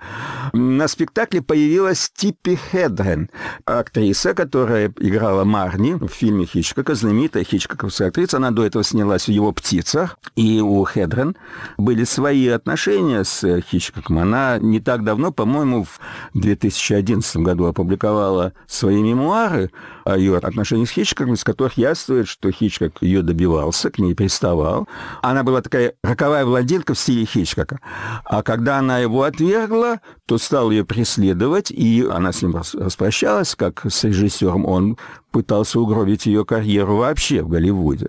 На 0.53 0.89
спектакле 0.89 1.43
появилась 1.43 2.11
Типпи 2.15 2.59
Хедрен, 2.71 3.31
актриса, 3.65 4.35
которая 4.35 4.93
играла 4.99 5.45
Марни 5.45 5.95
в 5.95 6.09
фильме 6.09 6.45
Хичкока, 6.47 6.95
знаменитая 6.95 7.45
хичкоковская 7.45 8.09
актриса. 8.09 8.39
Она 8.39 8.51
до 8.51 8.65
этого 8.65 8.85
снялась 8.85 9.27
в 9.27 9.29
«Его 9.31 9.53
птицах», 9.53 10.19
и 10.37 10.61
у 10.61 10.85
Хедрен 10.87 11.37
были 11.79 12.05
свои 12.05 12.49
отношения 12.49 13.25
с 13.25 13.61
Хичкоком. 13.63 14.19
Она 14.19 14.59
не 14.59 14.81
так 14.81 15.05
давно, 15.05 15.30
по-моему, 15.33 15.85
в 15.85 16.01
2011 16.35 17.37
году 17.39 17.67
опубликовала 17.67 18.53
свои 18.67 19.03
мемуары 19.03 19.71
о 20.05 20.17
ее 20.17 20.37
отношениях 20.37 20.89
с 20.89 20.93
Хичкоком, 20.93 21.35
из 21.35 21.45
которых 21.45 21.77
яствует, 21.77 22.29
что 22.29 22.51
Хичкок 22.51 23.03
ее 23.03 23.23
добивался, 23.23 23.91
к 23.91 23.99
ней 23.99 24.15
приставал. 24.15 24.89
Она 25.23 25.43
была 25.43 25.63
такая 25.63 25.95
роковая 26.03 26.45
блондинка 26.45 26.95
в 26.95 26.99
стиле 26.99 27.25
Хичкока. 27.25 27.81
А 28.25 28.43
когда 28.43 28.79
она 28.79 28.99
его 28.99 29.23
отвергла, 29.23 30.01
то 30.27 30.39
стал 30.39 30.71
ее 30.71 30.85
преследовать, 30.85 31.71
и 31.71 32.07
она 32.09 32.33
с 32.33 32.43
ним 32.43 32.57
рас- 32.57 32.75
распрощалась, 32.75 33.55
как 33.55 33.85
с 33.89 34.05
режиссером. 34.05 34.67
Он 34.67 34.97
пытался 35.31 35.81
угробить 35.81 36.27
ее 36.27 36.45
карьеру 36.45 36.97
вообще 36.97 37.43
в 37.43 37.49
Голливуде. 37.49 38.09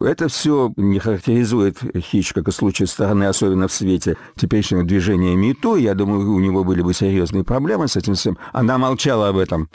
Это 0.00 0.28
все 0.28 0.72
не 0.76 0.98
характеризует 0.98 1.78
Хичкока 1.96 2.50
с 2.50 2.62
лучшей 2.62 2.86
стороны, 2.86 3.24
особенно 3.24 3.68
в 3.68 3.72
свете 3.72 4.16
теперешнего 4.36 4.82
движения 4.82 5.36
МИТУ. 5.36 5.76
Я 5.76 5.94
думаю, 5.94 6.32
у 6.32 6.40
него 6.40 6.64
были 6.64 6.82
бы 6.82 6.94
серьезные 6.94 7.44
проблемы 7.44 7.88
с 7.88 7.96
этим 7.96 8.14
всем. 8.14 8.38
Она 8.52 8.78
молчала 8.78 9.28
об 9.28 9.36
этом 9.36 9.68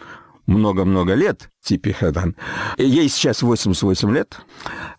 много-много 0.48 1.14
лет, 1.14 1.50
Типи 1.68 1.92
Хедран. 1.92 2.34
Ей 2.78 3.10
сейчас 3.10 3.42
88 3.42 4.10
лет, 4.14 4.38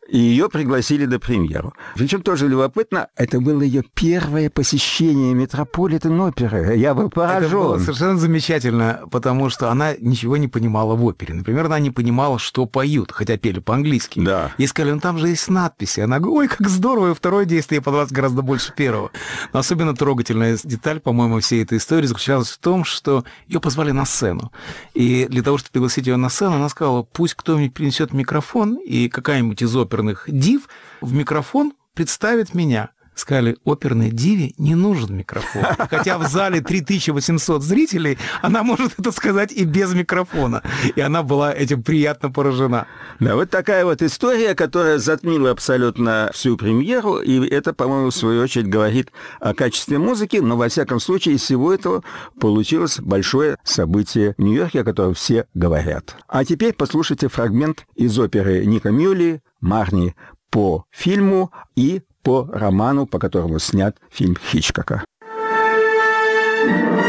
и 0.06 0.18
ее 0.18 0.50
пригласили 0.50 1.06
на 1.06 1.18
премьеру. 1.18 1.72
Причем 1.94 2.20
тоже 2.20 2.46
любопытно, 2.46 3.08
это 3.16 3.40
было 3.40 3.62
ее 3.62 3.82
первое 3.94 4.50
посещение 4.50 5.32
Метрополитен 5.32 6.20
оперы. 6.20 6.76
Я 6.76 6.92
был 6.92 7.06
Это 7.06 7.14
было 7.16 7.26
поражен. 7.26 7.80
совершенно 7.80 8.18
замечательно, 8.18 9.00
потому 9.10 9.48
что 9.48 9.70
она 9.70 9.94
ничего 9.98 10.36
не 10.36 10.46
понимала 10.48 10.94
в 10.94 11.02
опере. 11.06 11.32
Например, 11.32 11.64
она 11.64 11.78
не 11.78 11.90
понимала, 11.90 12.38
что 12.38 12.66
поют, 12.66 13.12
хотя 13.12 13.38
пели 13.38 13.60
по-английски. 13.60 14.20
Да. 14.20 14.52
Ей 14.58 14.66
сказали, 14.66 14.92
ну 14.92 15.00
там 15.00 15.16
же 15.18 15.28
есть 15.28 15.48
надписи. 15.48 16.00
Она 16.00 16.18
говорит, 16.18 16.50
ой, 16.50 16.56
как 16.58 16.68
здорово, 16.68 17.12
и 17.12 17.14
второе 17.14 17.46
действие 17.46 17.80
понравилось 17.80 18.12
гораздо 18.12 18.42
больше 18.42 18.74
первого. 18.74 19.10
Но 19.54 19.60
особенно 19.60 19.96
трогательная 19.96 20.58
деталь, 20.62 21.00
по-моему, 21.00 21.40
всей 21.40 21.62
этой 21.62 21.78
истории 21.78 22.06
заключалась 22.06 22.50
в 22.50 22.58
том, 22.58 22.84
что 22.84 23.24
ее 23.46 23.58
позвали 23.58 23.92
на 23.92 24.04
сцену. 24.04 24.52
И 24.92 25.24
для 25.30 25.42
того, 25.42 25.56
чтобы 25.56 25.72
пригласить 25.72 26.06
ее 26.06 26.16
на 26.16 26.28
сцену, 26.28 26.57
она 26.58 26.68
сказала, 26.68 27.02
пусть 27.02 27.34
кто-нибудь 27.34 27.74
принесет 27.74 28.12
микрофон, 28.12 28.76
и 28.76 29.08
какая-нибудь 29.08 29.62
из 29.62 29.74
оперных 29.74 30.24
див 30.28 30.68
в 31.00 31.12
микрофон 31.12 31.72
представит 31.94 32.54
меня. 32.54 32.90
Сказали, 33.18 33.56
оперной 33.64 34.10
диве 34.10 34.52
не 34.58 34.76
нужен 34.76 35.16
микрофон. 35.16 35.64
Хотя 35.90 36.18
в 36.18 36.28
зале 36.28 36.60
3800 36.60 37.64
зрителей, 37.64 38.16
она 38.42 38.62
может 38.62 38.92
это 38.96 39.10
сказать 39.10 39.50
и 39.50 39.64
без 39.64 39.92
микрофона. 39.92 40.62
И 40.94 41.00
она 41.00 41.24
была 41.24 41.52
этим 41.52 41.82
приятно 41.82 42.30
поражена. 42.30 42.86
Да, 43.18 43.34
вот 43.34 43.50
такая 43.50 43.84
вот 43.84 44.02
история, 44.02 44.54
которая 44.54 44.98
затмила 44.98 45.50
абсолютно 45.50 46.30
всю 46.32 46.56
премьеру, 46.56 47.18
и 47.18 47.44
это, 47.44 47.72
по-моему, 47.72 48.10
в 48.10 48.14
свою 48.14 48.40
очередь 48.40 48.68
говорит 48.68 49.10
о 49.40 49.52
качестве 49.52 49.98
музыки, 49.98 50.36
но, 50.36 50.56
во 50.56 50.68
всяком 50.68 51.00
случае, 51.00 51.34
из 51.34 51.42
всего 51.42 51.74
этого 51.74 52.04
получилось 52.38 53.00
большое 53.00 53.56
событие 53.64 54.36
в 54.38 54.42
Нью-Йорке, 54.42 54.82
о 54.82 54.84
котором 54.84 55.14
все 55.14 55.46
говорят. 55.54 56.14
А 56.28 56.44
теперь 56.44 56.72
послушайте 56.72 57.26
фрагмент 57.26 57.84
из 57.96 58.16
оперы 58.16 58.64
Ника 58.64 58.92
Мюлли 58.92 59.42
«Марни» 59.60 60.14
по 60.50 60.84
фильму 60.90 61.50
и 61.76 62.02
по 62.22 62.48
роману, 62.52 63.06
по 63.06 63.18
которому 63.18 63.58
снят 63.58 63.96
фильм 64.10 64.36
Хичкока. 64.36 65.04
На 66.66 67.07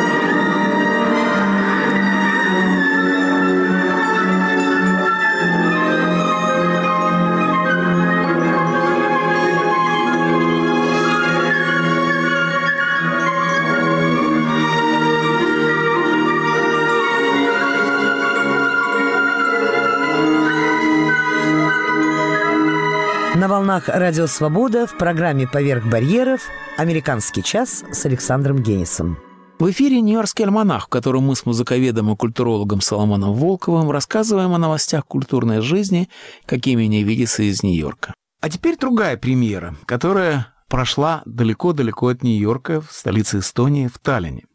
волнах 23.59 23.89
Радио 23.89 24.25
Свобода 24.25 24.87
в 24.87 24.97
программе 24.97 25.45
«Поверх 25.45 25.85
барьеров» 25.85 26.43
«Американский 26.77 27.43
час» 27.43 27.83
с 27.91 28.05
Александром 28.05 28.63
Генисом. 28.63 29.17
В 29.59 29.69
эфире 29.71 29.99
«Нью-Йоркский 29.99 30.45
альманах», 30.45 30.85
в 30.85 30.87
котором 30.87 31.23
мы 31.23 31.35
с 31.35 31.45
музыковедом 31.45 32.09
и 32.09 32.15
культурологом 32.15 32.79
Соломоном 32.79 33.33
Волковым 33.33 33.91
рассказываем 33.91 34.53
о 34.53 34.57
новостях 34.57 35.05
культурной 35.05 35.59
жизни, 35.59 36.07
какими 36.45 36.85
не 36.85 37.03
видится 37.03 37.43
из 37.43 37.61
Нью-Йорка. 37.61 38.13
А 38.39 38.49
теперь 38.49 38.77
другая 38.77 39.17
премьера, 39.17 39.75
которая 39.85 40.53
прошла 40.69 41.21
далеко-далеко 41.25 42.07
от 42.07 42.23
Нью-Йорка, 42.23 42.79
в 42.79 42.93
столице 42.93 43.39
Эстонии, 43.39 43.89
в 43.93 43.99
Таллине. 43.99 44.45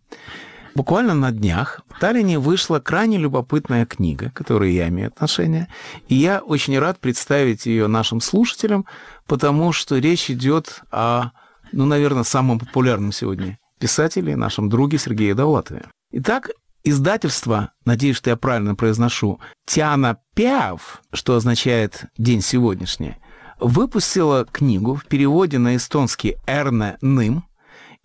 Буквально 0.74 1.14
на 1.14 1.30
днях 1.30 1.82
в 1.88 2.00
Таллине 2.00 2.40
вышла 2.40 2.80
крайне 2.80 3.16
любопытная 3.16 3.86
книга, 3.86 4.30
к 4.30 4.34
которой 4.34 4.72
я 4.74 4.88
имею 4.88 5.08
отношение. 5.08 5.68
И 6.08 6.16
я 6.16 6.40
очень 6.40 6.76
рад 6.78 6.98
представить 6.98 7.66
ее 7.66 7.86
нашим 7.86 8.20
слушателям, 8.20 8.84
потому 9.26 9.72
что 9.72 9.98
речь 9.98 10.30
идет 10.30 10.82
о, 10.90 11.30
ну, 11.70 11.86
наверное, 11.86 12.24
самом 12.24 12.58
популярном 12.58 13.12
сегодня 13.12 13.58
писателе, 13.78 14.34
нашем 14.34 14.68
друге 14.68 14.98
Сергее 14.98 15.34
Довлатове. 15.34 15.84
Итак, 16.10 16.50
издательство, 16.82 17.70
надеюсь, 17.84 18.16
что 18.16 18.30
я 18.30 18.36
правильно 18.36 18.74
произношу, 18.74 19.40
Тиана 19.66 20.18
Пяв, 20.34 21.02
что 21.12 21.36
означает 21.36 22.06
«день 22.18 22.40
сегодняшний», 22.40 23.16
выпустила 23.60 24.44
книгу 24.44 24.96
в 24.96 25.06
переводе 25.06 25.58
на 25.58 25.76
эстонский 25.76 26.36
«Эрне 26.46 26.96
Ным», 27.00 27.44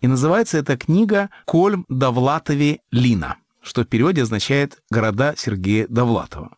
и 0.00 0.06
называется 0.06 0.58
эта 0.58 0.76
книга 0.76 1.30
«Кольм 1.44 1.84
Довлатови 1.88 2.80
Лина», 2.90 3.36
что 3.62 3.82
в 3.82 3.86
переводе 3.86 4.22
означает 4.22 4.82
«Города 4.90 5.34
Сергея 5.36 5.86
Довлатова». 5.88 6.56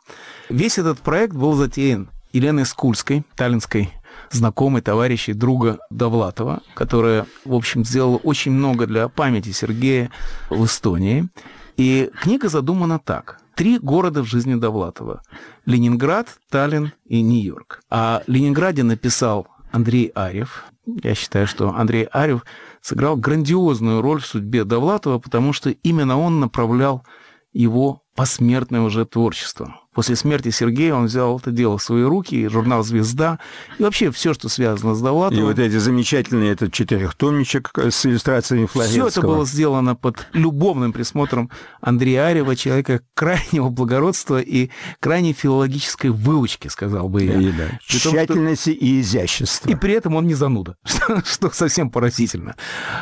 Весь 0.49 0.79
этот 0.79 1.01
проект 1.01 1.35
был 1.35 1.55
затеян 1.55 2.11
Еленой 2.33 2.65
Скульской, 2.65 3.25
таллинской 3.37 3.91
знакомой, 4.31 4.83
товарищей, 4.83 5.33
друга 5.33 5.79
Довлатова, 5.91 6.63
которая, 6.75 7.27
в 7.45 7.55
общем, 7.55 7.85
сделала 7.85 8.17
очень 8.17 8.53
много 8.53 8.87
для 8.87 9.09
памяти 9.09 9.51
Сергея 9.51 10.11
в 10.49 10.65
Эстонии. 10.65 11.29
И 11.77 12.11
книга 12.21 12.49
задумана 12.49 12.99
так. 12.99 13.41
Три 13.55 13.79
города 13.79 14.23
в 14.23 14.27
жизни 14.27 14.55
Довлатова. 14.55 15.23
Ленинград, 15.67 16.29
Таллин 16.51 16.93
и 17.07 17.21
Нью-Йорк. 17.21 17.83
О 17.91 18.21
Ленинграде 18.27 18.83
написал 18.83 19.47
Андрей 19.71 20.07
Арев. 20.15 20.65
Я 20.87 21.15
считаю, 21.15 21.47
что 21.47 21.75
Андрей 21.75 22.05
Арев 22.05 22.45
сыграл 22.81 23.17
грандиозную 23.17 24.03
роль 24.03 24.21
в 24.21 24.27
судьбе 24.27 24.65
Довлатова, 24.65 25.19
потому 25.19 25.53
что 25.53 25.71
именно 25.71 26.19
он 26.19 26.41
направлял 26.41 27.07
его 27.53 28.03
посмертное 28.17 28.81
уже 28.81 29.05
творчество. 29.07 29.81
После 29.95 30.17
смерти 30.17 30.49
Сергея 30.51 30.95
он 30.95 31.05
взял 31.07 31.39
это 31.39 31.51
дело 31.51 31.77
в 31.77 31.83
свои 31.83 32.03
руки, 32.03 32.49
журнал 32.49 32.83
«Звезда», 32.83 33.39
и 33.79 33.83
вообще 33.83 34.11
все, 34.11 34.33
что 34.33 34.49
связано 34.49 34.95
с 34.95 35.01
Довлатовым. 35.03 35.45
И 35.45 35.47
вот 35.47 35.59
эти 35.59 35.77
замечательные, 35.77 36.53
этот 36.53 36.73
четырехтомничек 36.73 37.71
с 37.77 38.07
иллюстрациями 38.07 38.67
Флоренского. 38.67 39.11
Все 39.11 39.21
это 39.21 39.27
было 39.27 39.45
сделано 39.47 39.95
под 39.95 40.27
любовным 40.33 40.93
присмотром 40.93 41.51
Андрея 41.81 42.27
Арева, 42.27 42.57
человека 42.57 43.03
крайнего 43.15 43.69
благородства 43.69 44.41
и 44.41 44.71
крайней 45.01 45.35
филологической 45.35 46.11
выучки, 46.11 46.69
сказал 46.69 47.09
бы 47.09 47.25
я. 47.25 47.39
И, 47.39 47.53
да, 47.53 47.69
том, 47.69 47.79
что- 47.89 48.11
Тщательности 48.11 48.71
и 48.71 49.01
изящества. 49.01 49.69
И 49.69 49.75
при 49.75 49.93
этом 49.95 50.15
он 50.17 50.27
не 50.27 50.35
зануда, 50.35 50.77
что, 51.25 51.51
совсем 51.51 51.91
поразительно. 51.91 52.57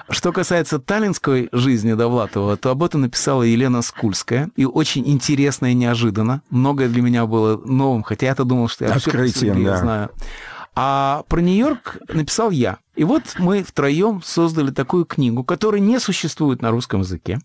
Что 0.09 0.33
касается 0.33 0.79
таллинской 0.81 1.49
жизни 1.53 1.93
Довлатова, 1.93 2.57
то 2.57 2.71
об 2.71 2.83
этом 2.83 3.03
написала 3.03 3.43
Елена 3.43 3.83
Скульская. 3.83 4.51
И 4.57 4.65
очень 4.65 5.09
интересно 5.09 5.71
и 5.71 5.75
неожиданно. 5.75 6.43
Многое 6.81 6.95
для 6.95 7.03
меня 7.03 7.27
было 7.27 7.61
новым, 7.67 8.03
хотя 8.03 8.27
я-то 8.27 8.45
думал, 8.45 8.69
что 8.69 8.87
я 8.87 8.95
Открытием, 8.95 9.55
Сергея 9.55 9.73
да. 9.73 9.77
знаю. 9.77 10.11
А 10.75 11.25
про 11.29 11.41
Нью-Йорк 11.41 11.99
написал 12.09 12.51
я. 12.51 12.79
И 13.01 13.05
вот 13.05 13.37
мы 13.39 13.63
втроем 13.63 14.21
создали 14.23 14.73
такую 14.73 15.07
книгу, 15.07 15.43
которая 15.43 15.81
не 15.81 15.99
существует 15.99 16.61
на 16.61 16.71
русском 16.71 17.01
языке, 17.01 17.39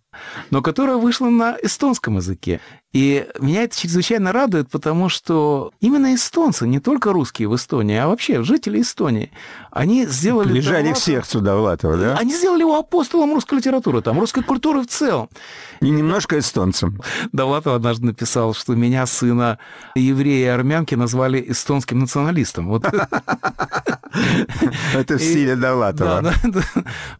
но 0.50 0.62
которая 0.62 0.98
вышла 0.98 1.30
на 1.30 1.56
эстонском 1.64 2.18
языке. 2.18 2.60
И 2.92 3.28
меня 3.40 3.64
это 3.64 3.78
чрезвычайно 3.78 4.32
радует, 4.32 4.70
потому 4.70 5.10
что 5.10 5.74
именно 5.82 6.16
эстонцы, 6.16 6.66
не 6.66 6.80
только 6.80 7.12
русские 7.12 7.50
в 7.50 7.56
Эстонии, 7.56 7.98
а 7.98 8.08
вообще 8.08 8.42
жители 8.42 8.82
Эстонии, 8.82 9.32
они 9.70 10.06
сделали... 10.06 10.54
Лежали 10.54 10.92
Довлатова- 10.92 10.96
сердцу 10.96 11.42
Довлатова, 11.42 11.98
да? 11.98 12.18
Они 12.18 12.34
сделали 12.34 12.62
его 12.62 12.78
апостолом 12.78 13.34
русской 13.34 13.56
литературы, 13.56 14.02
там, 14.02 14.18
русской 14.18 14.44
культуры 14.44 14.82
в 14.82 14.88
целом. 14.88 15.28
И 15.82 15.90
немножко 15.90 16.40
эстонцем. 16.40 17.02
Довлатов 17.34 17.76
однажды 17.76 18.06
написал, 18.06 18.54
что 18.54 18.76
меня, 18.76 19.06
сына 19.06 19.60
еврея 19.96 20.46
и 20.46 20.56
армянки, 20.56 20.96
назвали 20.96 21.44
эстонским 21.50 22.00
националистом. 22.00 22.70
Вот. 22.70 22.86
Это 24.94 25.18
в 25.18 25.22
Стиле 25.46 25.56
Довлатова. 25.56 26.22
Да, 26.22 26.22
да, 26.22 26.34
это 26.44 26.64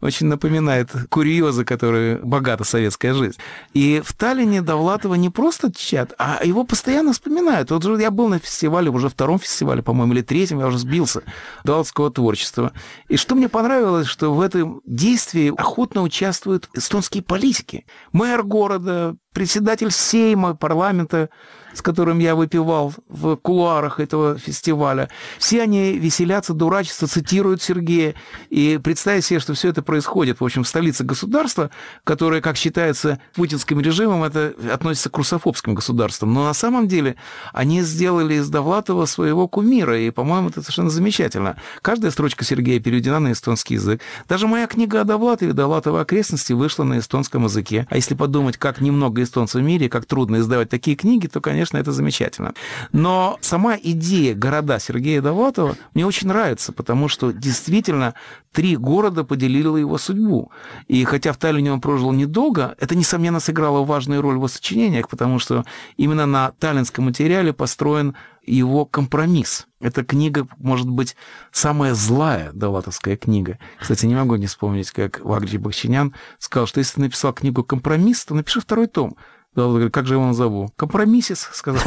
очень 0.00 0.26
напоминает 0.26 0.90
курьезы, 1.08 1.64
которые 1.64 2.18
богата 2.18 2.64
советская 2.64 3.14
жизнь. 3.14 3.38
И 3.72 4.02
в 4.04 4.12
Таллине 4.14 4.62
Довлатова 4.62 5.14
не 5.14 5.30
просто 5.30 5.72
чат, 5.72 6.12
а 6.18 6.40
его 6.42 6.64
постоянно 6.64 7.12
вспоминают. 7.12 7.70
Вот 7.70 7.84
я 8.00 8.10
был 8.10 8.28
на 8.28 8.38
фестивале, 8.38 8.90
уже 8.90 9.08
втором 9.08 9.38
фестивале, 9.38 9.82
по-моему, 9.82 10.12
или 10.14 10.22
третьем, 10.22 10.58
я 10.60 10.66
уже 10.66 10.78
сбился, 10.78 11.22
довлатовского 11.64 12.10
творчества. 12.10 12.72
И 13.08 13.16
что 13.16 13.34
мне 13.34 13.48
понравилось, 13.48 14.06
что 14.06 14.34
в 14.34 14.40
этом 14.40 14.80
действии 14.84 15.52
охотно 15.56 16.02
участвуют 16.02 16.68
эстонские 16.74 17.22
политики. 17.22 17.86
Мэр 18.12 18.42
города, 18.42 19.16
председатель 19.36 19.90
Сейма, 19.90 20.54
парламента, 20.54 21.28
с 21.74 21.82
которым 21.82 22.18
я 22.20 22.34
выпивал 22.34 22.94
в 23.08 23.36
кулуарах 23.36 24.00
этого 24.00 24.38
фестиваля. 24.38 25.10
Все 25.38 25.62
они 25.62 25.98
веселятся, 25.98 26.54
дурачатся, 26.54 27.06
цитируют 27.06 27.60
Сергея. 27.60 28.14
И 28.48 28.80
представить 28.82 29.26
себе, 29.26 29.40
что 29.40 29.52
все 29.52 29.68
это 29.68 29.82
происходит, 29.82 30.40
в 30.40 30.44
общем, 30.44 30.64
в 30.64 30.68
столице 30.68 31.04
государства, 31.04 31.70
которое, 32.04 32.40
как 32.40 32.56
считается 32.56 33.20
путинским 33.34 33.80
режимом, 33.80 34.24
это 34.24 34.54
относится 34.72 35.10
к 35.10 35.16
русофобским 35.18 35.74
государствам. 35.74 36.32
Но 36.32 36.44
на 36.44 36.54
самом 36.54 36.88
деле 36.88 37.16
они 37.52 37.82
сделали 37.82 38.36
из 38.36 38.48
Довлатова 38.48 39.04
своего 39.04 39.46
кумира, 39.48 39.98
и, 39.98 40.08
по-моему, 40.10 40.48
это 40.48 40.62
совершенно 40.62 40.88
замечательно. 40.88 41.56
Каждая 41.82 42.10
строчка 42.10 42.42
Сергея 42.42 42.80
переведена 42.80 43.20
на 43.20 43.32
эстонский 43.32 43.74
язык. 43.74 44.00
Даже 44.28 44.46
моя 44.46 44.66
книга 44.66 45.02
о 45.02 45.04
Довлатове, 45.04 45.52
Довлатова 45.52 46.00
окрестности, 46.00 46.54
вышла 46.54 46.84
на 46.84 47.00
эстонском 47.00 47.44
языке. 47.44 47.86
А 47.90 47.96
если 47.96 48.14
подумать, 48.14 48.56
как 48.56 48.80
немного 48.80 49.22
эстонцев 49.26 49.60
в 49.60 49.64
мире, 49.64 49.88
как 49.88 50.06
трудно 50.06 50.36
издавать 50.36 50.70
такие 50.70 50.96
книги, 50.96 51.26
то, 51.26 51.40
конечно, 51.40 51.76
это 51.76 51.92
замечательно. 51.92 52.54
Но 52.92 53.38
сама 53.40 53.76
идея 53.82 54.34
города 54.34 54.78
Сергея 54.78 55.20
Довлатова 55.20 55.76
мне 55.94 56.06
очень 56.06 56.28
нравится, 56.28 56.72
потому 56.72 57.08
что 57.08 57.32
действительно 57.32 58.14
три 58.52 58.76
города 58.76 59.22
поделили 59.22 59.80
его 59.80 59.98
судьбу. 59.98 60.50
И 60.88 61.04
хотя 61.04 61.32
в 61.32 61.36
Таллине 61.36 61.72
он 61.72 61.80
прожил 61.82 62.12
недолго, 62.12 62.74
это, 62.80 62.94
несомненно, 62.94 63.40
сыграло 63.40 63.84
важную 63.84 64.22
роль 64.22 64.34
в 64.34 64.38
его 64.38 64.48
сочинениях, 64.48 65.08
потому 65.08 65.38
что 65.38 65.64
именно 65.98 66.24
на 66.24 66.52
таллинском 66.52 67.04
материале 67.04 67.52
построен 67.52 68.14
его 68.46 68.84
компромисс. 68.84 69.66
Эта 69.80 70.04
книга, 70.04 70.46
может 70.58 70.88
быть, 70.88 71.16
самая 71.52 71.94
злая 71.94 72.52
довлатовская 72.52 73.16
книга. 73.16 73.58
Кстати, 73.78 74.06
не 74.06 74.14
могу 74.14 74.36
не 74.36 74.46
вспомнить, 74.46 74.90
как 74.90 75.20
Вагджи 75.20 75.58
Бахчинян 75.58 76.14
сказал, 76.38 76.66
что 76.66 76.78
если 76.80 76.94
ты 76.94 77.00
написал 77.02 77.32
книгу 77.32 77.62
«Компромисс», 77.62 78.24
то 78.24 78.34
напиши 78.34 78.60
второй 78.60 78.86
том. 78.86 79.16
Говорит, 79.56 79.92
как 79.92 80.06
же 80.06 80.14
его 80.14 80.26
назову? 80.26 80.70
«Компромиссис», 80.76 81.48
сказал. 81.52 81.82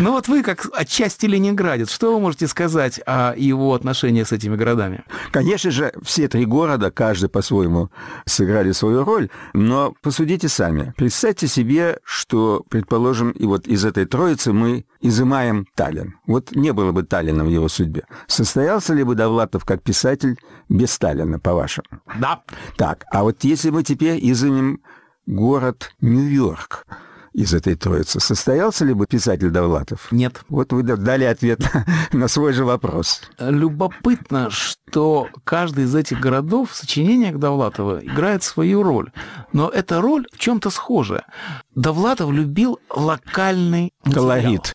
Ну 0.00 0.12
вот 0.12 0.28
вы, 0.28 0.42
как 0.42 0.66
отчасти 0.72 1.26
ленинградец, 1.26 1.90
что 1.90 2.14
вы 2.14 2.20
можете 2.20 2.48
сказать 2.48 3.00
о 3.06 3.34
его 3.36 3.74
отношении 3.74 4.22
с 4.22 4.32
этими 4.32 4.56
городами? 4.56 5.04
Конечно 5.30 5.70
же, 5.70 5.92
все 6.02 6.28
три 6.28 6.46
города, 6.46 6.90
каждый 6.90 7.28
по-своему, 7.28 7.90
сыграли 8.26 8.72
свою 8.72 9.04
роль, 9.04 9.28
но 9.52 9.94
посудите 10.02 10.48
сами. 10.48 10.94
Представьте 10.96 11.46
себе, 11.46 11.98
что, 12.04 12.64
предположим, 12.68 13.30
и 13.30 13.44
вот 13.44 13.66
из 13.66 13.84
этой 13.84 14.06
троицы 14.06 14.52
мы 14.52 14.84
изымаем 15.00 15.66
Таллин. 15.74 16.14
Вот 16.26 16.52
не 16.52 16.72
было 16.72 16.92
бы 16.92 17.02
Таллина 17.02 17.44
в 17.44 17.48
его 17.48 17.68
судьбе. 17.68 18.04
Состоялся 18.26 18.94
ли 18.94 19.04
бы 19.04 19.14
Довлатов 19.14 19.64
как 19.64 19.82
писатель 19.82 20.38
без 20.68 20.92
Сталина, 20.92 21.38
по-вашему? 21.38 21.86
Да. 22.18 22.42
Так, 22.76 23.04
а 23.10 23.22
вот 23.22 23.44
если 23.44 23.70
мы 23.70 23.82
теперь 23.82 24.18
изымем 24.22 24.80
город 25.26 25.94
Нью-Йорк 26.00 26.86
из 27.34 27.52
этой 27.52 27.74
троицы, 27.74 28.20
состоялся 28.20 28.84
ли 28.84 28.94
бы 28.94 29.06
писатель 29.06 29.50
Довлатов? 29.50 30.12
Нет. 30.12 30.44
Вот 30.48 30.72
вы 30.72 30.84
дали 30.84 31.24
ответ 31.24 31.60
на 32.12 32.28
свой 32.28 32.52
же 32.52 32.64
вопрос. 32.64 33.22
Любопытно, 33.38 34.50
что 34.50 35.28
каждый 35.42 35.84
из 35.84 35.94
этих 35.94 36.20
городов 36.20 36.70
в 36.70 36.74
сочинениях 36.76 37.38
Довлатова 37.38 37.98
играет 38.04 38.44
свою 38.44 38.84
роль. 38.84 39.10
Но 39.52 39.68
эта 39.68 40.00
роль 40.00 40.26
в 40.32 40.38
чем-то 40.38 40.70
схожая. 40.70 41.26
Довлатов 41.74 42.30
любил 42.30 42.78
локальный 42.88 43.92
материал. 44.04 44.28
Колорит. 44.28 44.74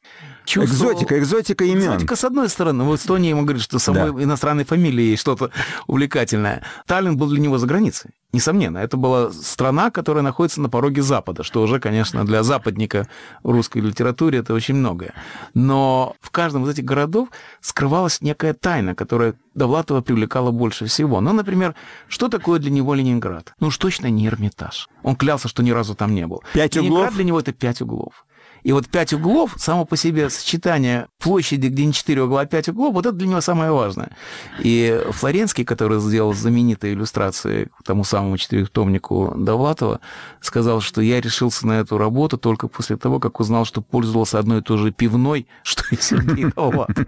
Чувствовал- 0.50 0.94
Экзотика, 0.94 1.20
экзотика 1.20 1.64
имен. 1.64 1.90
Экзотика, 1.92 2.16
с 2.16 2.24
одной 2.24 2.50
стороны. 2.50 2.84
В 2.84 2.96
Эстонии 2.96 3.30
ему 3.30 3.44
говорят, 3.44 3.62
что 3.62 3.78
самой 3.78 4.24
иностранной 4.24 4.66
фамилией 4.66 5.12
есть 5.12 5.22
что-то 5.22 5.52
увлекательное. 5.86 6.64
Таллин 6.88 7.18
был 7.18 7.28
для 7.28 7.40
него 7.40 7.60
за 7.60 7.68
границей. 7.68 8.10
Несомненно, 8.34 8.80
это 8.80 8.98
была 8.98 9.32
страна, 9.32 9.92
которая 9.92 10.24
находится 10.24 10.60
на 10.62 10.70
пороге 10.70 11.02
Запада, 11.04 11.44
что 11.44 11.62
уже, 11.62 11.80
конечно, 11.80 12.26
для 12.26 12.42
западника 12.44 13.08
русской 13.44 13.80
литературе 13.80 14.40
это 14.40 14.54
очень 14.56 14.74
многое. 14.76 15.14
Но 15.54 16.16
в 16.20 16.32
каждом 16.32 16.64
из 16.66 16.70
этих 16.70 16.84
городов 16.84 17.30
скрывалась 17.62 18.22
некая 18.22 18.54
тайна, 18.54 18.96
которая 18.96 19.36
Довлатова 19.56 20.02
привлекала 20.02 20.52
больше 20.52 20.86
всего. 20.86 21.22
Ну, 21.22 21.34
например, 21.34 21.76
что 22.08 22.28
такое 22.28 22.60
для 22.60 22.72
него 22.72 22.94
Ленинград? 22.96 23.54
Ну 23.60 23.68
уж 23.68 23.78
точно 23.78 24.08
не 24.08 24.28
Эрмитаж. 24.28 24.88
Он 25.04 25.16
клялся, 25.16 25.48
что 25.48 25.62
ни 25.64 25.72
разу 25.72 25.96
там 25.96 26.14
не 26.16 26.26
был. 26.26 26.44
Пять 26.54 26.76
Ленинград 26.76 27.02
углов? 27.02 27.16
для 27.16 27.24
него 27.24 27.40
это 27.40 27.52
пять 27.52 27.82
углов. 27.82 28.26
И 28.64 28.72
вот 28.72 28.88
пять 28.88 29.14
углов, 29.14 29.54
само 29.58 29.86
по 29.86 29.98
себе 29.98 30.30
сочетание 30.30 31.08
площади, 31.20 31.68
где 31.68 31.86
не 31.86 31.94
четыре 31.94 32.24
угла, 32.24 32.42
а 32.42 32.46
пять 32.46 32.70
углов, 32.70 32.94
вот 32.94 33.06
это 33.06 33.16
для 33.16 33.28
него 33.28 33.42
самое 33.42 33.72
важное. 33.72 34.12
И 34.60 35.02
Флоренский, 35.10 35.66
который 35.66 36.00
сделал 36.00 36.34
знаменитые 36.34 36.94
иллюстрации 36.94 37.70
к 37.78 37.84
тому 37.84 38.04
самому 38.04 38.38
четырехтомнику 38.38 39.34
Довлатова, 39.36 40.00
сказал, 40.42 40.82
что 40.82 41.02
я 41.02 41.22
решился 41.22 41.68
на 41.68 41.80
эту 41.80 41.98
работу 41.98 42.38
только 42.38 42.68
после 42.68 42.98
того, 42.98 43.20
как 43.20 43.40
узнал, 43.40 43.66
что 43.66 43.82
пользовался 43.82 44.40
одной 44.40 44.60
и 44.60 44.62
той 44.62 44.78
же 44.78 44.92
пивной, 44.92 45.48
что 45.64 45.84
и 45.92 45.98
Сергей 46.00 46.46
Довлатов. 46.56 47.06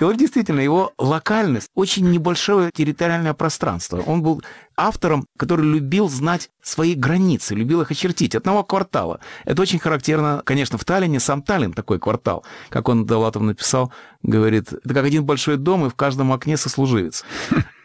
И 0.00 0.04
вот 0.04 0.16
действительно, 0.16 0.60
его 0.60 0.92
локальность, 0.98 1.68
очень 1.74 2.10
небольшое 2.10 2.70
территориальное 2.72 3.34
пространство. 3.34 4.02
Он 4.06 4.22
был 4.22 4.42
автором, 4.76 5.26
который 5.38 5.66
любил 5.66 6.08
знать 6.08 6.50
свои 6.62 6.94
границы, 6.94 7.54
любил 7.54 7.80
их 7.82 7.90
очертить. 7.90 8.34
Одного 8.34 8.64
квартала. 8.64 9.20
Это 9.44 9.62
очень 9.62 9.78
характерно, 9.78 10.42
конечно, 10.44 10.78
в 10.78 10.84
Таллине, 10.84 11.20
сам 11.20 11.42
Таллин 11.42 11.72
такой 11.72 11.98
квартал. 11.98 12.44
Как 12.68 12.88
он, 12.88 13.06
Довлатов, 13.06 13.42
написал, 13.42 13.92
говорит, 14.22 14.72
это 14.72 14.94
как 14.94 15.04
один 15.04 15.24
большой 15.24 15.56
дом, 15.56 15.86
и 15.86 15.90
в 15.90 15.94
каждом 15.94 16.32
окне 16.32 16.56
сослуживец. 16.56 17.24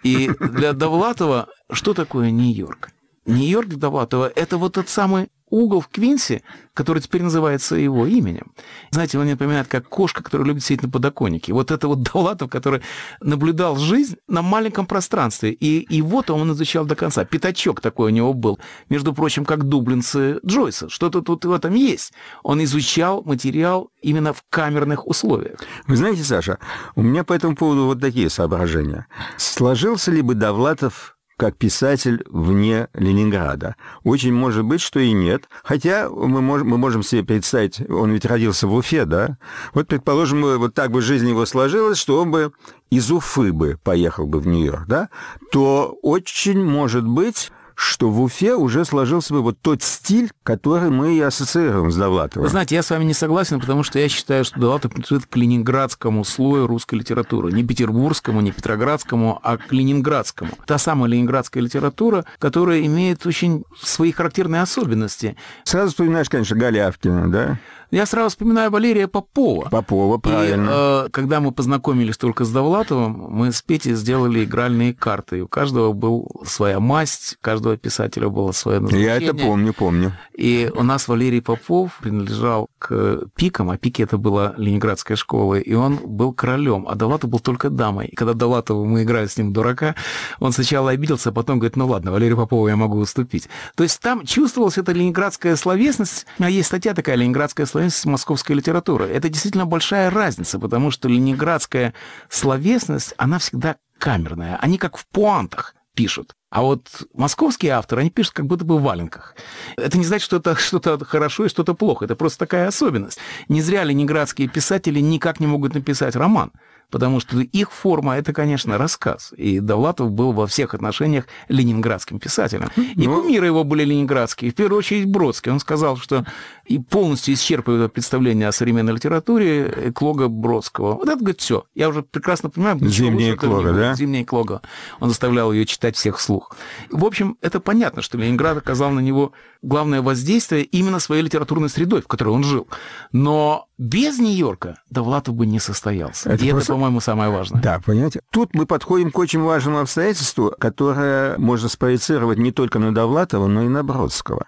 И 0.04 0.30
для 0.40 0.74
Довлатова 0.74 1.50
что 1.72 1.94
такое 1.94 2.32
Нью-Йорк? 2.32 2.92
Нью-Йорк 3.26 3.68
для 3.68 3.78
Довлатова– 3.78 4.32
это 4.36 4.58
вот 4.58 4.74
тот 4.74 4.88
самый 4.88 5.30
угол 5.50 5.82
в 5.82 5.88
Квинсе, 5.88 6.44
который 6.74 7.02
теперь 7.02 7.24
называется 7.24 7.76
его 7.76 8.06
именем. 8.06 8.54
Знаете, 8.92 9.18
он 9.18 9.24
мне 9.24 9.34
напоминает, 9.34 9.68
как 9.68 9.88
кошка, 9.90 10.24
которая 10.24 10.48
любит 10.48 10.64
сидеть 10.64 10.84
на 10.84 10.90
подоконнике. 10.90 11.54
Вот 11.54 11.72
это 11.72 11.88
вот 11.88 12.04
Довлатов, 12.04 12.50
который 12.50 12.82
наблюдал 13.20 13.78
жизнь 13.78 14.18
на 14.28 14.42
маленьком 14.42 14.86
пространстве. 14.86 15.52
И, 15.52 15.80
и 15.80 16.02
вот 16.02 16.30
он 16.30 16.52
изучал 16.54 16.86
до 16.86 16.96
конца. 16.96 17.26
Пятачок 17.26 17.82
такой 17.82 18.12
у 18.12 18.16
него 18.16 18.34
был. 18.34 18.60
Между 18.90 19.14
прочим, 19.14 19.46
как 19.46 19.64
дублинцы 19.64 20.40
Джойса. 20.46 20.90
Что-то 20.90 21.22
тут 21.22 21.46
в 21.46 21.52
этом 21.52 21.74
есть. 21.74 22.14
Он 22.44 22.64
изучал 22.64 23.24
материал 23.24 23.90
именно 24.02 24.34
в 24.34 24.44
камерных 24.50 25.08
условиях. 25.08 25.60
Вы 25.88 25.98
знаете, 25.98 26.24
Саша, 26.24 26.60
у 26.96 27.02
меня 27.02 27.24
по 27.24 27.34
этому 27.34 27.56
поводу 27.56 27.86
вот 27.86 28.00
такие 28.00 28.30
соображения. 28.30 29.08
Сложился 29.38 30.12
ли 30.12 30.22
бы 30.22 30.36
Довлатов 30.36 31.17
как 31.38 31.56
писатель 31.56 32.24
вне 32.30 32.88
Ленинграда. 32.94 33.76
Очень 34.04 34.34
может 34.34 34.66
быть, 34.66 34.82
что 34.82 35.00
и 35.00 35.12
нет. 35.12 35.48
Хотя 35.64 36.10
мы 36.10 36.42
можем, 36.42 36.68
мы 36.68 36.78
можем 36.78 37.04
себе 37.04 37.24
представить, 37.24 37.80
он 37.90 38.12
ведь 38.12 38.26
родился 38.26 38.68
в 38.68 38.74
Уфе, 38.74 39.06
да? 39.06 39.38
Вот, 39.74 39.88
предположим, 39.88 40.42
вот 40.58 40.74
так 40.74 40.92
бы 40.92 41.02
жизнь 41.02 41.30
его 41.30 41.46
сложилась, 41.46 42.00
что 42.00 42.20
он 42.20 42.32
бы 42.32 42.52
из 42.90 43.12
Уфы 43.12 43.54
бы 43.54 43.80
поехал 43.84 44.26
бы 44.26 44.40
в 44.40 44.48
Нью-Йорк, 44.48 44.88
да? 44.88 45.10
То 45.52 45.98
очень 46.02 46.64
может 46.64 47.08
быть 47.08 47.52
что 47.78 48.10
в 48.10 48.20
Уфе 48.24 48.56
уже 48.56 48.86
сложился 48.86 49.36
бы 49.36 49.44
вот 49.44 49.60
тот 49.62 49.84
стиль, 49.84 50.32
который 50.42 50.90
мы 50.90 51.16
и 51.16 51.22
ассоциируем 51.22 51.92
с 51.92 51.96
Довлатовым. 51.96 52.46
Вы 52.46 52.50
знаете, 52.50 52.74
я 52.74 52.82
с 52.82 52.90
вами 52.90 53.04
не 53.04 53.14
согласен, 53.14 53.60
потому 53.60 53.84
что 53.84 54.00
я 54.00 54.10
считаю, 54.10 54.44
что 54.46 54.60
Довлатов 54.60 54.92
принадлежит 54.94 55.28
к 55.28 55.36
ленинградскому 55.36 56.26
слою 56.26 56.66
русской 56.66 56.96
литературы. 56.96 57.52
Не 57.52 57.64
петербургскому, 57.64 58.42
не 58.42 58.52
петроградскому, 58.52 59.40
а 59.44 59.58
к 59.58 59.72
ленинградскому. 59.72 60.52
Та 60.66 60.80
самая 60.80 61.12
ленинградская 61.12 61.62
литература, 61.62 62.26
которая 62.40 62.82
имеет 62.82 63.28
очень 63.28 63.64
свои 63.80 64.12
характерные 64.12 64.64
особенности. 64.64 65.38
Сразу 65.64 65.90
вспоминаешь, 65.92 66.30
конечно, 66.30 66.56
Галявкина, 66.56 67.32
да? 67.32 67.60
Я 67.90 68.06
сразу 68.06 68.30
вспоминаю 68.30 68.70
Валерия 68.70 69.08
Попова. 69.08 69.70
Попова, 69.70 70.18
правильно. 70.18 70.70
И, 70.70 71.06
э, 71.06 71.10
когда 71.12 71.40
мы 71.40 71.54
познакомились 71.54 72.18
только 72.18 72.44
с 72.44 72.52
Довлатовым, 72.52 73.28
мы 73.30 73.54
с 73.54 73.62
Петей 73.62 73.94
сделали 73.94 74.44
игральные 74.44 74.94
карты. 74.94 75.42
У 75.42 75.48
каждого 75.48 75.94
был 75.94 76.30
своя 76.46 76.82
масть, 76.82 77.38
у 77.40 77.44
каждого 77.44 77.78
писателя 77.78 78.28
было 78.28 78.52
свое 78.52 78.82
назначение. 78.82 79.08
Я 79.08 79.18
это 79.18 79.34
помню, 79.34 79.74
помню. 79.74 80.14
И 80.34 80.70
у 80.76 80.84
нас 80.84 81.08
Валерий 81.08 81.42
Попов 81.42 81.98
принадлежал 82.02 82.68
к 82.78 83.22
пикам, 83.36 83.70
а 83.70 83.78
пики 83.78 84.02
это 84.02 84.18
была 84.18 84.54
ленинградская 84.58 85.16
школа, 85.16 85.56
и 85.56 85.74
он 85.74 85.96
был 85.96 86.34
королем, 86.34 86.88
а 86.90 86.96
Довлатов 86.96 87.30
был 87.30 87.40
только 87.40 87.70
дамой. 87.70 88.08
И 88.08 88.16
когда 88.16 88.34
Довлатова 88.34 88.84
мы 88.84 89.04
играли 89.04 89.28
с 89.28 89.38
ним 89.38 89.54
дурака, 89.54 89.96
он 90.40 90.52
сначала 90.52 90.92
обиделся, 90.92 91.30
а 91.30 91.32
потом 91.32 91.60
говорит, 91.60 91.78
ну 91.78 91.88
ладно, 91.88 92.12
Валерию 92.12 92.36
Попову 92.36 92.68
я 92.68 92.76
могу 92.76 92.98
уступить. 92.98 93.48
То 93.76 93.84
есть 93.84 94.02
там 94.02 94.26
чувствовалась 94.26 94.78
эта 94.78 94.92
ленинградская 94.92 95.56
словесность. 95.56 96.26
Меня 96.38 96.50
есть 96.50 96.68
статья 96.68 96.94
такая 96.94 97.16
«Ленинградская 97.16 97.66
словесность 97.66 97.77
московской 98.06 98.56
литературы». 98.56 99.08
Это 99.08 99.30
действительно 99.30 99.66
большая 99.66 100.10
разница, 100.10 100.60
потому 100.60 100.92
что 100.92 101.08
ленинградская 101.08 101.94
словесность, 102.30 103.14
она 103.18 103.40
всегда 103.40 103.78
камерная. 103.98 104.58
Они 104.58 104.78
как 104.78 104.98
в 104.98 105.06
пуантах 105.08 105.76
пишут. 105.96 106.36
А 106.50 106.62
вот 106.62 106.88
московские 107.14 107.74
авторы, 107.74 108.02
они 108.02 108.10
пишут 108.10 108.34
как 108.34 108.46
будто 108.46 108.64
бы 108.64 108.78
в 108.78 108.84
валенках. 108.84 109.36
Это 109.76 109.98
не 109.98 110.06
значит, 110.06 110.26
что 110.26 110.38
это 110.38 110.56
что-то 110.60 111.04
хорошо 111.04 111.46
и 111.46 111.50
что-то 111.50 111.74
плохо. 111.74 112.06
Это 112.06 112.16
просто 112.16 112.40
такая 112.40 112.68
особенность. 112.68 113.20
Не 113.50 113.62
зря 113.62 113.84
ленинградские 113.84 114.48
писатели 114.48 115.00
никак 115.00 115.40
не 115.40 115.48
могут 115.48 115.74
написать 115.74 116.16
роман. 116.16 116.52
Потому 116.90 117.20
что 117.20 117.40
их 117.40 117.72
форма– 117.72 118.18
это, 118.18 118.32
конечно, 118.32 118.78
рассказ. 118.78 119.34
И 119.36 119.60
Довлатов 119.60 120.12
был 120.12 120.32
во 120.32 120.48
всех 120.48 120.74
отношениях 120.74 121.26
ленинградским 121.50 122.20
писателем. 122.20 122.70
И 122.78 123.08
Ну, 123.08 123.22
кумиры 123.22 123.48
его 123.48 123.64
были 123.64 123.84
ленинградские. 123.84 124.52
В 124.52 124.56
первую 124.56 124.80
очередь 124.80 125.06
Бродский. 125.06 125.52
Он 125.52 125.60
сказал, 125.60 125.98
что 125.98 126.26
и 126.66 126.80
полностью 126.80 127.34
исчерпывает 127.34 127.92
представление 127.92 128.48
о 128.48 128.52
современной 128.52 128.94
литературе 128.94 129.90
эклога 129.90 130.30
Бродского. 130.30 130.94
Вот 130.94 131.10
это, 131.10 131.18
говорит, 131.18 131.42
все. 131.42 131.66
Я 131.76 131.90
уже 131.90 132.04
прекрасно 132.04 132.50
понимаю, 132.50 132.80
Зимняя 132.82 133.36
эклога, 133.36 133.74
да? 133.74 133.96
Зимняя 133.96 134.24
эклога. 134.24 134.62
Он 135.00 135.10
заставлял 135.10 135.52
ее 135.52 135.66
читать 135.66 135.96
всех 135.96 136.18
вслух. 136.18 136.56
В 136.90 137.06
общем, 137.06 137.38
это 137.42 137.60
понятно, 137.60 138.02
что 138.02 138.18
Ленинград 138.18 138.58
оказал 138.58 138.92
на 138.92 139.00
него 139.00 139.34
главное 139.62 140.02
воздействие 140.02 140.64
именно 140.64 141.00
своей 141.00 141.24
литературной 141.24 141.70
средой, 141.70 142.02
в 142.02 142.08
которой 142.08 142.30
он 142.30 142.44
жил. 142.44 142.68
Но 143.12 143.68
без 143.78 144.20
Нью-Йорка 144.20 144.80
Довлатов 144.90 145.36
бы 145.36 145.46
не 145.46 145.60
состоялся. 145.60 146.30
Это 146.32 146.46
это, 146.46 146.77
по-моему, 146.78 147.00
самое 147.00 147.32
важное. 147.32 147.60
Да, 147.60 147.82
понимаете? 147.84 148.22
Тут 148.30 148.54
мы 148.54 148.68
подходим 148.68 149.10
к 149.10 149.18
очень 149.18 149.42
важному 149.42 149.80
обстоятельству, 149.80 150.54
которое 150.60 151.36
можно 151.40 151.70
спроецировать 151.70 152.38
не 152.38 152.52
только 152.52 152.78
на 152.78 152.94
Довлатова, 152.94 153.48
но 153.48 153.64
и 153.64 153.68
на 153.68 153.84
Бродского. 153.84 154.46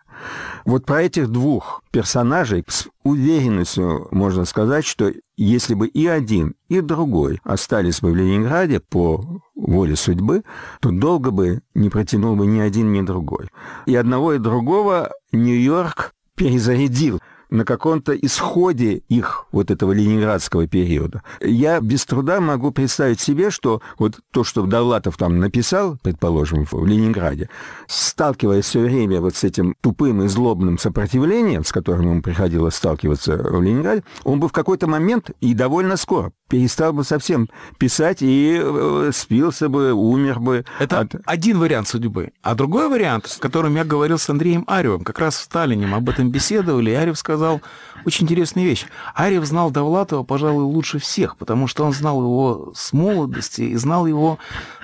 Вот 0.64 0.86
про 0.86 1.02
этих 1.02 1.30
двух 1.30 1.82
персонажей 1.90 2.64
с 2.68 2.88
уверенностью 3.04 4.10
можно 4.12 4.46
сказать, 4.46 4.86
что 4.86 5.12
если 5.38 5.74
бы 5.74 5.88
и 5.88 6.06
один, 6.06 6.54
и 6.68 6.82
другой 6.82 7.40
остались 7.44 8.02
бы 8.02 8.12
в 8.12 8.16
Ленинграде 8.16 8.80
по 8.80 9.42
воле 9.56 9.96
судьбы, 9.96 10.44
то 10.82 10.92
долго 10.92 11.32
бы 11.32 11.62
не 11.74 11.90
протянул 11.90 12.36
бы 12.36 12.46
ни 12.46 12.60
один, 12.60 12.94
ни 12.94 13.02
другой. 13.02 13.48
И 13.88 13.96
одного, 13.96 14.34
и 14.34 14.38
другого 14.38 15.10
Нью-Йорк 15.32 16.14
перезарядил 16.36 17.20
на 17.50 17.66
каком-то 17.66 18.14
исходе 18.14 19.02
их 19.10 19.46
вот 19.52 19.72
этого 19.72 19.92
ленинградского 19.92 20.68
периода. 20.68 21.24
Я 21.42 21.80
без 21.80 22.06
труда 22.06 22.40
могу 22.40 22.72
представить 22.72 23.20
себе, 23.20 23.50
что 23.50 23.82
вот 23.98 24.20
то, 24.32 24.44
что 24.44 24.66
Довлатов 24.66 25.18
там 25.18 25.40
написал, 25.40 25.98
предположим, 26.04 26.66
в 26.66 26.86
Ленинграде, 26.86 27.50
сталкиваясь 27.88 28.66
все 28.66 28.82
время 28.82 29.22
вот 29.22 29.36
с 29.36 29.44
этим 29.44 29.76
тупым 29.82 30.24
и 30.24 30.28
злобным 30.28 30.78
сопротивлением, 30.78 31.64
с 31.64 31.72
которым 31.72 32.10
ему 32.10 32.22
приходилось 32.22 32.76
сталкиваться 32.76 33.38
в 33.38 33.62
Ленинграде, 33.62 34.04
он 34.24 34.40
бы 34.40 34.48
в 34.48 34.52
какой-то 34.52 34.88
момент 34.88 35.32
и 35.42 35.54
довольно 35.54 35.98
скоро 35.98 36.32
перестал 36.50 36.92
бы 36.94 37.04
совсем 37.04 37.48
писать 37.78 38.18
и 38.22 38.60
э, 38.62 39.12
спился 39.14 39.70
бы, 39.70 39.94
умер 39.94 40.40
бы. 40.40 40.66
Это 40.80 41.00
от- 41.02 41.16
один 41.26 41.60
вариант 41.60 41.88
судьбы. 41.88 42.32
А 42.42 42.56
другой 42.56 42.90
вариант, 42.90 43.28
с 43.28 43.38
которым 43.38 43.76
я 43.76 43.86
говорил 43.86 44.18
с 44.18 44.30
Андреем 44.30 44.64
Аревым, 44.68 45.04
как 45.04 45.20
раз 45.20 45.38
в 45.38 45.44
Сталине, 45.44 45.88
мы 45.88 45.98
об 45.98 46.10
этом 46.10 46.30
беседовали, 46.32 46.92
и 46.92 46.96
Арев 46.96 47.18
сказал 47.18 47.62
очень 48.06 48.26
интересную 48.26 48.68
вещь. 48.68 48.86
Арев 49.14 49.46
знал 49.46 49.72
Довлатова, 49.72 50.24
пожалуй, 50.24 50.64
лучше 50.64 51.00
всех, 51.00 51.38
потому 51.38 51.68
что 51.68 51.86
он 51.86 51.94
знал 51.94 52.20
его 52.22 52.72
с 52.76 52.92
молодости 52.94 53.62
и 53.62 53.76
знал 53.76 54.08
его 54.08 54.40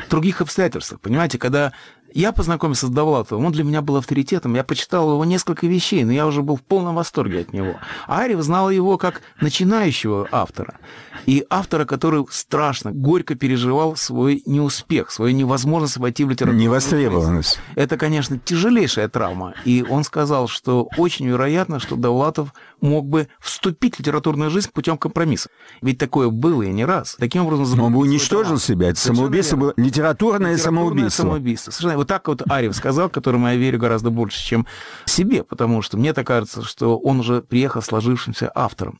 в 0.05 0.09
других 0.09 0.41
обстоятельствах. 0.41 1.01
Понимаете, 1.01 1.37
когда 1.37 1.73
я 2.15 2.31
познакомился 2.31 2.87
с 2.87 2.89
Довлатовым, 2.89 3.45
он 3.45 3.51
для 3.51 3.63
меня 3.63 3.81
был 3.81 3.97
авторитетом, 3.97 4.55
я 4.55 4.63
почитал 4.63 5.11
его 5.11 5.25
несколько 5.25 5.67
вещей, 5.67 6.03
но 6.05 6.13
я 6.13 6.25
уже 6.25 6.41
был 6.41 6.55
в 6.55 6.61
полном 6.61 6.95
восторге 6.95 7.41
от 7.41 7.53
него. 7.53 7.75
А 8.07 8.21
Арев 8.21 8.41
знал 8.41 8.69
его 8.69 8.97
как 8.97 9.21
начинающего 9.41 10.27
автора. 10.31 10.79
И 11.25 11.45
автора, 11.49 11.85
который 11.85 12.25
страшно, 12.29 12.91
горько 12.91 13.35
переживал 13.35 13.95
свой 13.97 14.43
неуспех, 14.45 15.11
свою 15.11 15.35
невозможность 15.35 15.97
войти 15.97 16.23
в 16.23 16.29
литературу. 16.29 16.57
Невостребованность. 16.57 17.59
Это, 17.75 17.97
конечно, 17.97 18.39
тяжелейшая 18.39 19.09
травма. 19.09 19.53
И 19.65 19.83
он 19.87 20.03
сказал, 20.03 20.47
что 20.47 20.87
очень 20.97 21.27
вероятно, 21.27 21.79
что 21.79 21.95
Довлатов 21.95 22.53
мог 22.85 23.07
бы 23.07 23.27
вступить 23.39 23.95
в 23.95 23.99
литературную 23.99 24.49
жизнь 24.51 24.69
путем 24.71 24.97
компромисса. 24.97 25.49
Ведь 25.81 25.97
такое 25.97 26.29
было 26.29 26.61
и 26.63 26.69
не 26.69 26.85
раз. 26.85 27.15
Таким 27.19 27.45
образом... 27.45 27.79
Он 27.81 27.93
бы 27.93 27.99
уничтожил 27.99 28.57
себя. 28.57 28.89
Это 28.89 28.99
самоубийство 28.99 29.57
было 29.57 29.73
литературное, 29.77 30.53
Литературное 30.53 30.57
самоубийство. 30.57 31.23
самоубийство. 31.23 31.71
Совершенно. 31.71 31.97
Вот 31.97 32.07
так 32.07 32.27
вот 32.27 32.41
Арев 32.49 32.75
сказал, 32.75 33.09
которому 33.09 33.47
я 33.47 33.55
верю 33.55 33.79
гораздо 33.79 34.09
больше, 34.09 34.43
чем 34.45 34.65
себе, 35.05 35.43
потому 35.43 35.81
что 35.81 35.97
мне 35.97 36.13
так 36.13 36.25
кажется, 36.27 36.63
что 36.63 36.97
он 36.97 37.19
уже 37.19 37.41
приехал 37.41 37.81
сложившимся 37.81 38.51
автором. 38.53 38.97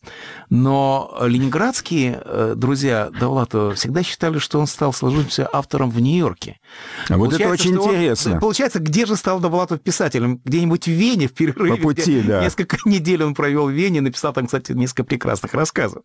Но 0.49 1.15
ленинградские 1.21 2.21
э, 2.23 2.53
друзья 2.55 3.09
Довлатова 3.19 3.73
всегда 3.75 4.03
считали, 4.03 4.39
что 4.39 4.59
он 4.59 4.67
стал 4.67 4.93
сложившимся 4.93 5.47
автором 5.51 5.89
в 5.89 5.99
Нью-Йорке. 5.99 6.59
А 7.09 7.17
вот 7.17 7.33
это 7.33 7.49
очень 7.49 7.73
что 7.73 7.83
он- 7.83 7.95
интересно. 7.95 8.39
получается, 8.39 8.79
где 8.79 9.05
же 9.05 9.15
стал 9.15 9.39
Довлатов 9.39 9.81
писателем? 9.81 10.39
Где-нибудь 10.43 10.85
в 10.85 10.91
Вене 10.91 11.27
в 11.27 11.33
перерыве. 11.33 11.75
По 11.75 11.81
пути, 11.83 12.21
да. 12.21 12.41
Несколько 12.41 12.77
недель 12.85 13.23
он 13.23 13.33
провел 13.35 13.67
Вене, 13.75 14.01
написал 14.01 14.33
там, 14.33 14.45
кстати, 14.45 14.71
несколько 14.71 15.03
прекрасных 15.03 15.53
рассказов. 15.53 16.03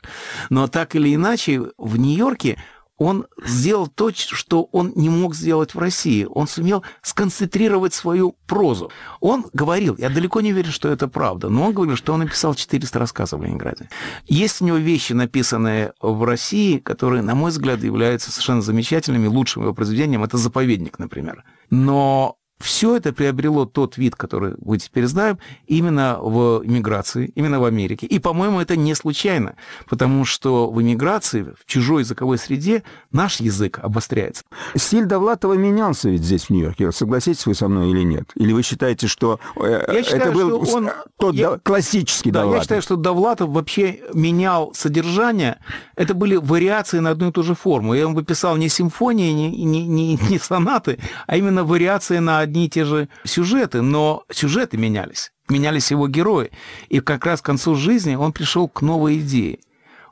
Но 0.51 0.69
так 0.69 0.95
или 0.95 1.15
иначе, 1.15 1.63
в 1.79 1.97
Нью-Йорке 1.97 2.59
он 3.01 3.27
сделал 3.43 3.87
то, 3.89 4.11
что 4.13 4.65
он 4.73 4.93
не 4.95 5.09
мог 5.09 5.35
сделать 5.35 5.75
в 5.75 5.79
России. 5.79 6.27
Он 6.31 6.47
сумел 6.47 6.85
сконцентрировать 7.01 7.95
свою 7.95 8.37
прозу. 8.47 8.93
Он 9.21 9.47
говорил, 9.55 9.97
я 9.97 10.11
далеко 10.11 10.43
не 10.43 10.53
верю, 10.53 10.71
что 10.71 10.91
это 10.91 11.09
правда, 11.09 11.49
но 11.49 11.65
он 11.65 11.73
говорил, 11.73 11.97
что 11.97 12.13
он 12.13 12.21
написал 12.21 12.55
400 12.55 12.99
рассказов 12.99 13.41
в 13.41 13.43
Ленинграде. 13.43 13.89
Есть 14.27 14.61
у 14.61 14.67
него 14.67 14.77
вещи, 14.77 15.15
написанные 15.15 15.95
в 16.03 16.23
России, 16.25 16.77
которые, 16.77 17.23
на 17.23 17.35
мой 17.35 17.53
взгляд, 17.53 17.83
являются 17.83 18.31
совершенно 18.31 18.61
замечательными, 18.61 19.29
лучшим 19.29 19.63
его 19.63 19.73
произведением. 19.73 20.23
Это 20.23 20.37
«Заповедник», 20.37 20.99
например. 20.99 21.45
Но 21.71 22.37
все 22.61 22.97
это 22.97 23.13
приобрело 23.13 23.65
тот 23.65 23.97
вид, 23.97 24.15
который 24.17 24.55
мы 24.65 24.79
теперь 24.79 25.07
знаем, 25.07 25.39
именно 25.67 26.19
в 26.21 26.63
иммиграции, 26.65 27.33
именно 27.35 27.59
в 27.61 27.65
Америке. 27.65 28.07
И, 28.07 28.19
по-моему, 28.19 28.61
это 28.61 28.77
не 28.77 28.95
случайно, 28.95 29.55
потому 29.89 30.25
что 30.25 30.71
в 30.71 30.81
иммиграции, 30.83 31.43
в 31.43 31.65
чужой 31.67 32.03
языковой 32.03 32.39
среде 32.39 32.83
наш 33.13 33.41
язык 33.41 33.79
обостряется. 33.83 34.45
Стиль 34.77 35.07
Довлатова 35.07 35.55
менялся 35.55 36.09
ведь 36.11 36.23
здесь, 36.23 36.45
в 36.45 36.51
Нью-Йорке. 36.51 36.93
Согласитесь 36.93 37.47
вы 37.47 37.55
со 37.55 37.69
мной 37.69 37.91
или 37.91 38.03
нет? 38.03 38.31
Или 38.35 38.53
вы 38.53 38.63
считаете, 38.63 39.07
что 39.07 39.41
э, 39.57 39.85
Я 39.93 40.03
считаю, 40.03 40.23
это 40.23 40.33
был 40.33 40.65
что 40.67 40.77
он- 40.77 40.91
тот 41.19 41.35
я- 41.35 41.59
классический 41.63 42.31
Да, 42.31 42.41
Довлатов? 42.41 42.59
я 42.59 42.63
считаю, 42.65 42.83
что 42.83 42.97
Довлатов 42.97 43.51
вообще 43.51 44.01
менял 44.15 44.73
содержание. 44.75 45.59
Это 45.97 46.15
были 46.15 46.37
вариации 46.37 46.99
на 46.99 47.11
одну 47.11 47.29
и 47.29 47.33
ту 47.33 47.43
же 47.43 47.55
форму. 47.55 47.93
Он 48.05 48.15
бы 48.15 48.23
писал 48.23 48.57
не 48.57 48.69
симфонии, 48.69 49.33
не, 49.33 49.65
не, 49.65 49.87
не, 49.87 50.19
не 50.29 50.39
сонаты, 50.39 50.99
а 51.27 51.37
именно 51.37 51.65
вариации 51.65 52.19
на 52.19 52.45
одни 52.51 52.67
и 52.67 52.69
те 52.69 52.85
же 52.85 53.09
сюжеты. 53.25 53.81
Но 53.81 54.25
сюжеты 54.31 54.77
менялись. 54.77 55.33
Менялись 55.49 55.91
его 55.91 56.09
герои. 56.09 56.51
И 56.89 57.01
как 57.01 57.25
раз 57.25 57.41
к 57.41 57.47
концу 57.47 57.75
жизни 57.75 58.15
он 58.15 58.33
пришел 58.33 58.69
к 58.69 58.83
новой 58.83 59.19
идее. 59.21 59.61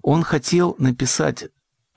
Он 0.03 0.23
хотел 0.23 0.77
написать 0.79 1.49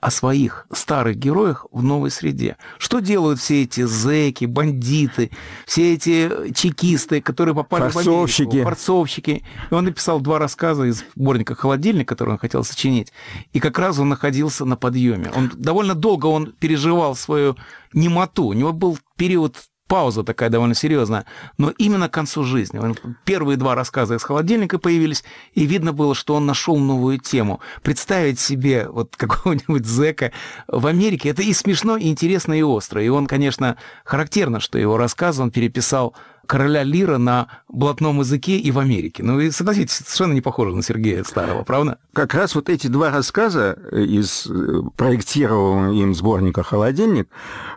о 0.02 0.10
своих 0.10 0.66
старых 0.72 1.16
героях 1.16 1.64
в 1.70 1.80
новой 1.80 2.10
среде. 2.10 2.56
Что 2.78 2.98
делают 2.98 3.38
все 3.38 3.62
эти 3.62 3.82
зэки, 3.82 4.46
бандиты, 4.46 5.30
все 5.64 5.94
эти 5.94 6.52
чекисты, 6.52 7.20
которые 7.20 7.54
попали 7.54 7.88
в 7.88 7.92
Форцовщики. 7.92 8.48
Америку, 8.48 8.64
форцовщики. 8.64 9.44
И 9.70 9.74
он 9.74 9.84
написал 9.84 10.20
два 10.20 10.40
рассказа 10.40 10.84
из 10.84 11.04
сборника 11.14 11.54
«Холодильник», 11.54 12.08
который 12.08 12.30
он 12.30 12.38
хотел 12.38 12.64
сочинить. 12.64 13.12
И 13.52 13.60
как 13.60 13.78
раз 13.78 14.00
он 14.00 14.08
находился 14.08 14.64
на 14.64 14.76
подъеме. 14.76 15.30
Он 15.36 15.52
довольно 15.54 15.94
долго 15.94 16.26
он 16.26 16.52
переживал 16.58 17.14
свою 17.14 17.56
немоту. 17.92 18.46
У 18.46 18.52
него 18.54 18.72
был 18.72 18.98
период 19.16 19.56
пауза 19.92 20.22
такая 20.22 20.48
довольно 20.48 20.74
серьезная, 20.74 21.26
но 21.58 21.68
именно 21.76 22.08
к 22.08 22.14
концу 22.14 22.44
жизни. 22.44 22.80
Первые 23.26 23.58
два 23.58 23.74
рассказа 23.74 24.14
из 24.14 24.22
холодильника 24.22 24.78
появились, 24.78 25.22
и 25.52 25.66
видно 25.66 25.92
было, 25.92 26.14
что 26.14 26.34
он 26.34 26.46
нашел 26.46 26.78
новую 26.78 27.18
тему. 27.18 27.60
Представить 27.82 28.40
себе 28.40 28.88
вот 28.88 29.14
какого-нибудь 29.18 29.84
зэка 29.84 30.32
в 30.66 30.86
Америке, 30.86 31.28
это 31.28 31.42
и 31.42 31.52
смешно, 31.52 31.98
и 31.98 32.08
интересно, 32.08 32.54
и 32.54 32.62
остро. 32.62 33.04
И 33.04 33.08
он, 33.08 33.26
конечно, 33.26 33.76
характерно, 34.02 34.60
что 34.60 34.78
его 34.78 34.96
рассказы 34.96 35.42
он 35.42 35.50
переписал 35.50 36.14
короля 36.46 36.82
Лира 36.82 37.18
на 37.18 37.48
блатном 37.68 38.20
языке 38.20 38.58
и 38.58 38.70
в 38.70 38.78
Америке. 38.78 39.22
Ну 39.22 39.40
и 39.40 39.50
согласитесь, 39.50 39.96
совершенно 39.96 40.32
не 40.32 40.40
похоже 40.40 40.74
на 40.74 40.82
Сергея 40.82 41.24
Старого, 41.24 41.62
правда? 41.64 41.98
Как 42.12 42.34
раз 42.34 42.54
вот 42.54 42.68
эти 42.68 42.86
два 42.88 43.10
рассказа 43.10 43.78
из 43.92 44.46
э, 44.46 44.82
проектированного 44.96 45.94
им 45.94 46.14
сборника 46.14 46.62
«Холодильник» 46.62 47.28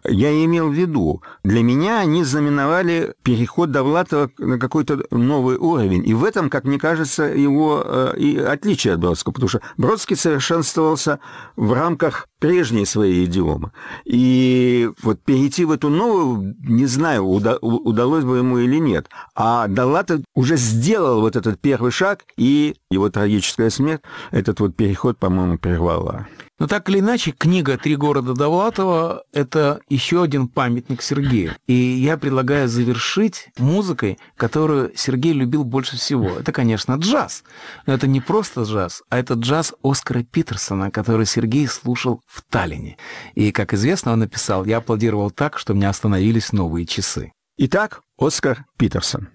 я 0.04 0.32
имел 0.46 0.70
в 0.70 0.74
виду. 0.74 1.22
Для 1.44 1.64
меня 1.64 2.00
они 2.00 2.24
знаменовали 2.24 3.14
переход 3.24 3.72
Довлатова 3.72 4.30
на 4.38 4.60
какой-то 4.60 5.06
новый 5.12 5.58
уровень. 5.58 6.08
И 6.08 6.14
в 6.14 6.24
этом, 6.24 6.50
как 6.50 6.66
мне 6.66 6.78
кажется, 6.78 7.24
его 7.24 7.84
э, 7.86 8.14
и 8.18 8.38
отличие 8.38 8.94
от 8.94 9.00
Бродского, 9.00 9.34
потому 9.34 9.50
что 9.50 9.62
Бродский 9.78 10.16
совершенствовался 10.16 11.20
в 11.56 11.74
рамках 11.74 12.28
прежней 12.46 12.86
своей 12.86 13.26
идиомы. 13.26 13.72
И 14.06 14.90
вот 15.02 15.20
перейти 15.26 15.66
в 15.66 15.72
эту 15.72 15.90
новую, 15.90 16.56
не 16.64 16.86
знаю, 16.86 17.24
уда- 17.24 17.58
удалось 17.62 18.24
бы 18.24 18.38
ему 18.38 18.60
или 18.60 18.78
нет. 18.80 19.10
А 19.36 19.68
Довлатов 19.68 20.22
уже 20.36 20.58
сделал 20.58 21.22
вот 21.22 21.36
этот 21.36 21.60
первый 21.60 21.92
шаг, 21.92 22.24
и 22.38 22.76
его 22.92 23.10
трагическая 23.10 23.70
смерть 23.70 24.02
этот 24.32 24.60
вот 24.60 24.76
переход, 24.76 25.18
по-моему, 25.18 25.58
прервала. 25.58 26.28
Но 26.58 26.68
так 26.68 26.90
или 26.90 27.00
иначе, 27.00 27.32
книга 27.32 27.78
«Три 27.78 27.98
города 27.98 28.34
Довлатова»— 28.34 29.24
это 29.34 29.82
еще 29.90 30.24
один 30.24 30.48
памятник 30.48 31.02
Сергею. 31.02 31.54
И 31.68 31.74
я 31.74 32.18
предлагаю 32.18 32.70
завершить 32.70 33.50
музыкой, 33.58 34.18
которую 34.38 34.94
Сергей 34.96 35.34
любил 35.34 35.66
больше 35.66 35.98
всего. 35.98 36.30
Это, 36.40 36.54
конечно, 36.54 36.94
джаз. 36.94 37.44
Но 37.86 37.94
это 37.94 38.08
не 38.08 38.22
просто 38.22 38.62
джаз, 38.62 39.04
а 39.10 39.20
это 39.20 39.34
джаз 39.34 39.74
Оскара 39.84 40.24
Питерсона, 40.24 40.92
который 40.92 41.26
Сергей 41.26 41.68
слушал 41.68 42.22
в 42.26 42.42
Таллине. 42.50 42.98
И, 43.34 43.52
как 43.52 43.74
известно, 43.74 44.14
он 44.14 44.20
написал 44.20 44.64
«Я 44.64 44.78
аплодировал 44.78 45.32
так, 45.32 45.60
что 45.60 45.74
мне 45.74 45.90
остановились 45.90 46.54
новые 46.54 46.86
часы». 46.86 47.34
Итак, 47.58 48.02
Оскар 48.18 48.66
Питерсон. 48.78 49.28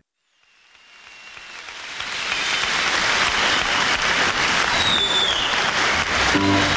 На 6.41 6.70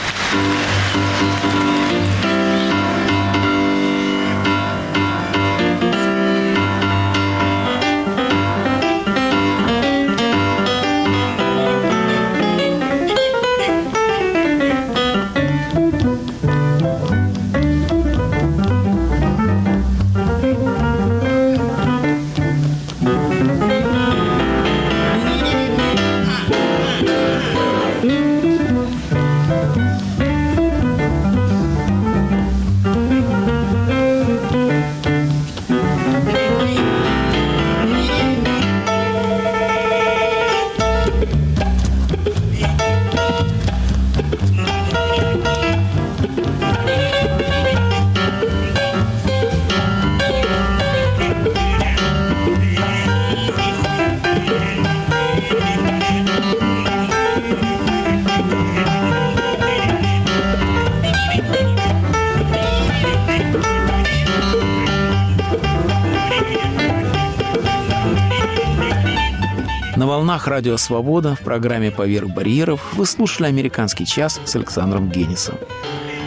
волнах 70.44 70.48
Радио 70.48 70.78
Свобода 70.78 71.36
в 71.36 71.41
программе 71.41 71.91
«Поверх 71.91 72.30
барьеров» 72.30 72.94
вы 72.94 73.06
слушали 73.06 73.48
«Американский 73.48 74.06
час» 74.06 74.39
с 74.46 74.56
Александром 74.56 75.10
Генисом. 75.10 75.56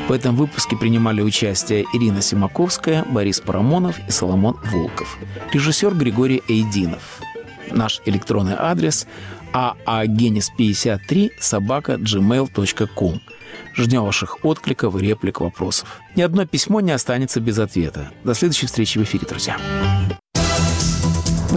В 0.08 0.12
этом 0.12 0.36
выпуске 0.36 0.76
принимали 0.76 1.22
участие 1.22 1.84
Ирина 1.92 2.22
Симаковская, 2.22 3.04
Борис 3.04 3.40
Парамонов 3.40 3.96
и 4.08 4.10
Соломон 4.10 4.56
Волков. 4.72 5.18
Режиссер 5.52 5.94
Григорий 5.94 6.42
Эйдинов. 6.48 7.20
Наш 7.70 8.00
электронный 8.06 8.56
адрес 8.58 9.06
aagenis53 9.52 11.30
собака 11.40 11.94
gmail.com. 11.94 13.20
Ждем 13.74 14.04
ваших 14.04 14.44
откликов, 14.44 14.96
реплик, 15.00 15.40
вопросов. 15.40 16.00
Ни 16.14 16.22
одно 16.22 16.46
письмо 16.46 16.80
не 16.80 16.92
останется 16.92 17.40
без 17.40 17.58
ответа. 17.58 18.10
До 18.24 18.34
следующей 18.34 18.66
встречи 18.66 18.98
в 18.98 19.02
эфире, 19.02 19.26
друзья. 19.26 19.56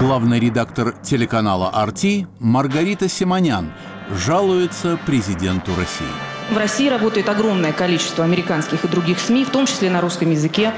Главный 0.00 0.40
редактор 0.40 0.94
телеканала 1.02 1.68
«Арти» 1.68 2.26
Маргарита 2.38 3.06
Симонян 3.06 3.70
жалуется 4.10 4.98
президенту 5.04 5.72
России. 5.76 6.06
В 6.50 6.56
России 6.56 6.88
работает 6.88 7.28
огромное 7.28 7.74
количество 7.74 8.24
американских 8.24 8.82
и 8.82 8.88
других 8.88 9.20
СМИ, 9.20 9.44
в 9.44 9.50
том 9.50 9.66
числе 9.66 9.90
на 9.90 10.00
русском 10.00 10.30
языке. 10.30 10.72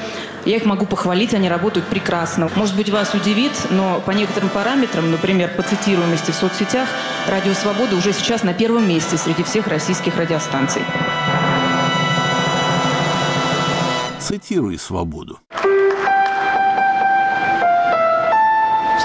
Я 0.45 0.57
их 0.57 0.65
могу 0.65 0.87
похвалить, 0.87 1.35
они 1.35 1.49
работают 1.49 1.87
прекрасно. 1.87 2.51
Может 2.57 2.75
быть, 2.75 2.91
вас 2.91 3.15
удивит, 3.15 3.53
но 3.71 4.01
по 4.01 4.11
некоторым 4.11 4.49
параметрам, 4.49 5.09
например, 5.09 5.53
по 5.57 5.63
цитируемости 5.63 6.33
в 6.33 6.35
соцсетях, 6.35 6.89
«Радио 7.29 7.55
Свобода» 7.55 7.95
уже 7.95 8.13
сейчас 8.13 8.43
на 8.43 8.53
первом 8.53 8.89
месте 8.89 9.17
среди 9.17 9.45
всех 9.45 9.69
российских 9.69 10.17
радиостанций. 10.17 10.83
Цитируй 14.19 14.81
«Свободу». 14.81 15.39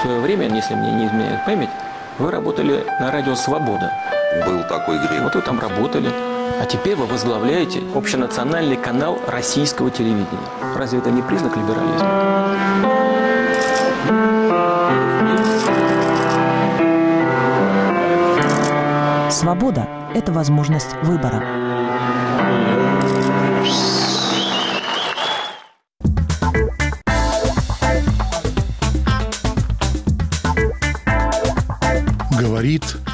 Свое 0.08 0.22
время, 0.22 0.47
если 0.55 0.74
мне 0.74 0.93
не 0.93 1.08
изменяет 1.08 1.43
память, 1.43 1.70
вы 2.18 2.32
работали 2.32 2.86
на 3.01 3.12
радио 3.12 3.36
«Свобода». 3.36 3.91
Был 4.45 4.64
такой 4.64 4.99
грех. 4.99 5.22
Вот 5.24 5.36
вы 5.36 5.41
там 5.41 5.60
работали. 5.60 6.10
А 6.62 6.66
теперь 6.66 6.95
вы 6.95 7.05
возглавляете 7.08 7.84
общенациональный 7.93 8.78
канал 8.78 9.20
российского 9.28 9.91
телевидения. 9.91 10.47
Разве 10.78 10.99
это 10.99 11.12
не 11.12 11.22
признак 11.22 11.58
либерализма? 11.58 12.47
Свобода– 19.30 19.88
это 20.16 20.32
возможность 20.32 20.95
выбора. 21.03 21.66